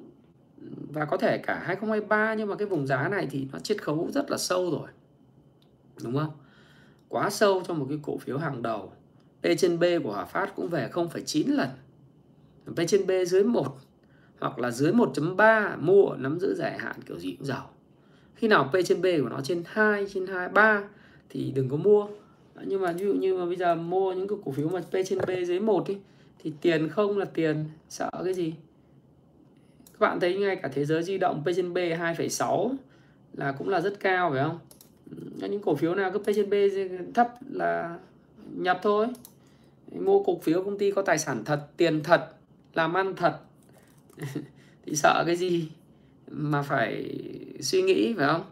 và 0.93 1.05
có 1.05 1.17
thể 1.17 1.37
cả 1.37 1.61
2023 1.65 2.33
nhưng 2.33 2.47
mà 2.47 2.55
cái 2.55 2.67
vùng 2.67 2.87
giá 2.87 3.07
này 3.07 3.27
thì 3.31 3.47
nó 3.51 3.59
chiết 3.59 3.83
khấu 3.83 4.09
rất 4.11 4.31
là 4.31 4.37
sâu 4.37 4.71
rồi. 4.71 4.89
Đúng 6.03 6.17
không? 6.17 6.31
Quá 7.09 7.29
sâu 7.29 7.61
cho 7.67 7.73
một 7.73 7.85
cái 7.89 7.99
cổ 8.03 8.17
phiếu 8.17 8.37
hàng 8.37 8.61
đầu. 8.61 8.91
P 9.41 9.45
trên 9.57 9.79
B 9.79 9.83
của 10.03 10.13
Hòa 10.13 10.25
Phát 10.25 10.55
cũng 10.55 10.69
về 10.69 10.89
0,9 10.93 11.55
lần. 11.55 11.69
P 12.75 12.79
trên 12.87 13.07
B 13.07 13.11
dưới 13.27 13.43
1 13.43 13.77
hoặc 14.39 14.59
là 14.59 14.71
dưới 14.71 14.91
1.3 14.91 15.77
mua 15.79 16.15
nắm 16.17 16.39
giữ 16.39 16.53
dài 16.57 16.77
hạn 16.77 16.95
kiểu 17.05 17.19
gì 17.19 17.35
cũng 17.35 17.45
giàu. 17.45 17.69
Khi 18.35 18.47
nào 18.47 18.69
P 18.73 18.75
trên 18.85 19.01
B 19.01 19.05
của 19.21 19.29
nó 19.29 19.41
trên 19.41 19.63
2 19.65 20.05
trên 20.13 20.27
2 20.27 20.49
3 20.49 20.83
thì 21.29 21.51
đừng 21.51 21.69
có 21.69 21.77
mua 21.77 22.07
nhưng 22.63 22.81
mà 22.81 22.91
ví 22.91 23.05
dụ 23.05 23.13
như 23.13 23.35
mà 23.35 23.45
bây 23.45 23.55
giờ 23.55 23.75
mua 23.75 24.13
những 24.13 24.27
cái 24.27 24.37
cổ 24.45 24.51
phiếu 24.51 24.69
mà 24.69 24.81
P 24.81 24.93
trên 25.05 25.19
P 25.19 25.29
dưới 25.47 25.59
1 25.59 25.87
ý, 25.87 25.97
thì 26.39 26.53
tiền 26.61 26.89
không 26.89 27.17
là 27.17 27.25
tiền 27.25 27.65
sợ 27.89 28.09
cái 28.23 28.33
gì? 28.33 28.53
Các 29.93 29.99
bạn 29.99 30.19
thấy 30.19 30.37
ngay 30.37 30.55
cả 30.55 30.69
thế 30.73 30.85
giới 30.85 31.03
di 31.03 31.17
động 31.17 31.43
P 31.45 31.47
trên 31.55 31.73
B 31.73 31.77
2,6 31.77 32.75
là 33.33 33.51
cũng 33.51 33.69
là 33.69 33.81
rất 33.81 33.99
cao 33.99 34.31
phải 34.31 34.43
không? 34.43 34.59
Những 35.49 35.61
cổ 35.61 35.75
phiếu 35.75 35.95
nào 35.95 36.11
cứ 36.11 36.19
P 36.19 36.25
trên 36.35 36.49
B 36.49 36.53
thấp 37.13 37.27
là 37.49 37.99
nhập 38.55 38.79
thôi. 38.83 39.07
Mua 39.91 40.23
cổ 40.23 40.39
phiếu 40.39 40.63
công 40.63 40.77
ty 40.77 40.91
có 40.91 41.01
tài 41.01 41.17
sản 41.17 41.43
thật 41.45 41.67
tiền 41.77 42.03
thật 42.03 42.29
làm 42.73 42.93
ăn 42.93 43.15
thật 43.15 43.39
thì 44.85 44.95
sợ 44.95 45.23
cái 45.25 45.35
gì 45.35 45.69
mà 46.27 46.61
phải 46.61 47.19
suy 47.59 47.81
nghĩ 47.81 48.13
phải 48.17 48.27
không? 48.27 48.43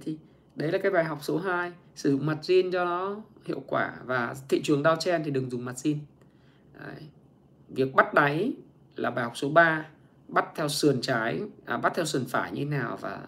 Thì 0.00 0.16
đấy 0.54 0.72
là 0.72 0.78
cái 0.78 0.92
bài 0.92 1.04
học 1.04 1.18
số 1.22 1.38
2 1.38 1.72
sử 1.96 2.10
dụng 2.10 2.26
mặt 2.26 2.38
zin 2.42 2.72
cho 2.72 2.84
nó 2.84 3.16
hiệu 3.44 3.62
quả 3.66 3.94
và 4.04 4.34
thị 4.48 4.60
trường 4.64 4.82
downtrend 4.82 5.24
thì 5.24 5.30
đừng 5.30 5.50
dùng 5.50 5.64
mặt 5.64 5.74
zin. 5.76 5.96
Đấy. 6.74 7.02
việc 7.68 7.94
bắt 7.94 8.14
đáy 8.14 8.52
là 8.96 9.10
bài 9.10 9.24
học 9.24 9.36
số 9.36 9.48
3 9.48 9.86
bắt 10.28 10.44
theo 10.54 10.68
sườn 10.68 11.00
trái 11.00 11.42
à, 11.64 11.76
bắt 11.76 11.92
theo 11.96 12.04
sườn 12.04 12.24
phải 12.26 12.52
như 12.52 12.64
thế 12.64 12.70
nào 12.70 12.98
và 13.00 13.26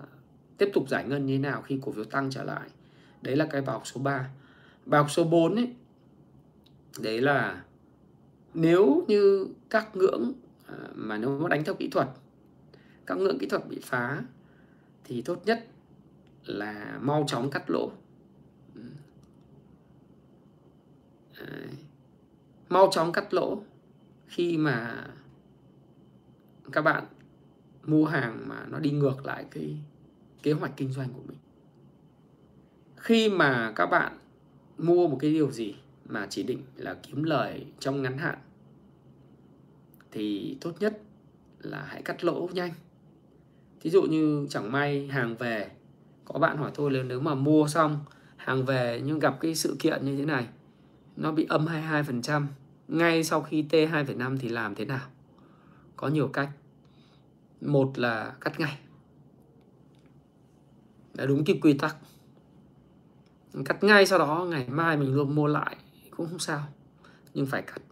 tiếp 0.59 0.71
tục 0.75 0.89
giải 0.89 1.05
ngân 1.05 1.27
như 1.27 1.35
thế 1.35 1.39
nào 1.39 1.63
khi 1.63 1.79
cổ 1.83 1.93
phiếu 1.93 2.05
tăng 2.05 2.31
trở 2.31 2.45
lại. 2.45 2.69
Đấy 3.23 3.37
là 3.37 3.47
cái 3.51 3.61
bài 3.61 3.73
học 3.73 3.83
số 3.87 4.01
3 4.01 4.29
bài 4.87 4.99
học 4.99 5.11
số 5.11 5.25
4 5.25 5.55
ấy 5.55 5.75
đấy 7.01 7.21
là 7.21 7.63
nếu 8.55 9.05
như 9.09 9.49
các 9.71 9.97
ngưỡng 9.97 10.33
à, 10.67 10.75
mà 10.95 11.19
nếu 11.19 11.39
mà 11.39 11.49
đánh 11.49 11.65
theo 11.65 11.75
kỹ 11.75 11.89
thuật 11.89 12.09
các 13.07 13.19
ngưỡng 13.19 13.39
kỹ 13.39 13.47
thuật 13.47 13.69
bị 13.69 13.79
phá 13.83 14.23
thì 15.05 15.23
tốt 15.23 15.43
nhất 15.45 15.67
là 16.45 16.99
mau 17.03 17.25
chóng 17.29 17.51
cắt 17.51 17.71
lỗ. 17.71 17.91
Đấy. 21.47 21.69
mau 22.69 22.89
chóng 22.93 23.13
cắt 23.13 23.35
lỗ 23.35 23.63
khi 24.27 24.59
mà 24.59 25.07
các 26.73 26.83
bạn 26.83 27.05
mua 27.85 28.05
hàng 28.05 28.49
mà 28.49 28.67
nó 28.69 28.79
đi 28.79 28.91
ngược 28.91 29.27
lại 29.27 29.45
cái 29.51 29.77
kế 30.43 30.53
hoạch 30.53 30.77
kinh 30.77 30.93
doanh 30.93 31.09
của 31.13 31.23
mình 31.29 31.39
khi 32.97 33.29
mà 33.29 33.73
các 33.77 33.87
bạn 33.87 34.19
mua 34.79 35.09
một 35.09 35.17
cái 35.21 35.33
điều 35.33 35.51
gì 35.51 35.75
mà 36.09 36.27
chỉ 36.31 36.43
định 36.43 36.63
là 36.77 36.97
kiếm 37.03 37.23
lời 37.23 37.67
trong 37.79 38.03
ngắn 38.03 38.19
hạn, 38.19 38.39
thì 40.13 40.57
tốt 40.61 40.73
nhất 40.81 41.01
là 41.59 41.85
hãy 41.89 42.03
cắt 42.03 42.25
lỗ 42.25 42.49
nhanh 42.53 42.73
thí 43.81 43.91
dụ 43.91 44.03
như 44.03 44.47
chẳng 44.51 44.73
may 44.73 45.07
hàng 45.07 45.37
về, 45.37 45.71
có 46.25 46.39
bạn 46.39 46.57
hỏi 46.57 46.71
tôi 46.75 46.91
là 46.91 47.03
nếu 47.03 47.21
mà 47.21 47.35
mua 47.35 47.69
xong, 47.69 47.99
hàng 48.37 48.65
về 48.65 49.03
nhưng 49.05 49.19
gặp 49.19 49.37
cái 49.41 49.55
sự 49.55 49.77
kiện 49.79 50.05
như 50.05 50.17
thế 50.17 50.25
này 50.25 50.47
nó 51.19 51.33
bị 51.33 51.47
âm 51.49 51.67
22% 51.67 52.47
ngay 52.89 53.25
sau 53.25 53.43
khi 53.43 53.63
T 53.63 53.73
2,5 53.73 54.39
thì 54.39 54.49
làm 54.49 54.75
thế 54.75 54.85
nào? 54.85 55.07
Có 55.97 56.09
nhiều 56.09 56.29
cách. 56.29 56.51
Một 57.61 57.99
là 57.99 58.35
cắt 58.41 58.61
ngay. 58.61 58.79
Đã 61.15 61.27
đúng 61.27 61.45
cái 61.45 61.59
quy 61.63 61.73
tắc. 61.73 61.97
Cắt 63.65 63.85
ngay 63.85 64.07
sau 64.07 64.19
đó 64.19 64.47
ngày 64.51 64.67
mai 64.69 64.97
mình 64.97 65.15
luôn 65.15 65.35
mua 65.35 65.47
lại 65.47 65.77
cũng 66.11 66.27
không 66.31 66.39
sao 66.39 66.67
nhưng 67.35 67.47
phải 67.47 67.63
cắt. 67.63 67.83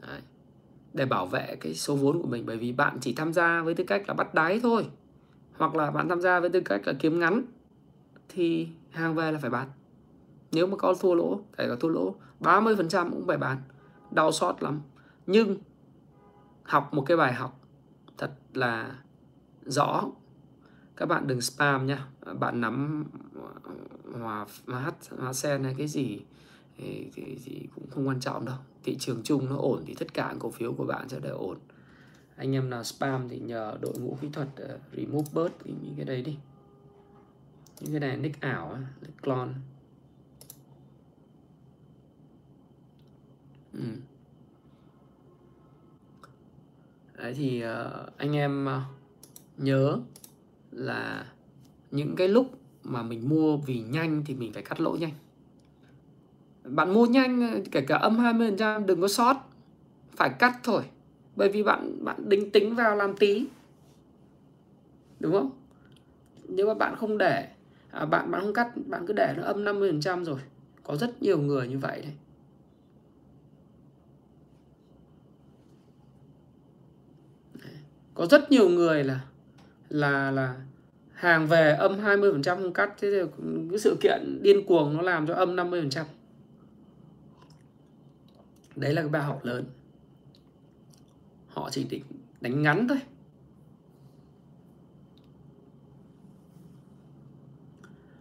Đấy. 0.00 0.20
để 0.94 1.06
bảo 1.06 1.26
vệ 1.26 1.56
cái 1.60 1.74
số 1.74 1.96
vốn 1.96 2.22
của 2.22 2.28
mình 2.28 2.46
bởi 2.46 2.56
vì 2.56 2.72
bạn 2.72 2.98
chỉ 3.00 3.14
tham 3.14 3.32
gia 3.32 3.62
với 3.62 3.74
tư 3.74 3.84
cách 3.84 4.02
là 4.08 4.14
bắt 4.14 4.34
đáy 4.34 4.60
thôi 4.60 4.86
hoặc 5.56 5.74
là 5.74 5.90
bạn 5.90 6.08
tham 6.08 6.20
gia 6.20 6.40
với 6.40 6.50
tư 6.50 6.60
cách 6.60 6.80
là 6.86 6.92
kiếm 6.98 7.20
ngắn 7.20 7.42
thì 8.28 8.68
hàng 8.90 9.14
về 9.14 9.32
là 9.32 9.38
phải 9.38 9.50
bán 9.50 9.68
nếu 10.56 10.66
mà 10.66 10.76
có 10.76 10.94
thua 11.00 11.14
lỗ 11.14 11.40
kể 11.58 11.68
cả 11.68 11.74
thua 11.80 11.88
lỗ 11.88 12.14
30% 12.40 13.10
cũng 13.10 13.26
phải 13.26 13.36
bán 13.36 13.62
đau 14.10 14.32
xót 14.32 14.62
lắm. 14.62 14.80
Nhưng 15.26 15.56
học 16.62 16.94
một 16.94 17.02
cái 17.06 17.16
bài 17.16 17.32
học 17.32 17.60
thật 18.18 18.30
là 18.54 18.98
rõ. 19.66 20.04
Các 20.96 21.06
bạn 21.06 21.26
đừng 21.26 21.40
spam 21.40 21.86
nhá. 21.86 22.06
Bạn 22.40 22.60
nắm 22.60 23.04
hòa 24.20 24.46
hát 24.68 24.94
hóa 25.18 25.32
sen 25.32 25.64
hay 25.64 25.74
cái 25.78 25.88
gì 25.88 26.20
thì, 26.76 27.10
thì, 27.14 27.38
thì 27.44 27.68
cũng 27.74 27.90
không 27.90 28.08
quan 28.08 28.20
trọng 28.20 28.44
đâu. 28.44 28.56
Thị 28.84 28.96
trường 29.00 29.22
chung 29.22 29.48
nó 29.48 29.56
ổn 29.56 29.82
thì 29.86 29.94
tất 29.94 30.14
cả 30.14 30.34
cổ 30.38 30.50
phiếu 30.50 30.72
của 30.72 30.84
bạn 30.84 31.08
sẽ 31.08 31.20
đều 31.20 31.36
ổn. 31.36 31.58
Anh 32.36 32.54
em 32.54 32.70
nào 32.70 32.84
spam 32.84 33.28
thì 33.28 33.38
nhờ 33.38 33.78
đội 33.80 33.94
ngũ 33.98 34.18
kỹ 34.20 34.28
thuật 34.32 34.48
uh, 34.64 34.80
remove 34.96 35.30
bớt 35.32 35.66
những 35.66 35.94
cái 35.96 36.04
đấy 36.04 36.22
đi. 36.22 36.36
Những 37.80 37.90
cái 37.90 38.00
này 38.00 38.16
nick 38.16 38.40
ảo 38.40 38.78
nick 39.00 39.22
clone. 39.22 39.52
Ừ. 43.76 43.82
ừ. 43.82 43.88
đấy 47.22 47.34
thì 47.36 47.64
uh, 47.64 48.16
anh 48.16 48.36
em 48.36 48.66
uh, 48.66 48.82
nhớ 49.58 49.98
là 50.70 51.26
những 51.90 52.16
cái 52.16 52.28
lúc 52.28 52.58
mà 52.82 53.02
mình 53.02 53.28
mua 53.28 53.56
vì 53.56 53.80
nhanh 53.80 54.22
thì 54.26 54.34
mình 54.34 54.52
phải 54.52 54.62
cắt 54.62 54.80
lỗ 54.80 54.96
nhanh. 54.96 55.12
Bạn 56.64 56.94
mua 56.94 57.06
nhanh 57.06 57.50
ờ, 57.52 57.60
kể 57.70 57.80
cả 57.80 57.96
âm 57.96 58.18
20% 58.18 58.86
đừng 58.86 59.00
có 59.00 59.08
sót 59.08 59.36
phải 60.16 60.30
cắt 60.38 60.60
thôi. 60.64 60.82
Bởi 61.36 61.48
vì 61.48 61.62
bạn 61.62 62.04
bạn 62.04 62.28
đính 62.28 62.50
tính 62.50 62.74
vào 62.74 62.96
làm 62.96 63.16
tí. 63.16 63.46
Đúng 65.20 65.32
không? 65.32 65.50
Nếu 66.48 66.66
mà 66.66 66.74
bạn 66.74 66.96
không 66.96 67.18
để 67.18 67.48
à, 67.90 68.04
bạn 68.04 68.30
bạn 68.30 68.40
không 68.40 68.54
cắt 68.54 68.70
bạn 68.86 69.06
cứ 69.06 69.12
để 69.12 69.34
nó 69.36 69.42
âm 69.42 69.64
50% 69.64 70.24
rồi. 70.24 70.40
Có 70.82 70.96
rất 70.96 71.22
nhiều 71.22 71.38
người 71.38 71.68
như 71.68 71.78
vậy 71.78 72.00
đấy. 72.02 72.12
Có 78.16 78.26
rất 78.26 78.50
nhiều 78.50 78.68
người 78.68 79.04
là 79.04 79.20
là 79.88 80.30
là 80.30 80.54
hàng 81.12 81.46
về 81.46 81.72
âm 81.72 82.00
20% 82.00 82.56
không 82.56 82.72
cắt. 82.72 82.90
Thế 83.00 83.10
thì 83.10 83.30
cái 83.70 83.78
sự 83.78 83.96
kiện 84.00 84.38
điên 84.42 84.66
cuồng 84.66 84.96
nó 84.96 85.02
làm 85.02 85.26
cho 85.26 85.34
âm 85.34 85.56
50% 85.56 86.04
đấy 88.76 88.94
là 88.94 89.02
cái 89.02 89.08
bài 89.08 89.22
học 89.22 89.44
lớn. 89.44 89.64
Họ 91.48 91.70
chỉ 91.70 91.84
định 91.84 92.02
đánh 92.40 92.62
ngắn 92.62 92.88
thôi. 92.88 92.98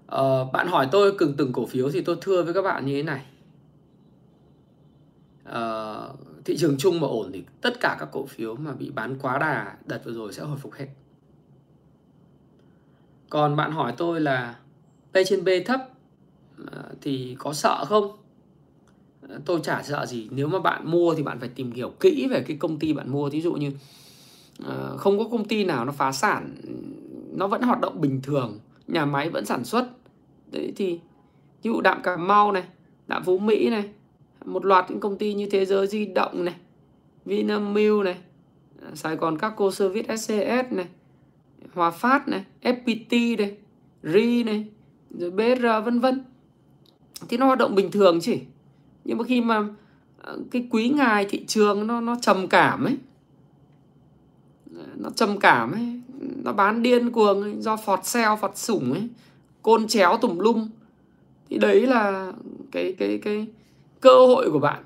Ờ, 0.08 0.46
bạn 0.46 0.68
hỏi 0.68 0.88
tôi 0.92 1.16
từng 1.20 1.34
từng 1.38 1.54
cổ 1.54 1.66
phiếu 1.66 1.92
thì 1.92 2.02
tôi 2.02 2.18
thưa 2.22 2.44
với 2.44 2.54
các 2.54 2.62
bạn 2.62 2.86
như 2.86 2.94
thế 2.94 3.04
này. 3.04 3.26
Ờ, 5.44 6.14
thị 6.46 6.58
trường 6.58 6.78
chung 6.78 7.00
mà 7.00 7.08
ổn 7.08 7.32
thì 7.34 7.44
tất 7.62 7.80
cả 7.80 7.98
các 8.00 8.10
cổ 8.12 8.26
phiếu 8.26 8.56
mà 8.56 8.74
bị 8.74 8.90
bán 8.90 9.20
quá 9.22 9.38
đà 9.38 9.78
đợt 9.86 10.02
vừa 10.06 10.14
rồi 10.14 10.34
sẽ 10.34 10.44
hồi 10.44 10.58
phục 10.58 10.74
hết. 10.74 10.88
Còn 13.30 13.56
bạn 13.56 13.72
hỏi 13.72 13.94
tôi 13.98 14.22
là 14.22 14.56
P 15.12 15.18
trên 15.28 15.44
B 15.44 15.50
thấp 15.66 15.90
à, 16.72 16.84
thì 17.02 17.36
có 17.40 17.54
sợ 17.54 17.86
không? 17.86 18.18
À, 19.30 19.36
tôi 19.46 19.60
chả 19.64 19.84
sợ 19.84 20.06
gì. 20.06 20.28
Nếu 20.32 20.48
mà 20.48 20.60
bạn 20.60 20.92
mua 20.92 21.16
thì 21.16 21.24
bạn 21.24 21.40
phải 21.40 21.50
tìm 21.50 21.72
hiểu 21.72 21.90
kỹ 22.00 22.28
về 22.30 22.44
cái 22.48 22.58
công 22.58 22.80
ty 22.80 22.94
bạn 22.94 23.12
mua. 23.12 23.30
Thí 23.30 23.42
dụ 23.42 23.54
như 23.54 23.72
à, 24.66 24.90
không 24.98 25.20
có 25.20 25.26
công 25.32 25.46
ty 25.46 25.66
nào 25.66 25.86
nó 25.86 25.92
phá 25.92 26.12
sản, 26.12 26.56
nó 27.36 27.48
vẫn 27.48 27.62
hoạt 27.62 27.82
động 27.82 28.02
bình 28.02 28.22
thường, 28.22 28.60
nhà 28.88 29.06
máy 29.06 29.30
vẫn 29.30 29.46
sản 29.46 29.64
xuất. 29.64 29.90
Đấy 30.52 30.74
thì, 30.76 31.00
ví 31.64 31.72
dụ 31.72 31.82
đạm 31.82 32.02
cà 32.02 32.18
mau 32.18 32.52
này, 32.52 32.64
đạm 33.08 33.24
phú 33.24 33.38
mỹ 33.38 33.70
này 33.70 33.90
một 34.46 34.66
loạt 34.66 34.86
những 34.90 35.00
công 35.00 35.18
ty 35.18 35.34
như 35.34 35.50
thế 35.52 35.66
giới 35.66 35.88
di 35.88 36.06
động 36.06 36.46
này 36.46 36.56
vinamilk 37.26 38.04
này 38.04 38.18
sài 38.94 39.16
gòn 39.16 39.38
các 39.38 39.54
cô 39.56 39.72
service 39.72 40.18
scs 40.18 40.72
này 40.72 40.88
hòa 41.74 41.92
phát 41.92 42.28
này 42.28 42.44
fpt 42.62 43.38
này 43.38 43.58
ri 44.04 44.44
này 44.44 44.66
rồi 45.20 45.32
br 45.32 45.66
vân 45.86 46.00
vân. 46.00 46.24
Thì 47.30 47.38
nó 47.38 47.46
hoạt 47.46 47.58
động 47.58 47.76
bình 47.76 47.92
thường 47.92 48.20
chỉ 48.22 48.40
nhưng 49.06 49.18
mà 49.18 49.24
khi 49.24 49.42
mà 49.42 49.68
ờ, 50.18 50.40
cái 50.52 50.68
quý 50.72 50.90
ngài 50.90 51.26
thị 51.26 51.46
trường 51.46 51.88
nó 51.88 52.02
nó 52.02 52.16
trầm 52.22 52.48
cảm 52.48 52.84
ấy 52.86 52.98
nó 54.96 55.10
trầm 55.16 55.38
cảm 55.40 55.72
ấy 55.72 56.02
nó 56.44 56.54
bán 56.54 56.84
điên 56.84 57.12
cuồng 57.12 57.42
ấy, 57.42 57.56
do 57.60 57.78
phọt 57.78 58.06
xeo 58.06 58.36
phọt 58.36 58.58
sủng 58.58 58.94
ấy 58.94 59.08
côn 59.62 59.88
chéo 59.88 60.18
tùm 60.22 60.40
lum. 60.40 60.70
Thì 61.50 61.58
đấy 61.58 61.88
là 61.88 62.32
cái 62.72 62.96
cái 62.98 63.18
cái 63.18 63.48
cơ 64.06 64.26
hội 64.26 64.52
của 64.52 64.60
bạn. 64.60 64.84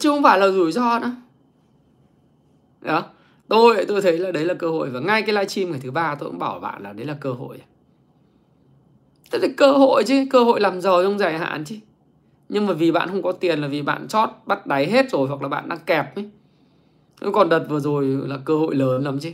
Chứ 0.00 0.08
không 0.08 0.22
phải 0.22 0.38
là 0.38 0.50
rủi 0.50 0.72
ro 0.72 0.98
nữa. 0.98 1.12
Đó 2.80 3.04
tôi 3.48 3.84
tôi 3.88 4.02
thấy 4.02 4.18
là 4.18 4.32
đấy 4.32 4.44
là 4.44 4.54
cơ 4.54 4.70
hội 4.70 4.90
và 4.90 5.00
ngay 5.00 5.22
cái 5.22 5.34
livestream 5.34 5.70
ngày 5.70 5.80
thứ 5.82 5.90
ba 5.90 6.14
tôi 6.14 6.28
cũng 6.28 6.38
bảo 6.38 6.60
bạn 6.60 6.82
là 6.82 6.92
đấy 6.92 7.06
là 7.06 7.16
cơ 7.20 7.32
hội. 7.32 7.62
Tức 9.30 9.42
là 9.42 9.48
cơ 9.56 9.72
hội 9.72 10.04
chứ, 10.06 10.26
cơ 10.30 10.44
hội 10.44 10.60
làm 10.60 10.80
giàu 10.80 11.02
trong 11.02 11.18
dài 11.18 11.38
hạn 11.38 11.64
chứ. 11.64 11.76
Nhưng 12.48 12.66
mà 12.66 12.72
vì 12.72 12.92
bạn 12.92 13.08
không 13.08 13.22
có 13.22 13.32
tiền 13.32 13.58
là 13.58 13.68
vì 13.68 13.82
bạn 13.82 14.08
chót 14.08 14.30
bắt 14.46 14.66
đáy 14.66 14.90
hết 14.90 15.10
rồi 15.10 15.28
hoặc 15.28 15.42
là 15.42 15.48
bạn 15.48 15.68
đang 15.68 15.78
kẹp 15.86 16.16
ấy. 16.16 16.30
Còn 17.32 17.48
đợt 17.48 17.66
vừa 17.68 17.80
rồi 17.80 18.04
là 18.04 18.38
cơ 18.44 18.56
hội 18.56 18.74
lớn 18.74 19.04
lắm 19.04 19.18
chứ. 19.20 19.32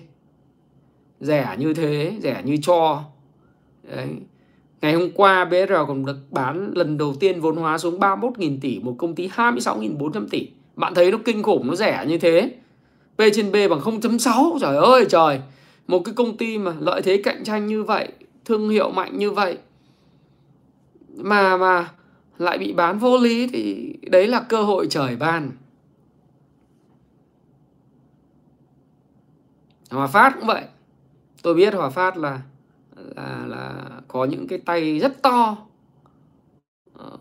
Rẻ 1.21 1.57
như 1.59 1.75
thế, 1.75 2.19
rẻ 2.23 2.43
như 2.45 2.57
cho. 2.63 3.05
Đấy 3.97 4.09
ngày 4.81 4.95
hôm 4.95 5.11
qua 5.15 5.45
BR 5.45 5.73
còn 5.89 6.07
được 6.07 6.17
bán 6.31 6.73
lần 6.75 6.99
đầu 6.99 7.15
tiên 7.21 7.41
vốn 7.41 7.57
hóa 7.57 7.79
xuống 7.79 7.99
31.000 7.99 8.59
tỷ, 8.61 8.79
một 8.79 8.95
công 8.99 9.15
ty 9.15 9.29
26.400 9.29 10.27
tỷ. 10.31 10.49
Bạn 10.77 10.95
thấy 10.95 11.13
nó 11.13 11.19
kinh 11.25 11.43
khủng, 11.43 11.67
nó 11.67 11.75
rẻ 11.75 12.05
như 12.09 12.19
thế. 12.19 12.55
P 13.17 13.23
trên 13.35 13.53
B 13.53 13.55
bằng 13.71 13.81
0.6 13.81 14.59
trời 14.61 14.77
ơi, 14.77 15.07
trời. 15.09 15.41
Một 15.87 16.03
cái 16.05 16.15
công 16.15 16.37
ty 16.37 16.59
mà 16.59 16.75
lợi 16.81 17.03
thế 17.03 17.21
cạnh 17.25 17.45
tranh 17.45 17.67
như 17.67 17.83
vậy, 17.83 18.13
thương 18.45 18.69
hiệu 18.69 18.91
mạnh 18.91 19.19
như 19.19 19.31
vậy, 19.31 19.59
mà 21.17 21.57
mà 21.57 21.91
lại 22.39 22.59
bị 22.59 22.73
bán 22.73 22.99
vô 22.99 23.19
lý 23.19 23.47
thì 23.47 23.95
đấy 24.03 24.27
là 24.27 24.41
cơ 24.41 24.63
hội 24.63 24.87
trời 24.91 25.17
ban. 25.17 25.51
Hòa 29.91 30.07
Phát 30.07 30.35
cũng 30.37 30.47
vậy. 30.47 30.63
Tôi 31.43 31.55
biết 31.55 31.75
Hòa 31.75 31.91
Phát 31.91 32.17
là 32.17 32.41
là 33.17 33.45
là 33.47 33.75
có 34.13 34.25
những 34.25 34.47
cái 34.47 34.59
tay 34.59 34.99
rất 34.99 35.23
to. 35.23 35.57
Ờ, 36.95 37.19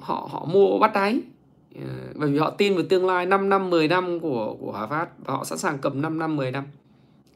họ 0.00 0.28
họ 0.30 0.44
mua 0.44 0.78
bắt 0.78 0.92
đáy. 0.94 1.20
Ờ, 1.74 1.82
bởi 2.14 2.30
vì 2.30 2.38
họ 2.38 2.50
tin 2.50 2.74
vào 2.74 2.84
tương 2.88 3.06
lai 3.06 3.26
5 3.26 3.48
năm 3.48 3.70
10 3.70 3.88
năm 3.88 4.20
của 4.20 4.56
của 4.60 4.72
Hòa 4.72 4.86
Phát 4.86 5.08
và 5.24 5.34
họ 5.34 5.44
sẵn 5.44 5.58
sàng 5.58 5.78
cầm 5.78 6.02
5 6.02 6.18
năm 6.18 6.36
10 6.36 6.50
năm 6.50 6.64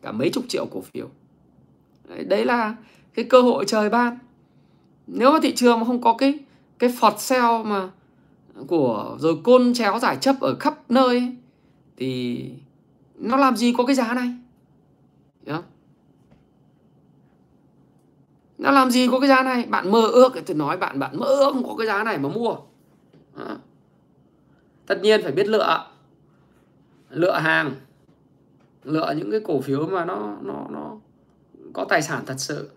cả 0.02 0.12
mấy 0.12 0.30
chục 0.30 0.44
triệu 0.48 0.66
cổ 0.70 0.80
phiếu. 0.80 1.08
Đấy, 2.28 2.44
là 2.44 2.76
cái 3.14 3.24
cơ 3.24 3.42
hội 3.42 3.64
trời 3.66 3.90
ban. 3.90 4.18
Nếu 5.06 5.32
mà 5.32 5.38
thị 5.42 5.54
trường 5.54 5.80
mà 5.80 5.86
không 5.86 6.02
có 6.02 6.14
cái 6.18 6.38
cái 6.78 6.90
phọt 7.00 7.20
sale 7.20 7.64
mà 7.64 7.90
của 8.66 9.16
rồi 9.20 9.38
côn 9.44 9.74
chéo 9.74 9.98
giải 9.98 10.16
chấp 10.20 10.40
ở 10.40 10.56
khắp 10.60 10.90
nơi 10.90 11.08
ấy, 11.08 11.36
thì 11.96 12.44
nó 13.14 13.36
làm 13.36 13.56
gì 13.56 13.74
có 13.78 13.84
cái 13.86 13.96
giá 13.96 14.14
này? 14.14 14.28
Đúng 15.46 15.62
nó 18.60 18.70
làm 18.70 18.90
gì 18.90 19.08
có 19.10 19.20
cái 19.20 19.28
giá 19.28 19.42
này? 19.42 19.66
Bạn 19.68 19.90
mơ 19.90 20.00
ước, 20.00 20.32
tôi 20.46 20.56
nói 20.56 20.76
bạn 20.76 20.98
bạn 20.98 21.18
mơ 21.18 21.26
ước 21.26 21.52
không 21.52 21.68
có 21.68 21.74
cái 21.78 21.86
giá 21.86 22.04
này 22.04 22.18
mà 22.18 22.28
mua. 22.28 22.54
Đó. 23.36 23.56
tất 24.86 25.02
nhiên 25.02 25.22
phải 25.22 25.32
biết 25.32 25.48
lựa. 25.48 25.86
Lựa 27.10 27.38
hàng. 27.38 27.74
Lựa 28.84 29.14
những 29.16 29.30
cái 29.30 29.40
cổ 29.40 29.60
phiếu 29.60 29.86
mà 29.86 30.04
nó 30.04 30.36
nó 30.42 30.66
nó 30.70 30.96
có 31.72 31.84
tài 31.84 32.02
sản 32.02 32.22
thật 32.26 32.34
sự, 32.38 32.70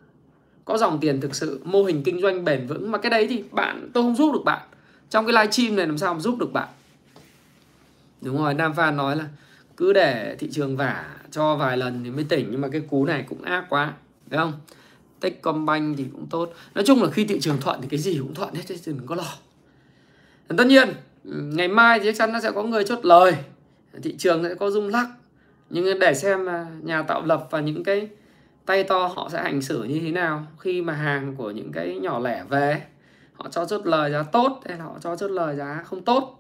có 0.66 0.78
dòng 0.78 1.00
tiền 1.00 1.22
thực 1.22 1.36
sự, 1.36 1.62
mô 1.64 1.84
hình 1.84 2.04
kinh 2.04 2.22
doanh 2.22 2.46
bền 2.46 2.68
vững. 2.68 2.92
Mà 2.92 2.98
cái 2.98 3.10
đấy 3.10 3.28
thì 3.30 3.44
bạn, 3.52 3.90
tôi 3.94 4.04
không 4.04 4.16
giúp 4.16 4.34
được 4.34 4.44
bạn. 4.46 4.62
Trong 5.10 5.26
cái 5.26 5.34
live 5.34 5.52
stream 5.52 5.76
này 5.76 5.88
làm 5.88 5.98
sao 5.98 6.14
mà 6.14 6.20
giúp 6.20 6.38
được 6.40 6.54
bạn? 6.54 6.68
Đúng 8.22 8.38
rồi, 8.38 8.54
Nam 8.54 8.74
Phan 8.74 8.98
nói 8.98 9.16
là 9.16 9.26
cứ 9.78 9.94
để 9.94 10.36
thị 10.40 10.50
trường 10.52 10.78
vả 10.78 11.06
cho 11.32 11.56
vài 11.56 11.78
lần 11.78 12.04
thì 12.04 12.12
mới 12.12 12.24
tỉnh. 12.24 12.48
Nhưng 12.52 12.62
mà 12.62 12.68
cái 12.72 12.82
cú 12.82 13.06
này 13.06 13.26
cũng 13.30 13.42
ác 13.42 13.66
quá. 13.70 13.94
Phải 14.30 14.38
không? 14.40 14.54
Techcombank 15.24 15.98
thì 15.98 16.06
cũng 16.12 16.28
tốt. 16.30 16.54
Nói 16.76 16.84
chung 16.88 17.04
là 17.04 17.10
khi 17.10 17.26
thị 17.26 17.40
trường 17.40 17.58
thuận 17.62 17.82
thì 17.82 17.88
cái 17.88 18.00
gì 18.00 18.18
cũng 18.20 18.34
thuận 18.34 18.54
hết 18.54 18.62
chứ 18.68 18.76
đừng 18.86 19.08
có 19.08 19.16
lo. 19.16 19.34
Tất 20.58 20.68
nhiên 20.68 20.90
ừ, 21.24 21.32
ngày 21.54 21.68
mai 21.68 22.00
thì 22.00 22.06
chắc 22.06 22.16
chắn 22.18 22.34
nó 22.34 22.40
sẽ 22.40 22.52
có 22.52 22.64
người 22.64 22.84
chốt 22.84 23.06
lời. 23.06 23.36
Thị 24.04 24.16
trường 24.18 24.44
sẽ 24.44 24.56
có 24.56 24.70
rung 24.70 24.88
lắc. 24.88 25.08
Nhưng 25.70 26.00
để 26.00 26.14
xem 26.14 26.48
nhà 26.82 27.02
tạo 27.02 27.26
lập 27.26 27.48
và 27.52 27.60
những 27.60 27.84
cái 27.84 28.08
tay 28.66 28.84
to 28.84 29.08
họ 29.08 29.30
sẽ 29.32 29.44
hành 29.44 29.62
xử 29.62 29.84
như 29.84 30.00
thế 30.00 30.12
nào 30.12 30.48
khi 30.60 30.82
mà 30.82 30.94
hàng 30.94 31.36
của 31.36 31.52
những 31.52 31.72
cái 31.72 32.00
nhỏ 32.02 32.20
lẻ 32.20 32.44
về. 32.50 32.82
Họ 33.34 33.50
cho 33.52 33.66
chốt 33.66 33.86
lời 33.86 34.12
giá 34.12 34.24
tốt 34.24 34.62
hay 34.66 34.78
là 34.78 34.84
họ 34.84 34.96
cho 35.02 35.16
chốt 35.16 35.32
lời 35.32 35.56
giá 35.56 35.84
không 35.86 36.04
tốt. 36.04 36.40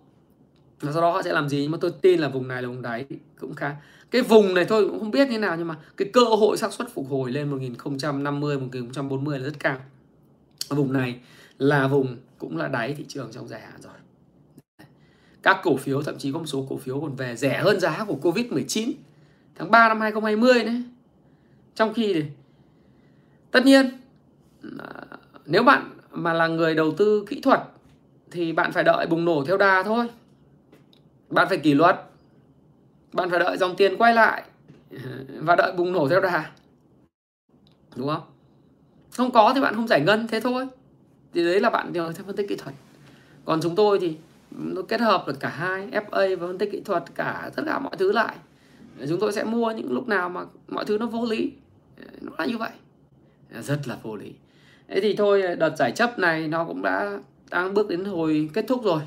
Và 0.81 0.91
sau 0.91 1.01
đó 1.01 1.11
họ 1.11 1.21
sẽ 1.21 1.33
làm 1.33 1.49
gì? 1.49 1.61
Nhưng 1.61 1.71
mà 1.71 1.77
tôi 1.81 1.91
tin 2.01 2.19
là 2.19 2.27
vùng 2.27 2.47
này 2.47 2.61
là 2.61 2.67
vùng 2.67 2.81
đáy 2.81 3.05
cũng 3.39 3.53
khá 3.53 3.75
cái 4.13 4.21
vùng 4.21 4.53
này 4.53 4.65
thôi 4.65 4.87
cũng 4.89 4.99
không 4.99 5.11
biết 5.11 5.29
như 5.29 5.39
nào 5.39 5.55
nhưng 5.57 5.67
mà 5.67 5.77
cái 5.97 6.09
cơ 6.13 6.21
hội 6.21 6.57
xác 6.57 6.73
suất 6.73 6.89
phục 6.93 7.09
hồi 7.09 7.31
lên 7.31 7.49
1050 7.49 8.59
1140 8.59 9.39
là 9.39 9.45
rất 9.45 9.59
cao. 9.59 9.77
Vùng 10.69 10.93
này 10.93 11.19
là 11.57 11.87
vùng 11.87 12.17
cũng 12.37 12.57
là 12.57 12.67
đáy 12.67 12.93
thị 12.93 13.05
trường 13.07 13.31
trong 13.31 13.47
dài 13.47 13.61
hạn 13.61 13.81
rồi. 13.81 13.93
Các 15.43 15.59
cổ 15.63 15.77
phiếu, 15.77 16.01
thậm 16.01 16.17
chí 16.17 16.31
có 16.31 16.39
một 16.39 16.45
số 16.45 16.65
cổ 16.69 16.77
phiếu 16.77 17.01
còn 17.01 17.15
về 17.15 17.35
rẻ 17.35 17.57
hơn 17.57 17.79
giá 17.79 18.05
của 18.05 18.17
Covid-19 18.21 18.91
tháng 19.55 19.71
3 19.71 19.87
năm 19.87 20.01
2020 20.01 20.63
đấy. 20.63 20.83
Trong 21.75 21.93
khi 21.93 22.13
thì 22.13 22.23
tất 23.51 23.65
nhiên 23.65 23.89
à, 24.79 25.05
nếu 25.45 25.63
bạn 25.63 25.89
mà 26.11 26.33
là 26.33 26.47
người 26.47 26.75
đầu 26.75 26.91
tư 26.97 27.25
kỹ 27.29 27.41
thuật 27.41 27.59
thì 28.31 28.53
bạn 28.53 28.71
phải 28.71 28.83
đợi 28.83 29.07
bùng 29.07 29.25
nổ 29.25 29.43
theo 29.47 29.57
đà 29.57 29.83
thôi. 29.83 30.07
Bạn 31.29 31.47
phải 31.49 31.57
kỷ 31.57 31.73
luật 31.73 32.12
bạn 33.13 33.29
phải 33.29 33.39
đợi 33.39 33.57
dòng 33.57 33.75
tiền 33.75 33.97
quay 33.97 34.13
lại 34.13 34.43
và 35.39 35.55
đợi 35.55 35.73
bùng 35.77 35.91
nổ 35.91 36.07
theo 36.07 36.21
đà 36.21 36.51
đúng 37.95 38.07
không? 38.07 38.23
Không 39.11 39.31
có 39.31 39.51
thì 39.55 39.61
bạn 39.61 39.75
không 39.75 39.87
giải 39.87 40.01
ngân, 40.01 40.27
thế 40.27 40.39
thôi. 40.39 40.67
Thì 41.33 41.43
đấy 41.43 41.59
là 41.59 41.69
bạn 41.69 41.93
theo 41.93 42.11
phân 42.11 42.35
tích 42.35 42.49
kỹ 42.49 42.55
thuật. 42.55 42.75
Còn 43.45 43.61
chúng 43.61 43.75
tôi 43.75 43.99
thì 43.99 44.17
nó 44.51 44.81
kết 44.81 45.01
hợp 45.01 45.23
được 45.27 45.39
cả 45.39 45.49
hai 45.49 45.89
FA 45.91 46.37
và 46.37 46.47
phân 46.47 46.57
tích 46.57 46.69
kỹ 46.71 46.81
thuật, 46.85 47.03
cả 47.15 47.51
tất 47.55 47.63
cả 47.65 47.79
mọi 47.79 47.95
thứ 47.97 48.11
lại. 48.11 48.35
Chúng 49.09 49.19
tôi 49.19 49.33
sẽ 49.33 49.43
mua 49.43 49.71
những 49.71 49.93
lúc 49.93 50.07
nào 50.07 50.29
mà 50.29 50.41
mọi 50.67 50.85
thứ 50.85 50.97
nó 50.97 51.05
vô 51.05 51.25
lý. 51.25 51.51
Nó 52.21 52.31
là 52.37 52.45
như 52.45 52.57
vậy. 52.57 52.69
Rất 53.61 53.87
là 53.87 53.97
vô 54.03 54.15
lý. 54.15 54.33
Thế 54.87 54.99
thì 55.01 55.15
thôi, 55.15 55.55
đợt 55.55 55.75
giải 55.77 55.91
chấp 55.91 56.19
này 56.19 56.47
nó 56.47 56.65
cũng 56.65 56.81
đã 56.81 57.19
đang 57.49 57.73
bước 57.73 57.89
đến 57.89 58.05
hồi 58.05 58.49
kết 58.53 58.65
thúc 58.67 58.83
rồi. 58.83 59.01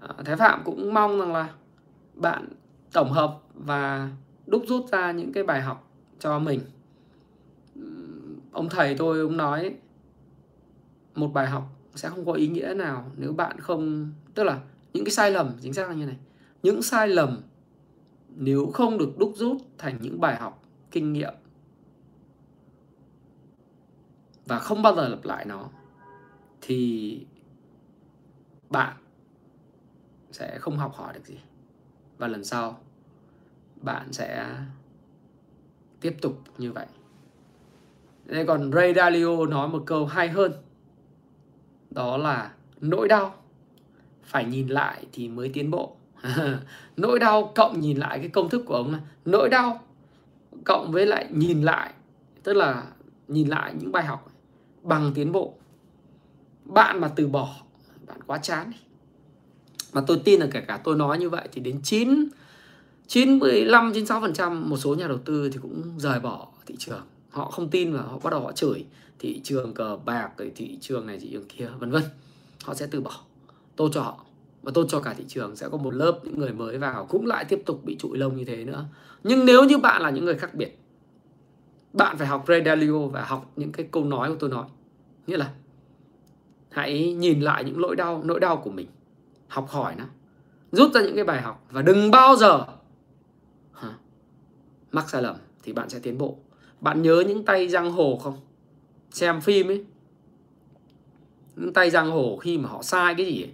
À, 0.00 0.14
Thái 0.24 0.36
Phạm 0.36 0.62
cũng 0.64 0.94
mong 0.94 1.18
rằng 1.20 1.32
là 1.32 1.48
bạn 2.14 2.48
tổng 2.92 3.12
hợp 3.12 3.40
và 3.54 4.10
đúc 4.46 4.64
rút 4.68 4.86
ra 4.92 5.12
những 5.12 5.32
cái 5.32 5.44
bài 5.44 5.62
học 5.62 5.90
cho 6.18 6.38
mình. 6.38 6.60
Ông 8.52 8.68
thầy 8.68 8.94
tôi 8.98 9.20
ông 9.20 9.36
nói, 9.36 9.74
một 11.14 11.28
bài 11.28 11.46
học 11.46 11.64
sẽ 11.94 12.08
không 12.08 12.26
có 12.26 12.32
ý 12.32 12.48
nghĩa 12.48 12.74
nào 12.76 13.10
nếu 13.16 13.32
bạn 13.32 13.60
không 13.60 14.12
tức 14.34 14.44
là 14.44 14.60
những 14.92 15.04
cái 15.04 15.12
sai 15.12 15.30
lầm, 15.30 15.56
chính 15.60 15.72
xác 15.72 15.88
là 15.88 15.94
như 15.94 16.06
này. 16.06 16.18
Những 16.62 16.82
sai 16.82 17.08
lầm 17.08 17.40
nếu 18.36 18.70
không 18.74 18.98
được 18.98 19.18
đúc 19.18 19.32
rút 19.36 19.56
thành 19.78 19.98
những 20.00 20.20
bài 20.20 20.36
học, 20.36 20.62
kinh 20.90 21.12
nghiệm 21.12 21.34
và 24.46 24.58
không 24.58 24.82
bao 24.82 24.94
giờ 24.94 25.08
lặp 25.08 25.24
lại 25.24 25.44
nó, 25.44 25.68
thì 26.60 27.26
bạn 28.70 28.96
sẽ 30.32 30.58
không 30.58 30.78
học 30.78 30.92
hỏi 30.94 31.14
được 31.14 31.26
gì 31.26 31.38
và 32.20 32.28
lần 32.28 32.44
sau, 32.44 32.78
bạn 33.82 34.12
sẽ 34.12 34.46
tiếp 36.00 36.16
tục 36.22 36.38
như 36.58 36.72
vậy. 36.72 36.86
Đây 38.24 38.46
còn 38.46 38.72
Ray 38.72 38.94
Dalio 38.94 39.46
nói 39.46 39.68
một 39.68 39.82
câu 39.86 40.06
hay 40.06 40.28
hơn. 40.28 40.52
Đó 41.90 42.16
là 42.16 42.52
nỗi 42.80 43.08
đau 43.08 43.34
phải 44.22 44.44
nhìn 44.44 44.68
lại 44.68 45.06
thì 45.12 45.28
mới 45.28 45.50
tiến 45.54 45.70
bộ. 45.70 45.96
Nỗi 46.96 47.18
đau 47.18 47.52
cộng 47.54 47.80
nhìn 47.80 47.96
lại 47.96 48.18
cái 48.18 48.28
công 48.28 48.48
thức 48.48 48.62
của 48.66 48.74
ông 48.74 48.92
là 48.92 49.00
nỗi 49.24 49.48
đau 49.48 49.80
cộng 50.64 50.92
với 50.92 51.06
lại 51.06 51.26
nhìn 51.30 51.62
lại, 51.62 51.92
tức 52.42 52.52
là 52.52 52.86
nhìn 53.28 53.48
lại 53.48 53.74
những 53.78 53.92
bài 53.92 54.04
học 54.04 54.32
bằng 54.82 55.12
tiến 55.14 55.32
bộ. 55.32 55.54
Bạn 56.64 57.00
mà 57.00 57.10
từ 57.16 57.28
bỏ, 57.28 57.56
bạn 58.06 58.18
quá 58.26 58.38
chán. 58.38 58.70
đi 58.70 58.89
mà 59.92 60.00
tôi 60.06 60.20
tin 60.24 60.40
là 60.40 60.46
kể 60.52 60.60
cả 60.60 60.80
tôi 60.84 60.96
nói 60.96 61.18
như 61.18 61.30
vậy 61.30 61.48
thì 61.52 61.60
đến 61.60 61.80
9 61.82 62.28
95 63.06 63.92
96% 63.92 64.68
một 64.68 64.76
số 64.76 64.94
nhà 64.94 65.08
đầu 65.08 65.18
tư 65.18 65.50
thì 65.52 65.58
cũng 65.62 65.98
rời 65.98 66.20
bỏ 66.20 66.48
thị 66.66 66.74
trường. 66.78 67.00
Họ 67.30 67.50
không 67.50 67.68
tin 67.68 67.92
và 67.92 68.02
họ 68.02 68.18
bắt 68.18 68.30
đầu 68.30 68.40
họ 68.40 68.52
chửi 68.52 68.84
thị 69.18 69.40
trường 69.44 69.74
cờ 69.74 69.98
bạc 70.04 70.30
rồi 70.38 70.52
thị 70.56 70.78
trường 70.80 71.06
này, 71.06 71.18
thị 71.18 71.28
trường 71.32 71.48
kia, 71.48 71.68
vân 71.78 71.90
vân. 71.90 72.02
Họ 72.64 72.74
sẽ 72.74 72.86
từ 72.90 73.00
bỏ. 73.00 73.20
Tôi 73.76 73.90
cho 73.92 74.00
họ. 74.00 74.24
Và 74.62 74.72
tôi 74.74 74.86
cho 74.88 75.00
cả 75.00 75.14
thị 75.18 75.24
trường 75.28 75.56
sẽ 75.56 75.68
có 75.68 75.78
một 75.78 75.94
lớp 75.94 76.20
những 76.24 76.38
người 76.38 76.52
mới 76.52 76.78
vào 76.78 77.06
cũng 77.06 77.26
lại 77.26 77.44
tiếp 77.44 77.62
tục 77.66 77.84
bị 77.84 77.96
trụi 77.98 78.18
lông 78.18 78.36
như 78.36 78.44
thế 78.44 78.64
nữa. 78.64 78.84
Nhưng 79.24 79.44
nếu 79.44 79.64
như 79.64 79.78
bạn 79.78 80.02
là 80.02 80.10
những 80.10 80.24
người 80.24 80.38
khác 80.38 80.54
biệt, 80.54 80.78
bạn 81.92 82.18
phải 82.18 82.26
học 82.26 82.44
Ray 82.48 82.62
Dalio 82.64 82.98
và 82.98 83.24
học 83.24 83.52
những 83.56 83.72
cái 83.72 83.86
câu 83.90 84.04
nói 84.04 84.28
của 84.28 84.36
tôi 84.38 84.50
nói. 84.50 84.64
Nghĩa 85.26 85.36
là 85.36 85.52
hãy 86.70 87.14
nhìn 87.14 87.40
lại 87.40 87.64
những 87.64 87.78
lỗi 87.78 87.96
đau, 87.96 88.22
nỗi 88.24 88.40
đau 88.40 88.56
của 88.56 88.70
mình 88.70 88.86
học 89.50 89.68
hỏi 89.68 89.94
nó 89.98 90.04
rút 90.72 90.92
ra 90.94 91.00
những 91.00 91.14
cái 91.14 91.24
bài 91.24 91.42
học 91.42 91.66
và 91.70 91.82
đừng 91.82 92.10
bao 92.10 92.36
giờ 92.36 92.64
hả, 93.72 93.92
mắc 94.92 95.10
sai 95.10 95.22
lầm 95.22 95.36
thì 95.62 95.72
bạn 95.72 95.88
sẽ 95.88 95.98
tiến 95.98 96.18
bộ. 96.18 96.36
Bạn 96.80 97.02
nhớ 97.02 97.24
những 97.28 97.44
tay 97.44 97.68
giang 97.68 97.92
hồ 97.92 98.18
không? 98.22 98.36
Xem 99.10 99.40
phim 99.40 99.70
ấy. 99.70 99.84
Những 101.56 101.72
tay 101.72 101.90
giang 101.90 102.10
hồ 102.10 102.36
khi 102.36 102.58
mà 102.58 102.68
họ 102.68 102.82
sai 102.82 103.14
cái 103.14 103.26
gì 103.26 103.42
ấy, 103.42 103.52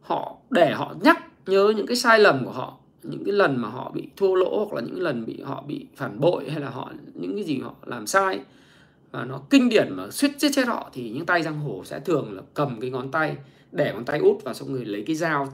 họ 0.00 0.36
để 0.50 0.74
họ 0.74 0.94
nhắc 1.00 1.24
nhớ 1.46 1.72
những 1.76 1.86
cái 1.86 1.96
sai 1.96 2.18
lầm 2.20 2.44
của 2.44 2.52
họ 2.52 2.78
những 3.02 3.24
cái 3.24 3.32
lần 3.32 3.56
mà 3.56 3.68
họ 3.68 3.90
bị 3.94 4.08
thua 4.16 4.34
lỗ 4.34 4.64
hoặc 4.64 4.72
là 4.74 4.82
những 4.86 5.02
lần 5.02 5.26
bị 5.26 5.40
họ 5.42 5.64
bị 5.66 5.86
phản 5.96 6.20
bội 6.20 6.50
hay 6.50 6.60
là 6.60 6.70
họ 6.70 6.92
những 7.14 7.34
cái 7.34 7.44
gì 7.44 7.60
họ 7.60 7.74
làm 7.86 8.06
sai 8.06 8.40
và 9.10 9.24
nó 9.24 9.40
kinh 9.50 9.68
điển 9.68 9.88
mà 9.90 10.10
suýt 10.10 10.30
chết 10.38 10.48
chết 10.52 10.66
họ 10.66 10.90
thì 10.92 11.10
những 11.10 11.26
tay 11.26 11.42
giang 11.42 11.58
hồ 11.58 11.82
sẽ 11.84 12.00
thường 12.00 12.32
là 12.36 12.42
cầm 12.54 12.80
cái 12.80 12.90
ngón 12.90 13.10
tay 13.10 13.36
để 13.74 13.92
ngón 13.92 14.04
tay 14.04 14.18
út 14.18 14.36
và 14.44 14.54
xong 14.54 14.72
người 14.72 14.84
lấy 14.84 15.04
cái 15.06 15.16
dao 15.16 15.48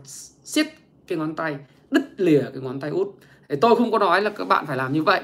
siết 0.45 0.67
cái 1.07 1.19
ngón 1.19 1.37
tay, 1.37 1.57
đứt 1.91 2.03
lìa 2.17 2.43
cái 2.43 2.63
ngón 2.63 2.81
tay 2.81 2.91
út. 2.91 3.09
Thì 3.49 3.57
tôi 3.61 3.77
không 3.77 3.91
có 3.91 3.99
nói 3.99 4.23
là 4.23 4.31
các 4.31 4.45
bạn 4.45 4.67
phải 4.67 4.77
làm 4.77 4.93
như 4.93 5.03
vậy. 5.03 5.21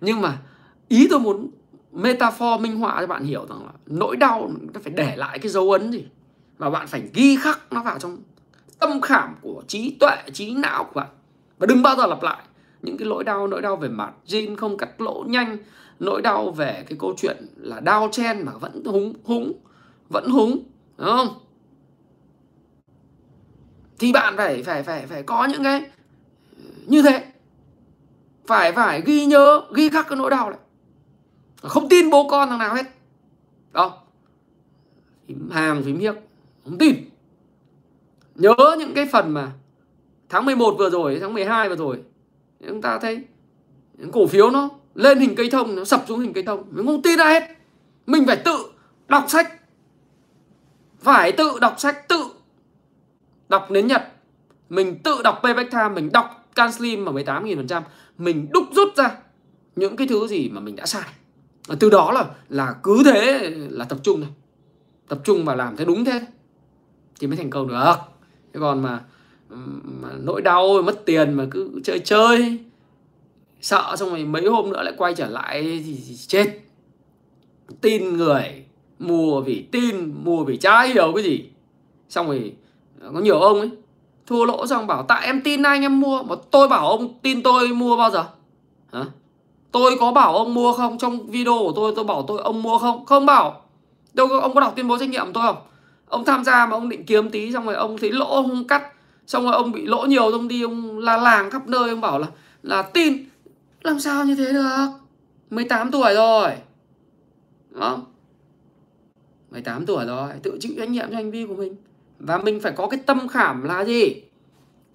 Nhưng 0.00 0.20
mà 0.20 0.38
ý 0.88 1.06
tôi 1.10 1.20
muốn 1.20 1.50
metaphor 1.92 2.60
minh 2.60 2.76
họa 2.76 2.96
cho 3.00 3.06
bạn 3.06 3.24
hiểu 3.24 3.46
rằng 3.48 3.66
là 3.66 3.72
nỗi 3.86 4.16
đau 4.16 4.50
nó 4.74 4.80
phải 4.80 4.92
để 4.92 5.16
lại 5.16 5.38
cái 5.38 5.48
dấu 5.48 5.70
ấn 5.70 5.92
gì 5.92 6.04
và 6.58 6.70
bạn 6.70 6.86
phải 6.86 7.02
ghi 7.14 7.36
khắc 7.36 7.72
nó 7.72 7.82
vào 7.82 7.98
trong 7.98 8.18
tâm 8.78 9.00
khảm 9.00 9.34
của 9.40 9.62
trí 9.66 9.96
tuệ, 10.00 10.16
trí 10.32 10.54
não 10.54 10.84
của 10.84 11.00
bạn. 11.00 11.08
Và 11.58 11.66
đừng 11.66 11.82
bao 11.82 11.96
giờ 11.96 12.06
lặp 12.06 12.22
lại 12.22 12.42
những 12.82 12.98
cái 12.98 13.08
nỗi 13.08 13.24
đau 13.24 13.46
nỗi 13.46 13.62
đau 13.62 13.76
về 13.76 13.88
mặt 13.88 14.12
jean 14.26 14.56
không 14.56 14.76
cắt 14.76 15.00
lỗ 15.00 15.24
nhanh, 15.28 15.56
nỗi 16.00 16.22
đau 16.22 16.50
về 16.50 16.84
cái 16.88 16.98
câu 16.98 17.14
chuyện 17.16 17.46
là 17.56 17.80
đau 17.80 18.08
chen 18.12 18.42
mà 18.42 18.52
vẫn 18.52 18.84
húng 18.84 19.14
húng, 19.24 19.52
vẫn 20.08 20.30
húng, 20.30 20.62
đúng 20.98 21.06
không? 21.06 21.28
Thì 24.00 24.12
bạn 24.12 24.36
phải 24.36 24.62
phải 24.62 24.82
phải 24.82 25.06
phải 25.06 25.22
có 25.22 25.44
những 25.44 25.62
cái, 25.62 25.82
như 26.86 27.02
thế. 27.02 27.26
Phải 28.46 28.72
phải 28.72 29.02
ghi 29.06 29.26
nhớ, 29.26 29.62
ghi 29.74 29.88
khắc 29.88 30.08
cái 30.08 30.16
nỗi 30.16 30.30
đau 30.30 30.50
này. 30.50 30.58
Không 31.62 31.88
tin 31.88 32.10
bố 32.10 32.28
con 32.28 32.48
thằng 32.48 32.58
nào 32.58 32.74
hết. 32.74 32.86
Đó. 33.72 33.98
Phím 35.28 35.50
hàm, 35.50 35.82
phím 35.82 35.98
hiếc 35.98 36.14
không 36.64 36.78
tin. 36.78 36.96
Nhớ 38.34 38.54
những 38.78 38.94
cái 38.94 39.06
phần 39.12 39.34
mà 39.34 39.52
tháng 40.28 40.44
11 40.44 40.74
vừa 40.78 40.90
rồi, 40.90 41.18
tháng 41.20 41.34
12 41.34 41.68
vừa 41.68 41.76
rồi, 41.76 42.02
chúng 42.68 42.82
ta 42.82 42.98
thấy 42.98 43.24
những 43.98 44.12
cổ 44.12 44.26
phiếu 44.26 44.50
nó 44.50 44.68
lên 44.94 45.18
hình 45.18 45.34
cây 45.36 45.50
thông, 45.50 45.76
nó 45.76 45.84
sập 45.84 46.04
xuống 46.08 46.20
hình 46.20 46.32
cây 46.32 46.42
thông. 46.42 46.64
Mình 46.70 46.86
không 46.86 47.02
tin 47.02 47.18
ai 47.18 47.40
hết. 47.40 47.56
Mình 48.06 48.26
phải 48.26 48.36
tự 48.36 48.56
đọc 49.08 49.24
sách. 49.28 49.60
Phải 51.00 51.32
tự 51.32 51.58
đọc 51.60 51.74
sách, 51.78 52.08
tự 52.08 52.29
đọc 53.50 53.70
đến 53.70 53.86
nhật 53.86 54.02
mình 54.70 54.98
tự 54.98 55.22
đọc 55.24 55.40
payback 55.42 55.70
time 55.70 55.88
mình 55.88 56.12
đọc 56.12 56.48
can 56.54 56.72
slim 56.72 57.04
mà 57.04 57.12
18.000% 57.12 57.82
mình 58.18 58.48
đúc 58.50 58.64
rút 58.72 58.96
ra 58.96 59.16
những 59.76 59.96
cái 59.96 60.06
thứ 60.06 60.26
gì 60.26 60.48
mà 60.48 60.60
mình 60.60 60.76
đã 60.76 60.86
sai. 60.86 61.08
Và 61.66 61.76
từ 61.80 61.90
đó 61.90 62.12
là 62.12 62.24
là 62.48 62.74
cứ 62.82 63.02
thế 63.04 63.50
là 63.70 63.84
tập 63.84 63.98
trung 64.02 64.20
này 64.20 64.30
tập 65.08 65.18
trung 65.24 65.44
và 65.44 65.54
làm 65.54 65.76
thế 65.76 65.84
đúng 65.84 66.04
thế. 66.04 66.20
Thì 67.20 67.26
mới 67.26 67.36
thành 67.36 67.50
công 67.50 67.68
được. 67.68 67.94
Thế 68.52 68.60
còn 68.60 68.82
mà, 68.82 69.00
mà 69.84 70.08
nỗi 70.20 70.42
đau 70.42 70.82
mất 70.82 71.06
tiền 71.06 71.34
mà 71.34 71.46
cứ 71.50 71.80
chơi 71.84 71.98
chơi 71.98 72.58
sợ 73.60 73.96
xong 73.98 74.10
rồi 74.10 74.24
mấy 74.24 74.46
hôm 74.46 74.70
nữa 74.70 74.82
lại 74.82 74.94
quay 74.96 75.14
trở 75.14 75.26
lại 75.26 75.62
thì, 75.62 75.96
thì 76.08 76.16
chết. 76.16 76.60
Tin 77.80 78.16
người 78.16 78.64
mua 78.98 79.40
vì 79.40 79.64
tin 79.72 80.14
mua 80.24 80.44
vì 80.44 80.56
chả 80.56 80.82
hiểu 80.82 81.12
cái 81.14 81.24
gì? 81.24 81.44
Xong 82.08 82.26
rồi 82.26 82.54
có 83.00 83.20
nhiều 83.20 83.40
ông 83.40 83.60
ấy. 83.60 83.70
Thua 84.26 84.44
lỗ 84.44 84.66
xong 84.66 84.86
bảo 84.86 85.02
tại 85.02 85.26
em 85.26 85.40
tin 85.40 85.62
anh 85.62 85.82
em 85.82 86.00
mua? 86.00 86.22
Mà 86.22 86.34
tôi 86.50 86.68
bảo 86.68 86.88
ông 86.88 87.18
tin 87.22 87.42
tôi 87.42 87.68
mua 87.68 87.96
bao 87.96 88.10
giờ? 88.10 88.24
Hả? 88.92 89.04
Tôi 89.72 89.96
có 90.00 90.12
bảo 90.12 90.36
ông 90.36 90.54
mua 90.54 90.72
không? 90.72 90.98
Trong 90.98 91.26
video 91.26 91.58
của 91.58 91.72
tôi 91.76 91.92
tôi 91.96 92.04
bảo 92.04 92.24
tôi 92.28 92.40
ông 92.40 92.62
mua 92.62 92.78
không? 92.78 93.06
Không 93.06 93.26
bảo. 93.26 93.62
Đâu 94.14 94.26
ông 94.28 94.54
có 94.54 94.60
đọc 94.60 94.72
tuyên 94.76 94.88
bố 94.88 94.98
trách 94.98 95.08
nhiệm 95.08 95.26
của 95.26 95.32
tôi 95.34 95.42
không? 95.42 95.56
Ông 96.08 96.24
tham 96.24 96.44
gia 96.44 96.66
mà 96.66 96.72
ông 96.72 96.88
định 96.88 97.04
kiếm 97.06 97.30
tí, 97.30 97.52
xong 97.52 97.66
rồi 97.66 97.74
ông 97.74 97.98
thấy 97.98 98.12
lỗ 98.12 98.26
ông 98.26 98.66
cắt, 98.66 98.82
xong 99.26 99.44
rồi 99.44 99.52
ông 99.52 99.72
bị 99.72 99.86
lỗ 99.86 100.06
nhiều 100.06 100.22
ông 100.22 100.48
đi 100.48 100.62
ông 100.62 100.98
la 100.98 101.16
làng 101.16 101.50
khắp 101.50 101.68
nơi, 101.68 101.90
ông 101.90 102.00
bảo 102.00 102.18
là 102.18 102.26
là 102.62 102.82
tin. 102.82 103.24
Làm 103.82 104.00
sao 104.00 104.24
như 104.24 104.34
thế 104.34 104.52
được? 104.52 104.88
18 105.50 105.90
tuổi 105.90 106.14
rồi. 106.14 106.50
Đúng 107.70 107.80
không? 107.80 108.04
18 109.50 109.86
tuổi 109.86 110.04
rồi, 110.04 110.30
tự 110.42 110.58
chịu 110.60 110.72
trách 110.78 110.88
nhiệm 110.88 111.10
cho 111.10 111.16
hành 111.16 111.30
vi 111.30 111.46
của 111.46 111.54
mình 111.54 111.76
và 112.20 112.38
mình 112.38 112.60
phải 112.60 112.72
có 112.72 112.86
cái 112.86 113.00
tâm 113.06 113.28
khảm 113.28 113.64
là 113.64 113.84
gì? 113.84 114.22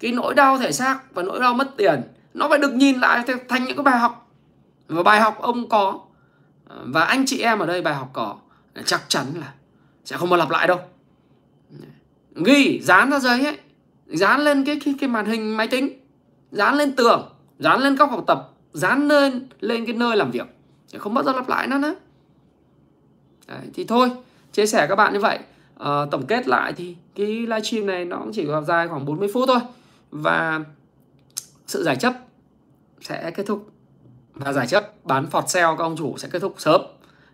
Cái 0.00 0.12
nỗi 0.12 0.34
đau 0.34 0.58
thể 0.58 0.72
xác 0.72 1.14
và 1.14 1.22
nỗi 1.22 1.40
đau 1.40 1.54
mất 1.54 1.76
tiền 1.76 2.02
nó 2.34 2.48
phải 2.48 2.58
được 2.58 2.74
nhìn 2.74 3.00
lại 3.00 3.24
thành 3.48 3.64
những 3.64 3.76
cái 3.76 3.84
bài 3.84 3.98
học. 3.98 4.30
Và 4.88 5.02
bài 5.02 5.20
học 5.20 5.38
ông 5.40 5.68
có 5.68 6.00
và 6.68 7.04
anh 7.04 7.26
chị 7.26 7.40
em 7.40 7.58
ở 7.58 7.66
đây 7.66 7.82
bài 7.82 7.94
học 7.94 8.10
có 8.12 8.36
chắc 8.84 9.02
chắn 9.08 9.26
là 9.34 9.54
sẽ 10.04 10.16
không 10.16 10.30
bao 10.30 10.38
lặp 10.38 10.50
lại 10.50 10.66
đâu. 10.66 10.78
Ghi 12.44 12.80
dán 12.82 13.10
ra 13.10 13.18
giấy 13.18 13.44
ấy 13.44 13.58
dán 14.06 14.40
lên 14.40 14.64
cái, 14.64 14.80
cái 14.84 14.94
cái 15.00 15.08
màn 15.08 15.26
hình 15.26 15.56
máy 15.56 15.68
tính 15.68 16.06
dán 16.50 16.74
lên 16.74 16.96
tường 16.96 17.32
dán 17.58 17.80
lên 17.80 17.96
góc 17.96 18.10
học 18.10 18.24
tập 18.26 18.50
dán 18.72 19.08
lên 19.08 19.48
lên 19.60 19.86
cái 19.86 19.94
nơi 19.94 20.16
làm 20.16 20.30
việc. 20.30 20.46
Để 20.92 20.98
không 20.98 21.14
bao 21.14 21.24
giờ 21.24 21.32
lặp 21.32 21.48
lại 21.48 21.66
nữa 21.66 21.78
nữa. 21.78 21.94
Đấy, 23.46 23.60
thì 23.74 23.84
thôi 23.84 24.10
chia 24.52 24.66
sẻ 24.66 24.86
các 24.88 24.96
bạn 24.96 25.12
như 25.12 25.20
vậy 25.20 25.38
à, 25.78 26.06
tổng 26.10 26.26
kết 26.26 26.48
lại 26.48 26.72
thì 26.72 26.96
cái 27.14 27.26
livestream 27.26 27.86
này 27.86 28.04
nó 28.04 28.18
cũng 28.18 28.32
chỉ 28.32 28.44
vào 28.44 28.64
dài 28.64 28.88
khoảng 28.88 29.04
40 29.04 29.28
phút 29.34 29.48
thôi. 29.48 29.60
Và 30.10 30.60
sự 31.66 31.84
giải 31.84 31.96
chấp 31.96 32.14
sẽ 33.00 33.30
kết 33.30 33.46
thúc. 33.46 33.70
Và 34.34 34.52
giải 34.52 34.66
chấp 34.66 34.92
bán 35.04 35.26
phọt 35.26 35.48
sale 35.48 35.66
các 35.78 35.84
ông 35.84 35.96
chủ 35.96 36.18
sẽ 36.18 36.28
kết 36.32 36.38
thúc 36.38 36.54
sớm. 36.58 36.80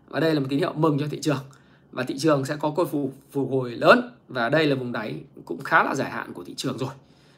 Và 0.08 0.20
đây 0.20 0.34
là 0.34 0.40
một 0.40 0.46
tín 0.50 0.58
hiệu 0.58 0.72
mừng 0.72 0.98
cho 0.98 1.06
thị 1.10 1.20
trường. 1.20 1.44
Và 1.92 2.02
thị 2.02 2.18
trường 2.18 2.44
sẽ 2.44 2.56
có 2.56 2.70
côi 2.70 2.86
phục 2.86 3.14
phục 3.30 3.50
hồi 3.50 3.70
lớn. 3.70 4.10
Và 4.28 4.48
đây 4.48 4.66
là 4.66 4.74
vùng 4.74 4.92
đáy 4.92 5.20
cũng 5.44 5.60
khá 5.64 5.84
là 5.84 5.94
dài 5.94 6.10
hạn 6.10 6.32
của 6.32 6.44
thị 6.44 6.54
trường 6.56 6.78
rồi. 6.78 6.90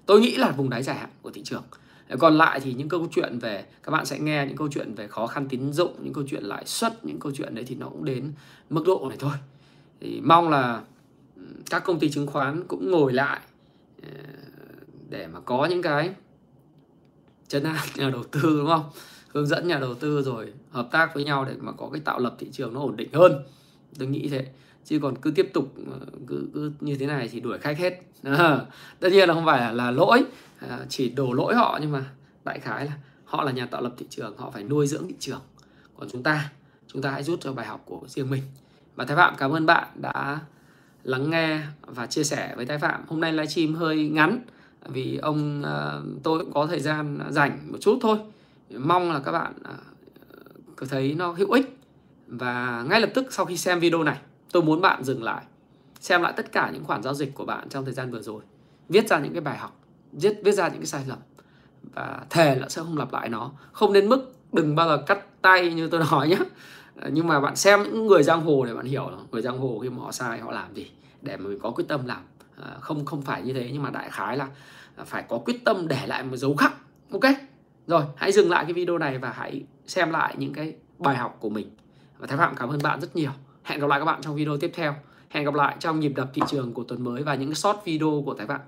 Tôi 0.06 0.20
nghĩ 0.20 0.36
là 0.36 0.50
vùng 0.50 0.70
đáy 0.70 0.82
dài 0.82 0.96
hạn 0.96 1.10
của 1.22 1.30
thị 1.30 1.42
trường. 1.44 1.62
Còn 2.18 2.34
lại 2.34 2.60
thì 2.60 2.74
những 2.74 2.88
câu 2.88 3.06
chuyện 3.10 3.38
về 3.38 3.64
các 3.82 3.90
bạn 3.90 4.06
sẽ 4.06 4.18
nghe 4.18 4.46
những 4.46 4.56
câu 4.56 4.68
chuyện 4.70 4.94
về 4.94 5.08
khó 5.08 5.26
khăn 5.26 5.48
tín 5.48 5.72
dụng 5.72 5.94
những 6.02 6.12
câu 6.12 6.24
chuyện 6.28 6.44
lãi 6.44 6.66
suất 6.66 7.04
những 7.04 7.20
câu 7.20 7.32
chuyện 7.36 7.54
đấy 7.54 7.64
thì 7.68 7.74
nó 7.74 7.88
cũng 7.88 8.04
đến 8.04 8.32
mức 8.70 8.82
độ 8.86 9.06
này 9.08 9.16
thôi. 9.20 9.32
Thì 10.00 10.20
mong 10.20 10.50
là 10.50 10.80
các 11.70 11.84
công 11.84 11.98
ty 11.98 12.10
chứng 12.10 12.26
khoán 12.26 12.64
cũng 12.68 12.90
ngồi 12.90 13.12
lại 13.12 13.40
ờ, 14.02 14.08
để 15.08 15.26
mà 15.26 15.40
có 15.40 15.66
những 15.70 15.82
cái 15.82 16.14
chân 17.48 17.62
an 17.62 17.76
nhà 17.96 18.10
đầu 18.10 18.24
tư 18.24 18.40
đúng 18.42 18.66
không? 18.66 18.84
Hướng 19.28 19.46
dẫn 19.46 19.68
nhà 19.68 19.78
đầu 19.78 19.94
tư 19.94 20.22
rồi 20.22 20.52
hợp 20.70 20.88
tác 20.92 21.14
với 21.14 21.24
nhau 21.24 21.44
để 21.44 21.54
mà 21.60 21.72
có 21.72 21.88
cái 21.92 22.00
tạo 22.04 22.18
lập 22.18 22.34
thị 22.38 22.48
trường 22.52 22.74
nó 22.74 22.80
ổn 22.80 22.96
định 22.96 23.12
hơn. 23.12 23.44
Tôi 23.98 24.08
nghĩ 24.08 24.28
thế. 24.28 24.46
Chứ 24.84 24.98
còn 25.02 25.18
cứ 25.18 25.30
tiếp 25.30 25.50
tục 25.54 25.74
ờ, 25.90 25.98
cứ, 26.26 26.48
cứ 26.54 26.72
như 26.80 26.96
thế 26.96 27.06
này 27.06 27.28
thì 27.32 27.40
đuổi 27.40 27.58
khách 27.58 27.78
hết. 27.78 28.00
À, 28.24 28.60
tất 29.00 29.08
nhiên 29.12 29.28
là 29.28 29.34
không 29.34 29.44
phải 29.44 29.60
là, 29.60 29.72
là 29.72 29.90
lỗi 29.90 30.24
à, 30.58 30.78
chỉ 30.88 31.08
đổ 31.08 31.32
lỗi 31.32 31.54
họ 31.54 31.78
nhưng 31.80 31.92
mà 31.92 32.04
đại 32.44 32.58
khái 32.58 32.86
là 32.86 32.92
họ 33.24 33.44
là 33.44 33.52
nhà 33.52 33.66
tạo 33.66 33.82
lập 33.82 33.94
thị 33.98 34.06
trường 34.10 34.36
họ 34.38 34.50
phải 34.50 34.64
nuôi 34.64 34.86
dưỡng 34.86 35.08
thị 35.08 35.14
trường. 35.18 35.40
Còn 35.98 36.08
chúng 36.12 36.22
ta 36.22 36.50
chúng 36.86 37.02
ta 37.02 37.10
hãy 37.10 37.22
rút 37.22 37.40
cho 37.40 37.52
bài 37.52 37.66
học 37.66 37.82
của 37.84 38.00
riêng 38.06 38.30
mình. 38.30 38.42
Và 38.94 39.04
thái 39.04 39.16
phạm 39.16 39.34
cảm 39.36 39.50
ơn 39.50 39.66
bạn 39.66 39.88
đã 39.94 40.38
lắng 41.04 41.30
nghe 41.30 41.60
và 41.80 42.06
chia 42.06 42.24
sẻ 42.24 42.52
với 42.56 42.66
thái 42.66 42.78
phạm. 42.78 43.04
Hôm 43.08 43.20
nay 43.20 43.32
livestream 43.32 43.74
hơi 43.74 44.08
ngắn 44.08 44.40
vì 44.88 45.16
ông 45.16 45.62
ờ, 45.62 46.02
tôi 46.22 46.38
cũng 46.38 46.52
có 46.52 46.66
thời 46.66 46.80
gian 46.80 47.18
rảnh 47.30 47.72
một 47.72 47.78
chút 47.80 47.98
thôi. 48.02 48.18
Mong 48.78 49.12
là 49.12 49.20
các 49.20 49.32
bạn 49.32 49.52
uh, 50.82 50.88
thấy 50.90 51.14
nó 51.14 51.32
hữu 51.32 51.52
ích. 51.52 51.78
Và 52.26 52.84
ngay 52.88 53.00
lập 53.00 53.10
tức 53.14 53.26
sau 53.30 53.46
khi 53.46 53.56
xem 53.56 53.80
video 53.80 54.02
này 54.02 54.18
tôi 54.52 54.62
muốn 54.62 54.80
bạn 54.80 55.04
dừng 55.04 55.22
lại 55.22 55.44
xem 56.00 56.22
lại 56.22 56.32
tất 56.36 56.52
cả 56.52 56.70
những 56.72 56.84
khoản 56.84 57.02
giao 57.02 57.14
dịch 57.14 57.34
của 57.34 57.44
bạn 57.44 57.68
trong 57.68 57.84
thời 57.84 57.94
gian 57.94 58.10
vừa 58.10 58.20
rồi. 58.20 58.42
Viết 58.88 59.08
ra 59.08 59.18
những 59.18 59.32
cái 59.32 59.40
bài 59.40 59.58
học 59.58 59.80
viết 60.12 60.40
viết 60.44 60.52
ra 60.52 60.68
những 60.68 60.78
cái 60.78 60.86
sai 60.86 61.04
lầm 61.06 61.18
và 61.94 62.20
thề 62.30 62.54
là 62.54 62.68
sẽ 62.68 62.82
không 62.82 62.98
lặp 62.98 63.12
lại 63.12 63.28
nó. 63.28 63.50
Không 63.72 63.92
đến 63.92 64.08
mức 64.08 64.34
đừng 64.52 64.74
bao 64.74 64.88
giờ 64.88 65.02
cắt 65.06 65.42
tay 65.42 65.74
như 65.74 65.88
tôi 65.88 66.00
nói 66.10 66.28
nhé 66.28 66.38
Ờ, 67.00 67.10
nhưng 67.12 67.26
mà 67.26 67.40
bạn 67.40 67.56
xem 67.56 67.82
những 67.82 68.06
người 68.06 68.22
giang 68.22 68.40
hồ 68.40 68.64
để 68.64 68.74
bạn 68.74 68.86
hiểu 68.86 69.10
là 69.10 69.16
người 69.30 69.42
giang 69.42 69.58
hồ 69.58 69.78
khi 69.82 69.90
mà 69.90 70.02
họ 70.02 70.12
sai 70.12 70.38
họ 70.38 70.50
làm 70.50 70.74
gì 70.74 70.90
để 71.22 71.36
mà 71.36 71.48
mình 71.48 71.58
có 71.58 71.70
quyết 71.70 71.84
tâm 71.88 72.06
làm. 72.06 72.22
Ờ, 72.56 72.76
không 72.80 73.04
không 73.04 73.22
phải 73.22 73.42
như 73.42 73.52
thế 73.52 73.70
nhưng 73.72 73.82
mà 73.82 73.90
đại 73.90 74.08
khái 74.10 74.36
là 74.36 74.48
ờ, 74.96 75.04
phải 75.04 75.24
có 75.28 75.38
quyết 75.38 75.64
tâm 75.64 75.88
để 75.88 76.06
lại 76.06 76.22
một 76.22 76.36
dấu 76.36 76.56
khắc. 76.56 76.74
Ok? 77.12 77.24
Rồi, 77.86 78.02
hãy 78.16 78.32
dừng 78.32 78.50
lại 78.50 78.64
cái 78.64 78.72
video 78.72 78.98
này 78.98 79.18
và 79.18 79.32
hãy 79.36 79.62
xem 79.86 80.10
lại 80.10 80.34
những 80.38 80.52
cái 80.52 80.74
bài 80.98 81.16
học 81.16 81.36
của 81.40 81.48
mình. 81.48 81.70
Và 82.18 82.26
thái 82.26 82.38
phạm, 82.38 82.56
cảm 82.56 82.68
ơn 82.68 82.82
bạn 82.82 83.00
rất 83.00 83.16
nhiều. 83.16 83.30
Hẹn 83.62 83.80
gặp 83.80 83.86
lại 83.86 84.00
các 84.00 84.04
bạn 84.04 84.22
trong 84.22 84.36
video 84.36 84.56
tiếp 84.56 84.70
theo. 84.74 84.94
Hẹn 85.28 85.44
gặp 85.44 85.54
lại 85.54 85.76
trong 85.80 86.00
nhịp 86.00 86.12
đập 86.16 86.30
thị 86.34 86.42
trường 86.48 86.72
của 86.72 86.84
tuần 86.84 87.04
mới 87.04 87.22
và 87.22 87.34
những 87.34 87.54
short 87.54 87.76
video 87.84 88.22
của 88.26 88.34
thái 88.34 88.46
phạm. 88.46 88.60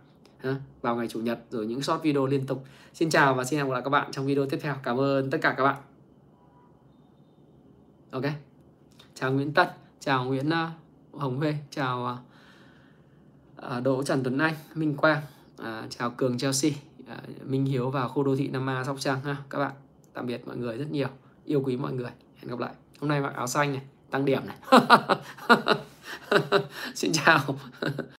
Vào 0.82 0.96
ngày 0.96 1.08
chủ 1.08 1.20
nhật 1.20 1.38
rồi 1.50 1.66
những 1.66 1.82
short 1.82 2.02
video 2.02 2.26
liên 2.26 2.46
tục. 2.46 2.64
Xin 2.94 3.10
chào 3.10 3.34
và 3.34 3.44
xin 3.44 3.58
hẹn 3.58 3.68
gặp 3.68 3.72
lại 3.72 3.82
các 3.84 3.90
bạn 3.90 4.12
trong 4.12 4.26
video 4.26 4.46
tiếp 4.46 4.58
theo. 4.62 4.74
Cảm 4.82 5.00
ơn 5.00 5.30
tất 5.30 5.38
cả 5.42 5.54
các 5.56 5.64
bạn 5.64 5.95
ok. 8.16 8.32
Chào 9.14 9.32
nguyễn 9.32 9.52
tân 9.52 9.68
chào 10.00 10.24
nguyễn 10.24 10.50
ờ, 10.50 10.70
hồng 11.12 11.36
huê, 11.36 11.54
chào 11.70 12.06
ờ, 12.06 12.16
ờ, 13.56 13.80
đỗ 13.80 14.02
trần 14.02 14.22
tuấn 14.22 14.38
anh, 14.38 14.54
minh 14.74 14.96
quang 14.96 15.22
chào 15.90 16.10
cường 16.10 16.38
chelsea 16.38 16.70
minh 17.44 17.64
hiếu 17.64 17.90
và 17.90 18.08
khu 18.08 18.22
đô 18.22 18.36
thị 18.36 18.48
nam 18.48 18.70
a 18.70 18.84
sóc 18.84 18.96
trăng 19.00 19.20
ha, 19.20 19.36
các 19.50 19.58
bạn. 19.58 19.72
Tạm 20.12 20.26
biệt 20.26 20.46
mọi 20.46 20.56
người 20.56 20.78
rất 20.78 20.90
nhiều. 20.90 21.08
Yêu 21.44 21.62
quý 21.64 21.76
mọi 21.76 21.92
người. 21.92 22.10
Hẹn 22.36 22.50
gặp 22.50 22.58
lại. 22.58 22.72
Hôm 23.00 23.08
nay 23.08 23.20
mặc 23.20 23.34
áo 23.34 23.46
xanh 23.46 23.72
này, 23.72 23.82
tăng 24.10 24.24
điểm 24.24 24.42
này. 24.46 24.56
Xin 26.94 27.12
chào. 27.12 27.40